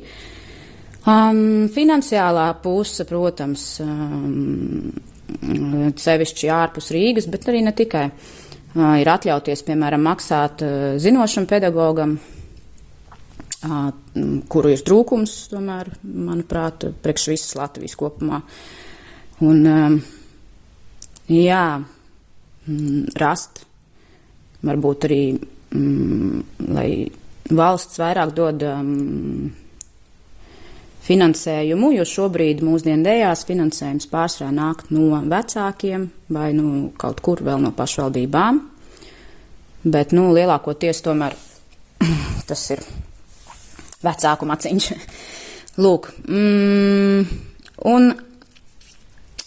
Um, 1.08 1.70
finansiālā 1.72 2.50
puse, 2.64 3.06
protams, 3.08 3.66
um, 3.84 4.90
sevišķi 5.98 6.52
ārpus 6.52 6.92
Rīgas, 6.96 7.30
bet 7.32 7.48
arī 7.48 7.64
ne 7.66 7.74
tikai. 7.76 8.08
Uh, 8.78 8.98
ir 9.02 9.10
atļauties, 9.10 9.64
piemēram, 9.68 10.04
maksāt 10.04 10.62
uh, 10.66 10.74
zinošam 11.02 11.48
pedagogam, 11.50 12.18
uh, 12.20 13.88
kuru 14.52 14.74
ir 14.76 14.84
trūkums, 14.86 15.38
tomēr, 15.54 15.94
manuprāt, 16.04 16.90
priekš 17.04 17.30
visas 17.32 17.56
Latvijas 17.58 17.96
kopumā. 17.98 18.44
Un, 19.48 19.64
um, 19.64 19.98
jā, 21.32 21.64
mm, 22.68 23.16
rast, 23.20 23.64
varbūt 24.66 25.08
arī 25.08 25.22
mm, 25.38 26.44
lai 26.74 26.90
valsts 27.48 28.00
vairāk 28.02 28.34
dod 28.36 28.64
um, 28.68 29.52
finansējumu, 31.08 31.92
jo 31.96 32.06
šobrīd 32.08 32.64
mūsdienu 32.66 33.06
dējās 33.08 33.46
finansējums 33.48 34.10
pārsvarā 34.12 34.52
nāk 34.56 34.88
no 34.92 35.22
vecākiem 35.24 36.10
vai 36.34 36.52
nu 36.56 36.92
kaut 37.00 37.22
kur 37.24 37.44
vēl 37.46 37.64
no 37.64 37.72
pašvaldībām. 37.76 38.60
Bet, 39.88 40.12
nu, 40.12 40.32
lielākoties 40.36 41.00
tomēr 41.06 41.38
tas 42.50 42.64
ir 42.76 42.84
vecāku 44.04 44.48
maciņš. 44.50 44.90
Lūk, 45.84 46.10
mm, 46.28 47.38
un 47.88 48.10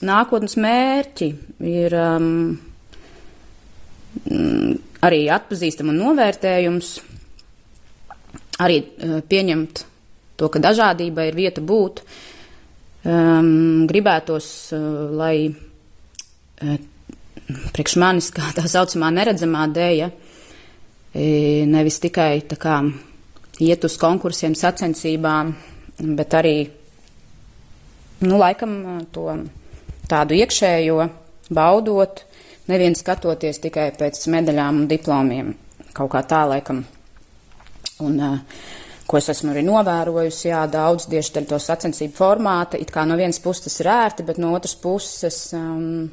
nākotnes 0.06 0.56
mērķi 0.60 1.28
ir 1.68 1.94
um, 1.98 2.26
mm, 4.24 4.74
arī 5.04 5.22
atpazīstam 5.32 5.92
un 5.92 6.00
novērtējums, 6.00 6.92
arī 8.64 8.80
uh, 8.80 9.18
pieņemt 9.28 9.84
to, 10.40 10.48
ka 10.48 10.62
dažādība 10.62 11.28
ir 11.28 11.38
vieta 11.38 11.64
būt. 11.64 12.04
Um, 13.00 13.86
gribētos, 13.88 14.48
uh, 14.76 14.82
lai 15.16 15.34
uh, 15.48 16.80
priekš 17.74 17.96
manis, 18.00 18.32
kā 18.34 18.50
tā 18.56 18.66
saucamā 18.68 19.12
neredzamā 19.14 19.66
dēja, 19.74 20.10
nevis 21.10 21.96
tikai 21.98 22.44
tā 22.46 22.54
kā 22.60 22.76
iet 23.58 23.82
uz 23.82 23.96
konkursiem, 23.98 24.54
sacensībām, 24.54 25.50
bet 26.14 26.36
arī, 26.38 26.54
nu, 28.22 28.36
laikam 28.38 28.76
to 29.10 29.24
tādu 30.10 30.36
iekšējo 30.40 31.06
baudot, 31.54 32.24
Nevien 32.70 32.94
skatoties 32.94 33.58
tikai 33.64 33.88
pēc 33.98 34.20
medaļām 34.30 34.84
un 34.84 34.86
diplomiem, 34.90 35.54
kaut 35.96 36.12
kā 36.12 36.20
tā 36.28 36.44
laikam. 36.46 36.84
Un, 38.04 38.20
uh, 38.22 38.60
ko 39.10 39.18
es 39.18 39.26
esmu 39.32 39.50
arī 39.50 39.64
novērojusi, 39.66 40.50
jā, 40.52 40.60
daudz 40.70 41.08
tieši 41.10 41.34
dēļ 41.34 41.48
to 41.50 41.58
sacensību 41.58 42.14
formāta, 42.14 42.78
it 42.78 42.92
kā 42.94 43.02
no 43.08 43.16
vienas 43.18 43.42
puses 43.42 43.66
tas 43.66 43.80
ir 43.82 43.90
ērti, 43.90 44.26
bet 44.28 44.38
no 44.38 44.52
otras 44.54 44.76
puses 44.78 45.40
um, 45.56 46.06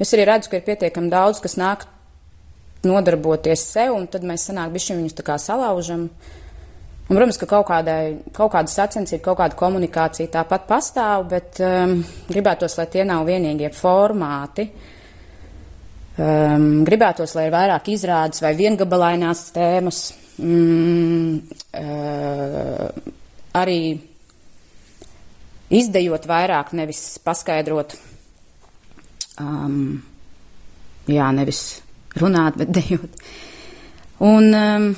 es 0.00 0.14
arī 0.16 0.24
redzu, 0.30 0.48
ka 0.48 0.56
ir 0.56 0.66
pietiekami 0.70 1.12
daudz, 1.12 1.42
kas 1.44 1.58
nāk 1.60 1.84
nodarboties 2.88 3.66
sev, 3.68 3.92
un 3.98 4.08
tad 4.08 4.24
mēs 4.24 4.48
sanāk 4.48 4.72
bišķi 4.72 4.96
viņus 5.02 5.18
tā 5.20 5.26
kā 5.26 5.36
salaužam. 5.42 6.08
Un, 7.08 7.16
protams, 7.16 7.38
ka 7.40 7.46
kaut, 7.48 7.64
kādai, 7.70 8.18
kaut 8.36 8.50
kāda 8.52 8.68
sacensība, 8.68 9.22
kaut 9.30 9.38
kāda 9.40 9.56
komunikācija 9.56 10.28
tāpat 10.28 10.66
pastāv, 10.68 11.22
bet 11.30 11.56
um, 11.64 11.94
gribētos, 12.28 12.74
lai 12.76 12.84
tie 12.92 13.06
nav 13.08 13.24
vienīgie 13.24 13.70
formāti. 13.72 14.66
Um, 16.18 16.82
gribētos, 16.84 17.32
lai 17.38 17.46
ir 17.46 17.54
vairāk 17.54 17.88
izrādes 17.94 18.42
vai 18.44 18.52
viengabalainās 18.58 19.46
tēmas. 19.54 20.02
Mm, 20.36 21.38
uh, 21.80 23.14
arī 23.56 23.80
izdejot 25.80 26.28
vairāk, 26.28 26.74
nevis 26.76 27.02
paskaidrot. 27.24 27.96
Um, 29.40 30.02
jā, 31.08 31.30
nevis 31.32 31.62
runāt, 32.20 32.60
bet 32.60 32.76
dejot. 32.76 33.16
Un 34.28 34.52
um, 34.52 34.90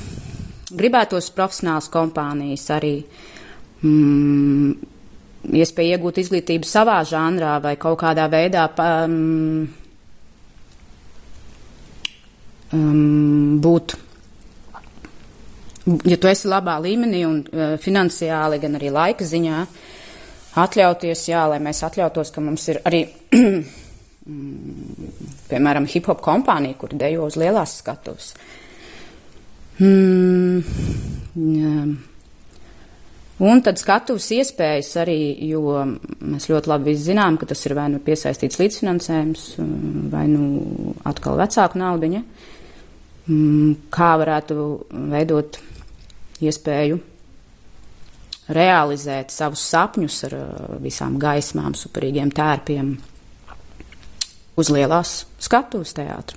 gribētos 0.77 1.31
profesionāls 1.35 1.91
kompānijas 1.93 2.67
arī. 2.77 2.95
Mm, 3.81 4.75
iespēja 5.49 5.97
iegūt 5.97 6.21
izglītību 6.21 6.69
savā 6.69 7.01
žanrā 7.09 7.57
vai 7.63 7.75
kaut 7.81 7.99
kādā 8.03 8.27
veidā 8.31 8.67
um, 8.77 9.69
um, 12.77 13.61
būt. 13.63 13.97
Ja 16.07 16.19
tu 16.21 16.29
esi 16.31 16.51
labā 16.51 16.77
līmenī 16.85 17.25
un 17.27 17.41
uh, 17.41 17.75
finansiāli, 17.81 18.61
gan 18.63 18.77
arī 18.79 18.93
laika 18.95 19.27
ziņā, 19.27 19.65
atļauties, 20.61 21.25
jā, 21.33 21.47
lai 21.51 21.59
mēs 21.63 21.83
atļautos, 21.89 22.31
ka 22.35 22.45
mums 22.45 22.69
ir 22.71 22.83
arī, 22.87 23.03
piemēram, 25.51 25.89
hip 25.91 26.11
hop 26.13 26.21
kompānija, 26.25 26.77
kur 26.79 26.95
dejo 27.01 27.27
uz 27.31 27.39
lielās 27.41 27.79
skatuves. 27.81 28.35
Mm. 29.81 30.61
Un 33.41 33.63
tad 33.65 33.79
skatuves 33.81 34.27
iespējas 34.37 34.91
arī, 35.01 35.17
jo 35.49 35.63
mēs 36.21 36.51
ļoti 36.51 36.69
labi 36.69 36.93
zinām, 37.01 37.39
ka 37.41 37.49
tas 37.49 37.65
ir 37.65 37.73
vai 37.79 37.87
nu 37.89 38.01
piesaistīts 38.05 38.61
līdzfinansējums, 38.61 39.45
vai 40.13 40.27
nu 40.29 40.93
atkal 41.09 41.41
vecāku 41.41 41.81
naudiņa. 41.81 42.21
Mm, 43.31 43.71
kā 43.93 44.11
varētu 44.21 44.55
veidot 45.13 45.57
iespēju 46.45 47.01
realizēt 48.51 49.33
savus 49.33 49.63
sapņus 49.71 50.19
ar 50.29 50.37
uh, 50.37 50.77
visām 50.83 51.17
gaismām, 51.23 51.77
superīgiem 51.79 52.33
tērpiem 52.35 52.97
uz 54.61 54.73
lielās 54.75 55.15
skatuves 55.41 55.95
teātra. 55.97 56.37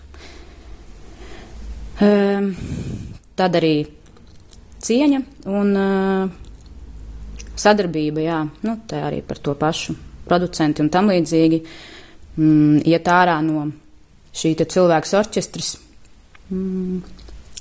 Um, 2.03 2.53
tad 3.39 3.59
arī 3.59 3.75
cieņa 4.84 5.21
un 5.51 5.77
uh, 5.79 6.34
sadarbība, 7.55 8.25
jā, 8.25 8.41
nu, 8.65 8.77
tā 8.89 9.05
arī 9.07 9.21
par 9.25 9.39
to 9.43 9.55
pašu 9.59 9.95
producenti 10.27 10.84
un 10.84 10.91
tam 10.91 11.11
līdzīgi 11.11 11.63
mm, 11.63 12.84
iet 12.89 13.07
ārā 13.11 13.39
no 13.45 13.69
šī 14.34 14.55
cilvēks 14.57 15.17
orķestris 15.19 15.73
Mm, 16.51 16.99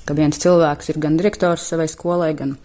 ka 0.03 0.15
viens 0.17 0.39
cilvēks 0.43 0.91
ir 0.91 0.99
gan 1.01 1.15
direktors 1.19 1.69
savai 1.71 1.87
skolai, 1.91 2.33
gan 2.37 2.57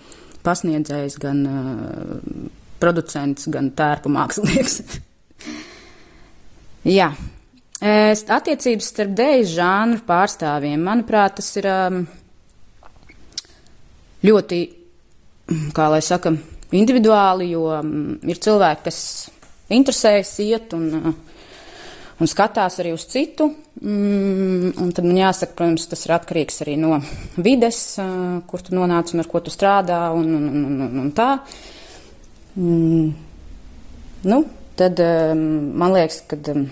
pasniedzējs, 0.46 1.18
gan 1.22 1.42
uh, 1.46 2.46
producents, 2.82 3.46
gan 3.52 3.70
tērpu 3.78 4.10
mākslinieks. 4.12 4.80
Jā. 6.98 7.12
Attiecības 7.78 8.88
starp 8.90 9.12
dēļu 9.18 9.50
žānru 9.52 10.00
pārstāvjiem, 10.06 10.82
manuprāt, 10.82 11.36
tas 11.38 11.52
ir 11.60 11.68
um, 11.70 12.00
ļoti, 14.26 14.60
kā 15.76 15.88
lai 15.92 16.02
saka, 16.04 16.32
individuāli, 16.76 17.52
jo 17.54 17.68
um, 17.72 17.92
ir 18.28 18.40
cilvēki, 18.44 18.84
kas 18.88 19.00
interesējas 19.72 20.34
iet 20.44 20.74
un 20.76 20.88
uh, 20.98 21.16
un 22.18 22.30
skatās 22.30 22.78
arī 22.82 22.92
uz 22.94 23.06
citu. 23.10 23.48
Mm, 23.78 24.72
un 24.82 24.90
tad 24.94 25.06
man 25.06 25.20
jāsaka, 25.20 25.54
protams, 25.58 25.86
tas 25.90 26.02
ir 26.06 26.14
atkarīgs 26.16 26.62
arī 26.64 26.74
no 26.80 26.98
vides, 27.36 27.80
uh, 28.02 28.40
kur 28.48 28.64
tu 28.64 28.74
nonāc 28.74 29.14
un 29.14 29.22
ar 29.22 29.30
ko 29.30 29.42
tu 29.44 29.54
strādā 29.54 30.00
un, 30.16 30.32
un, 30.34 30.48
un, 30.50 30.80
un, 30.88 30.98
un 31.04 31.12
tā. 31.14 31.28
Mm, 32.58 33.12
nu, 34.32 34.40
tad 34.78 35.04
um, 35.04 35.44
man 35.78 35.94
liekas, 35.94 36.24
ka 36.30 36.40
um, 36.54 36.64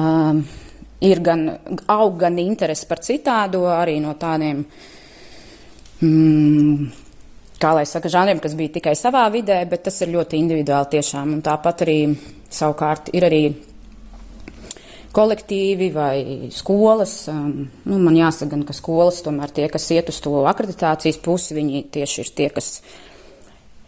um, 0.00 0.40
ir 1.04 1.20
gan 1.24 1.44
aug 1.92 2.16
gan 2.20 2.40
interesi 2.40 2.88
par 2.88 3.04
citādo, 3.04 3.66
arī 3.74 3.98
no 4.00 4.16
tādiem. 4.20 4.64
Mm, 6.00 6.86
kā 7.60 7.72
lai 7.76 7.84
saka, 7.88 8.08
žanriem, 8.12 8.40
kas 8.40 8.54
bija 8.56 8.72
tikai 8.78 8.94
savā 8.96 9.26
vidē, 9.32 9.58
bet 9.68 9.84
tas 9.88 9.98
ir 10.00 10.14
ļoti 10.14 10.38
individuāli 10.40 10.94
tiešām. 10.96 11.34
Un 11.36 11.42
tāpat 11.44 11.84
arī 11.84 11.98
savukārt 12.50 13.12
ir 13.16 13.26
arī 13.28 13.42
kolektīvi 15.12 15.90
vai 15.92 16.14
skolas. 16.54 17.14
Um, 17.30 17.68
nu, 17.84 18.00
man 18.00 18.16
jāsaka, 18.16 18.62
ka 18.66 18.76
skolas 18.76 19.20
tomēr 19.26 19.52
tie, 19.54 19.68
kas 19.72 19.90
iet 19.92 20.10
uz 20.12 20.22
to 20.24 20.40
akreditācijas 20.48 21.20
pusi, 21.22 21.58
viņi 21.58 21.84
tieši 21.92 22.24
ir 22.24 22.32
tie, 22.38 22.48
kas 22.54 22.72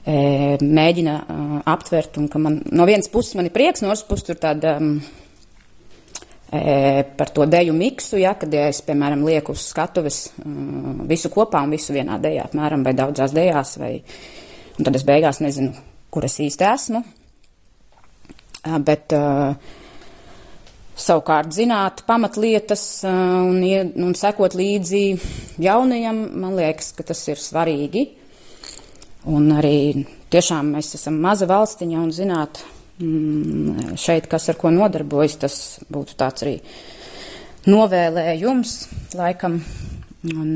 e, 0.04 0.58
mēģina 0.60 1.16
uh, 1.22 1.56
aptvert. 1.72 2.18
Un 2.20 2.30
man 2.42 2.60
no 2.74 2.88
vienas 2.90 3.10
puses 3.12 3.38
man 3.38 3.48
ir 3.48 3.54
prieks, 3.54 3.84
no 3.84 3.92
otras 3.92 4.06
puses 4.08 4.28
tur 4.28 4.40
tāda. 4.42 4.76
Um, 4.82 5.21
par 7.16 7.30
to 7.32 7.46
deju 7.48 7.72
miksu, 7.72 8.18
ja, 8.20 8.34
kad 8.36 8.52
ja 8.52 8.66
es, 8.68 8.82
piemēram, 8.84 9.24
lieku 9.24 9.54
uz 9.56 9.64
skatuves 9.70 10.26
uh, 10.42 11.04
visu 11.08 11.30
kopā 11.32 11.62
un 11.64 11.72
visu 11.72 11.94
vienā 11.96 12.18
dejā, 12.20 12.44
apmēram, 12.50 12.84
vai 12.84 12.92
daudzās 12.98 13.32
dejās, 13.32 13.78
vai, 13.80 13.94
un 14.76 14.88
tad 14.88 14.98
es 14.98 15.06
beigās 15.08 15.40
nezinu, 15.40 15.72
kur 16.12 16.28
es 16.28 16.36
īsti 16.44 16.68
esmu. 16.68 17.04
Uh, 18.62 18.76
bet 18.84 19.14
savukārt 21.02 21.54
zināt 21.56 22.04
pamatlietas 22.06 22.84
un, 23.08 23.62
un 23.64 24.12
sekot 24.18 24.54
līdzi 24.58 25.02
jaunajam, 25.62 26.20
man 26.44 26.58
liekas, 26.60 26.92
ka 26.96 27.06
tas 27.08 27.22
ir 27.32 27.40
svarīgi. 27.40 28.04
Un 29.32 29.48
arī 29.54 30.04
tiešām 30.34 30.74
mēs 30.76 30.94
esam 30.98 31.16
maza 31.22 31.46
valstiņa 31.48 31.98
un 32.02 32.12
zināt, 32.14 32.60
šeit, 33.98 34.28
kas 34.30 34.48
ar 34.52 34.58
ko 34.60 34.70
nodarbojas, 34.74 35.38
tas 35.42 35.56
būtu 35.92 36.16
tāds 36.20 36.44
arī 36.46 36.56
novēlējums 37.70 38.74
laikam. 39.18 39.60
Un, 40.32 40.50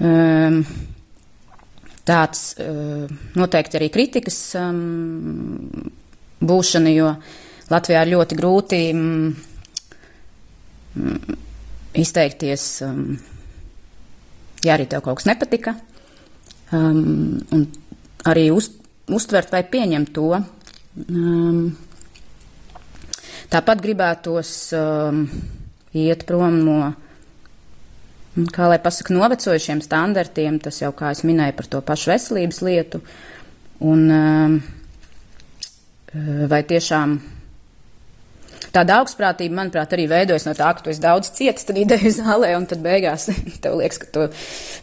um, 0.00 0.60
tāds 2.06 2.42
uh, 2.62 3.10
noteikti 3.36 3.78
arī 3.80 3.90
kritikas 3.92 4.38
um, 4.60 5.66
būšana, 6.40 6.92
jo 6.94 7.10
Latvijā 7.72 8.04
ir 8.06 8.12
ļoti 8.14 8.38
grūti 8.38 8.80
um, 8.94 9.34
izteikties, 11.98 12.66
um, 12.86 13.16
ja 14.64 14.76
arī 14.76 14.86
tev 14.90 15.02
kaut 15.04 15.18
kas 15.20 15.28
nepatika, 15.28 15.74
um, 16.70 17.42
un 17.52 17.66
arī 18.30 18.48
uz, 18.54 18.70
uztvert 19.10 19.50
vai 19.54 19.64
pieņemt 19.66 20.14
to, 20.14 20.30
Um, 20.96 21.74
tāpat 23.52 23.82
gribētos 23.84 24.52
um, 24.78 25.26
iet 25.92 26.22
prom 26.28 26.54
no, 26.64 26.78
kā 28.56 28.70
lai 28.70 28.78
pasaka, 28.80 29.12
novecojušiem 29.12 29.82
standartiem, 29.84 30.56
tas 30.64 30.80
jau, 30.80 30.94
kā 30.96 31.12
es 31.12 31.20
minēju, 31.28 31.56
par 31.58 31.68
to 31.68 31.82
pašu 31.84 32.14
veselības 32.14 32.62
lietu. 32.64 33.02
Un 33.84 34.06
um, 34.08 34.54
vai 36.48 36.62
tiešām 36.64 37.18
tāda 38.72 38.96
augstprātība, 39.02 39.56
manuprāt, 39.58 39.92
arī 39.92 40.06
veidojas 40.08 40.46
no 40.48 40.54
tā, 40.56 40.70
ka 40.72 40.84
tu 40.84 40.92
esi 40.92 41.02
daudz 41.04 41.28
cietis 41.36 41.68
tad 41.68 41.76
ideju 41.80 42.12
zālē, 42.22 42.54
un 42.56 42.64
tad 42.68 42.80
beigās 42.84 43.28
tev 43.64 43.76
liekas, 43.82 44.00
ka 44.00 44.08
tu 44.14 44.24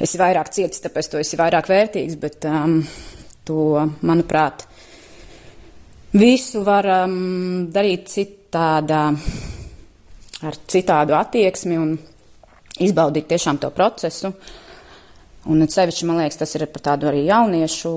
esi 0.05 0.21
vairāk 0.21 0.53
cietis, 0.53 0.83
tāpēc 0.85 1.09
tu 1.09 1.21
esi 1.21 1.41
vairāk 1.41 1.73
vērtīgs, 1.73 2.19
bet 2.21 2.45
um, 2.49 2.83
to, 3.49 3.87
manuprāt, 4.05 4.67
Visu 6.13 6.59
varam 6.61 7.13
darīt 7.73 8.05
citādā, 8.11 9.07
ar 10.45 10.57
citādu 10.69 11.15
attieksmi 11.17 11.79
un 11.81 11.95
izbaudīt 12.85 13.31
tiešām 13.31 13.57
to 13.57 13.71
procesu. 13.73 14.29
Un 15.49 15.65
sevišķi, 15.67 16.05
man 16.07 16.21
liekas, 16.21 16.37
tas 16.39 16.53
ir 16.55 16.67
par 16.71 16.83
tādu 16.85 17.09
arī 17.09 17.25
jauniešu 17.25 17.89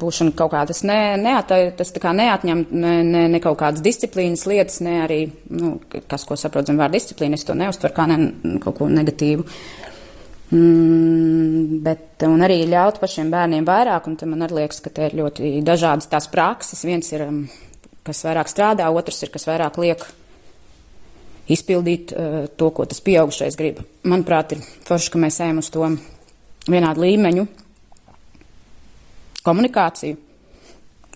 būšanu 0.00 0.32
kaut 0.38 0.54
kā 0.54 0.62
tas, 0.70 0.84
ne, 0.86 1.18
neata, 1.20 1.58
tas 1.76 1.90
tā 1.92 2.00
kā 2.00 2.14
neatņem 2.16 2.62
ne, 2.70 2.94
ne, 3.04 3.24
ne 3.34 3.40
kaut 3.44 3.58
kādas 3.60 3.82
disciplīnas 3.84 4.46
lietas, 4.48 4.78
ne 4.86 4.94
arī, 5.04 5.18
nu, 5.52 5.74
kas, 5.90 6.24
ko 6.24 6.38
saprotam 6.40 6.78
vārdu 6.80 6.96
disciplīna, 6.96 7.36
es 7.36 7.44
to 7.44 7.58
neuztveru 7.58 7.98
kā 7.98 8.06
ne, 8.08 8.30
kaut 8.62 8.78
ko 8.78 8.88
negatīvu. 8.88 9.44
Mm, 10.54 11.82
bet, 11.84 12.24
un 12.24 12.46
arī 12.46 12.62
ļaut 12.70 13.02
pašiem 13.02 13.34
bērniem 13.34 13.66
vairāk, 13.68 14.08
un 14.08 14.16
man 14.30 14.46
arī 14.46 14.62
liekas, 14.62 14.80
ka 14.84 14.94
te 14.94 15.10
ir 15.10 15.18
ļoti 15.18 15.58
dažādas 15.66 16.08
tās 16.08 16.30
prakses. 16.30 16.86
Viens 16.86 17.12
ir, 17.12 17.26
um, 17.26 17.44
kas 18.04 18.22
vairāk 18.26 18.50
strādā, 18.52 18.90
otrs 18.92 19.22
ir, 19.24 19.32
kas 19.34 19.48
vairāk 19.48 19.78
liek 19.82 20.04
izpildīt 21.50 22.14
uh, 22.14 22.44
to, 22.56 22.70
ko 22.72 22.86
tas 22.88 23.02
pieaugušais 23.04 23.58
grib. 23.60 23.82
Manuprāt, 24.08 24.56
ir 24.56 24.64
forši, 24.88 25.12
ka 25.12 25.20
mēs 25.20 25.40
ejam 25.44 25.60
uz 25.60 25.68
to 25.72 25.88
vienādu 26.70 27.04
līmeņu 27.04 27.46
komunikāciju, 29.44 30.16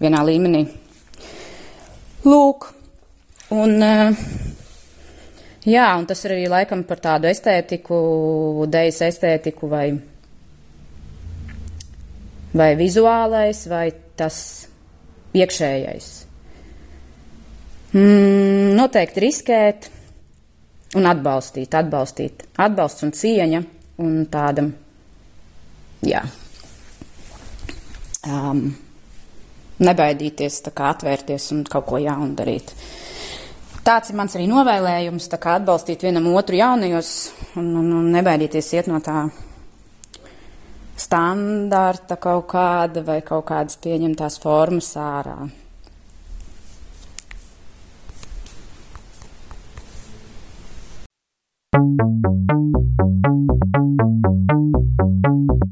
vienā 0.02 0.20
līmenī. 0.28 0.66
Lūk, 2.28 2.66
un 3.56 3.78
uh, 3.80 4.26
Jā, 5.68 5.88
un 6.00 6.06
tas 6.08 6.22
ir 6.24 6.32
arī 6.32 6.44
laikam 6.48 6.84
par 6.86 7.00
tādu 7.02 7.28
estētiku, 7.28 7.96
dejas 8.72 9.02
estētiku 9.04 9.68
vai, 9.68 9.88
vai 12.56 12.70
vizuālais, 12.78 13.64
vai 13.68 13.90
tas 14.16 14.38
iekšējais. 15.36 16.06
Mm, 17.88 18.74
noteikti 18.76 19.22
riskēt 19.24 19.88
un 20.98 21.08
atbalstīt, 21.08 21.72
atbalstīt. 21.72 22.44
Atbalsts 22.60 23.06
un 23.06 23.14
cieņa 23.16 23.62
un 24.04 24.18
tāda, 24.28 24.66
jā, 26.04 26.20
um, 28.28 28.62
nebaidīties, 29.80 30.60
tā 30.66 30.72
kā 30.76 30.92
atvērties 30.92 31.50
un 31.54 31.64
kaut 31.68 31.86
ko 31.88 32.00
jaunu 32.02 32.34
darīt. 32.36 32.74
Tāds 33.88 34.12
ir 34.12 34.18
mans 34.20 34.34
arī 34.36 34.44
novēlējums, 34.50 35.30
tā 35.32 35.38
kā 35.40 35.54
atbalstīt 35.56 36.04
vienam 36.04 36.26
otru 36.36 36.58
jaunajos 36.58 37.12
un, 37.56 37.70
un, 37.80 37.92
un 38.02 38.10
nebaidīties 38.12 38.72
iet 38.76 38.90
no 38.90 39.00
tā 39.00 39.22
standarta 40.98 42.18
kaut 42.20 42.50
kāda 42.50 43.00
vai 43.06 43.22
kaut 43.24 43.46
kādas 43.48 43.78
pieņemtās 43.80 44.36
formas 44.42 44.90
ārā. 45.00 45.38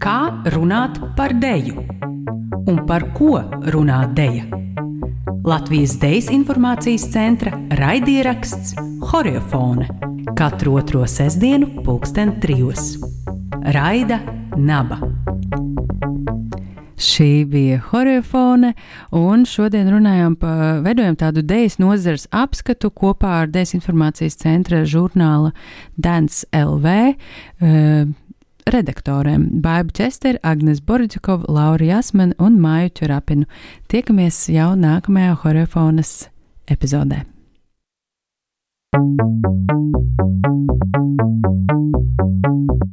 Kā 0.03 0.21
runāt 0.55 1.01
par 1.19 1.35
deju 1.35 1.83
un 2.67 2.83
par 2.87 3.11
ko 3.17 3.41
runā 3.75 4.05
deja? 4.15 4.47
Latvijas 5.47 5.99
Dejas 6.03 6.31
informācijas 6.35 7.07
centra 7.11 7.55
raidieraksts 7.79 8.75
Horiofone 9.13 9.87
katru 10.37 10.75
otro 10.77 11.07
sestdienu, 11.07 11.83
pulksten 11.85 12.41
trijos. 12.41 12.99
Raida 13.73 14.21
Naba. 14.57 14.99
Šī 16.97 17.44
bija 17.44 17.80
Horiofone, 17.90 18.72
un 19.12 19.44
šodien 19.44 19.90
runājām 19.92 20.36
par, 20.40 20.80
veidojam 20.84 21.16
tādu 21.20 21.42
dejas 21.44 21.76
nozares 21.76 22.24
apskatu 22.32 22.88
kopā 22.88 23.42
ar 23.42 23.51
Dejas 23.53 23.74
informācijas 23.76 24.38
centra 24.40 24.80
žurnāla 24.88 25.53
Dance 26.01 26.47
LV. 26.57 26.94
Uh, 27.61 28.14
redaktoriem 28.66 29.47
Baibu 29.62 29.92
Česteri, 29.92 30.40
Agnes 30.42 30.80
Borģakova, 30.80 31.44
Laura 31.49 31.84
Jasmana 31.84 32.34
un 32.38 32.59
Māju 32.61 32.90
Čurapinu. 32.99 33.47
Tiekamies 33.92 34.47
jau 34.51 34.72
nākamajā 34.74 35.36
horeofonas 35.44 36.30
epizodē. 36.66 37.22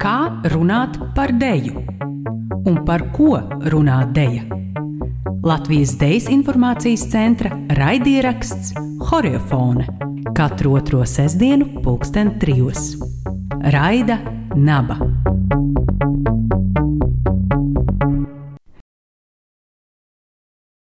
Kā 0.03 0.17
runāt 0.51 0.99
par 1.15 1.33
deju? 1.39 1.79
Un 2.66 2.80
par 2.86 3.09
ko 3.16 3.38
runā 3.72 4.03
deja? 4.16 4.45
Latvijas 5.43 5.97
Dejas 5.99 6.30
informācijas 6.32 7.03
centra 7.11 7.51
raidieraksts 7.76 8.72
Horeofone 9.09 9.88
katru 10.34 10.74
otro 10.80 11.05
sestdienu, 11.05 11.82
pulksten 11.84 12.39
trijos. 12.39 12.95
Raida 13.61 14.18
Naba. 14.55 14.97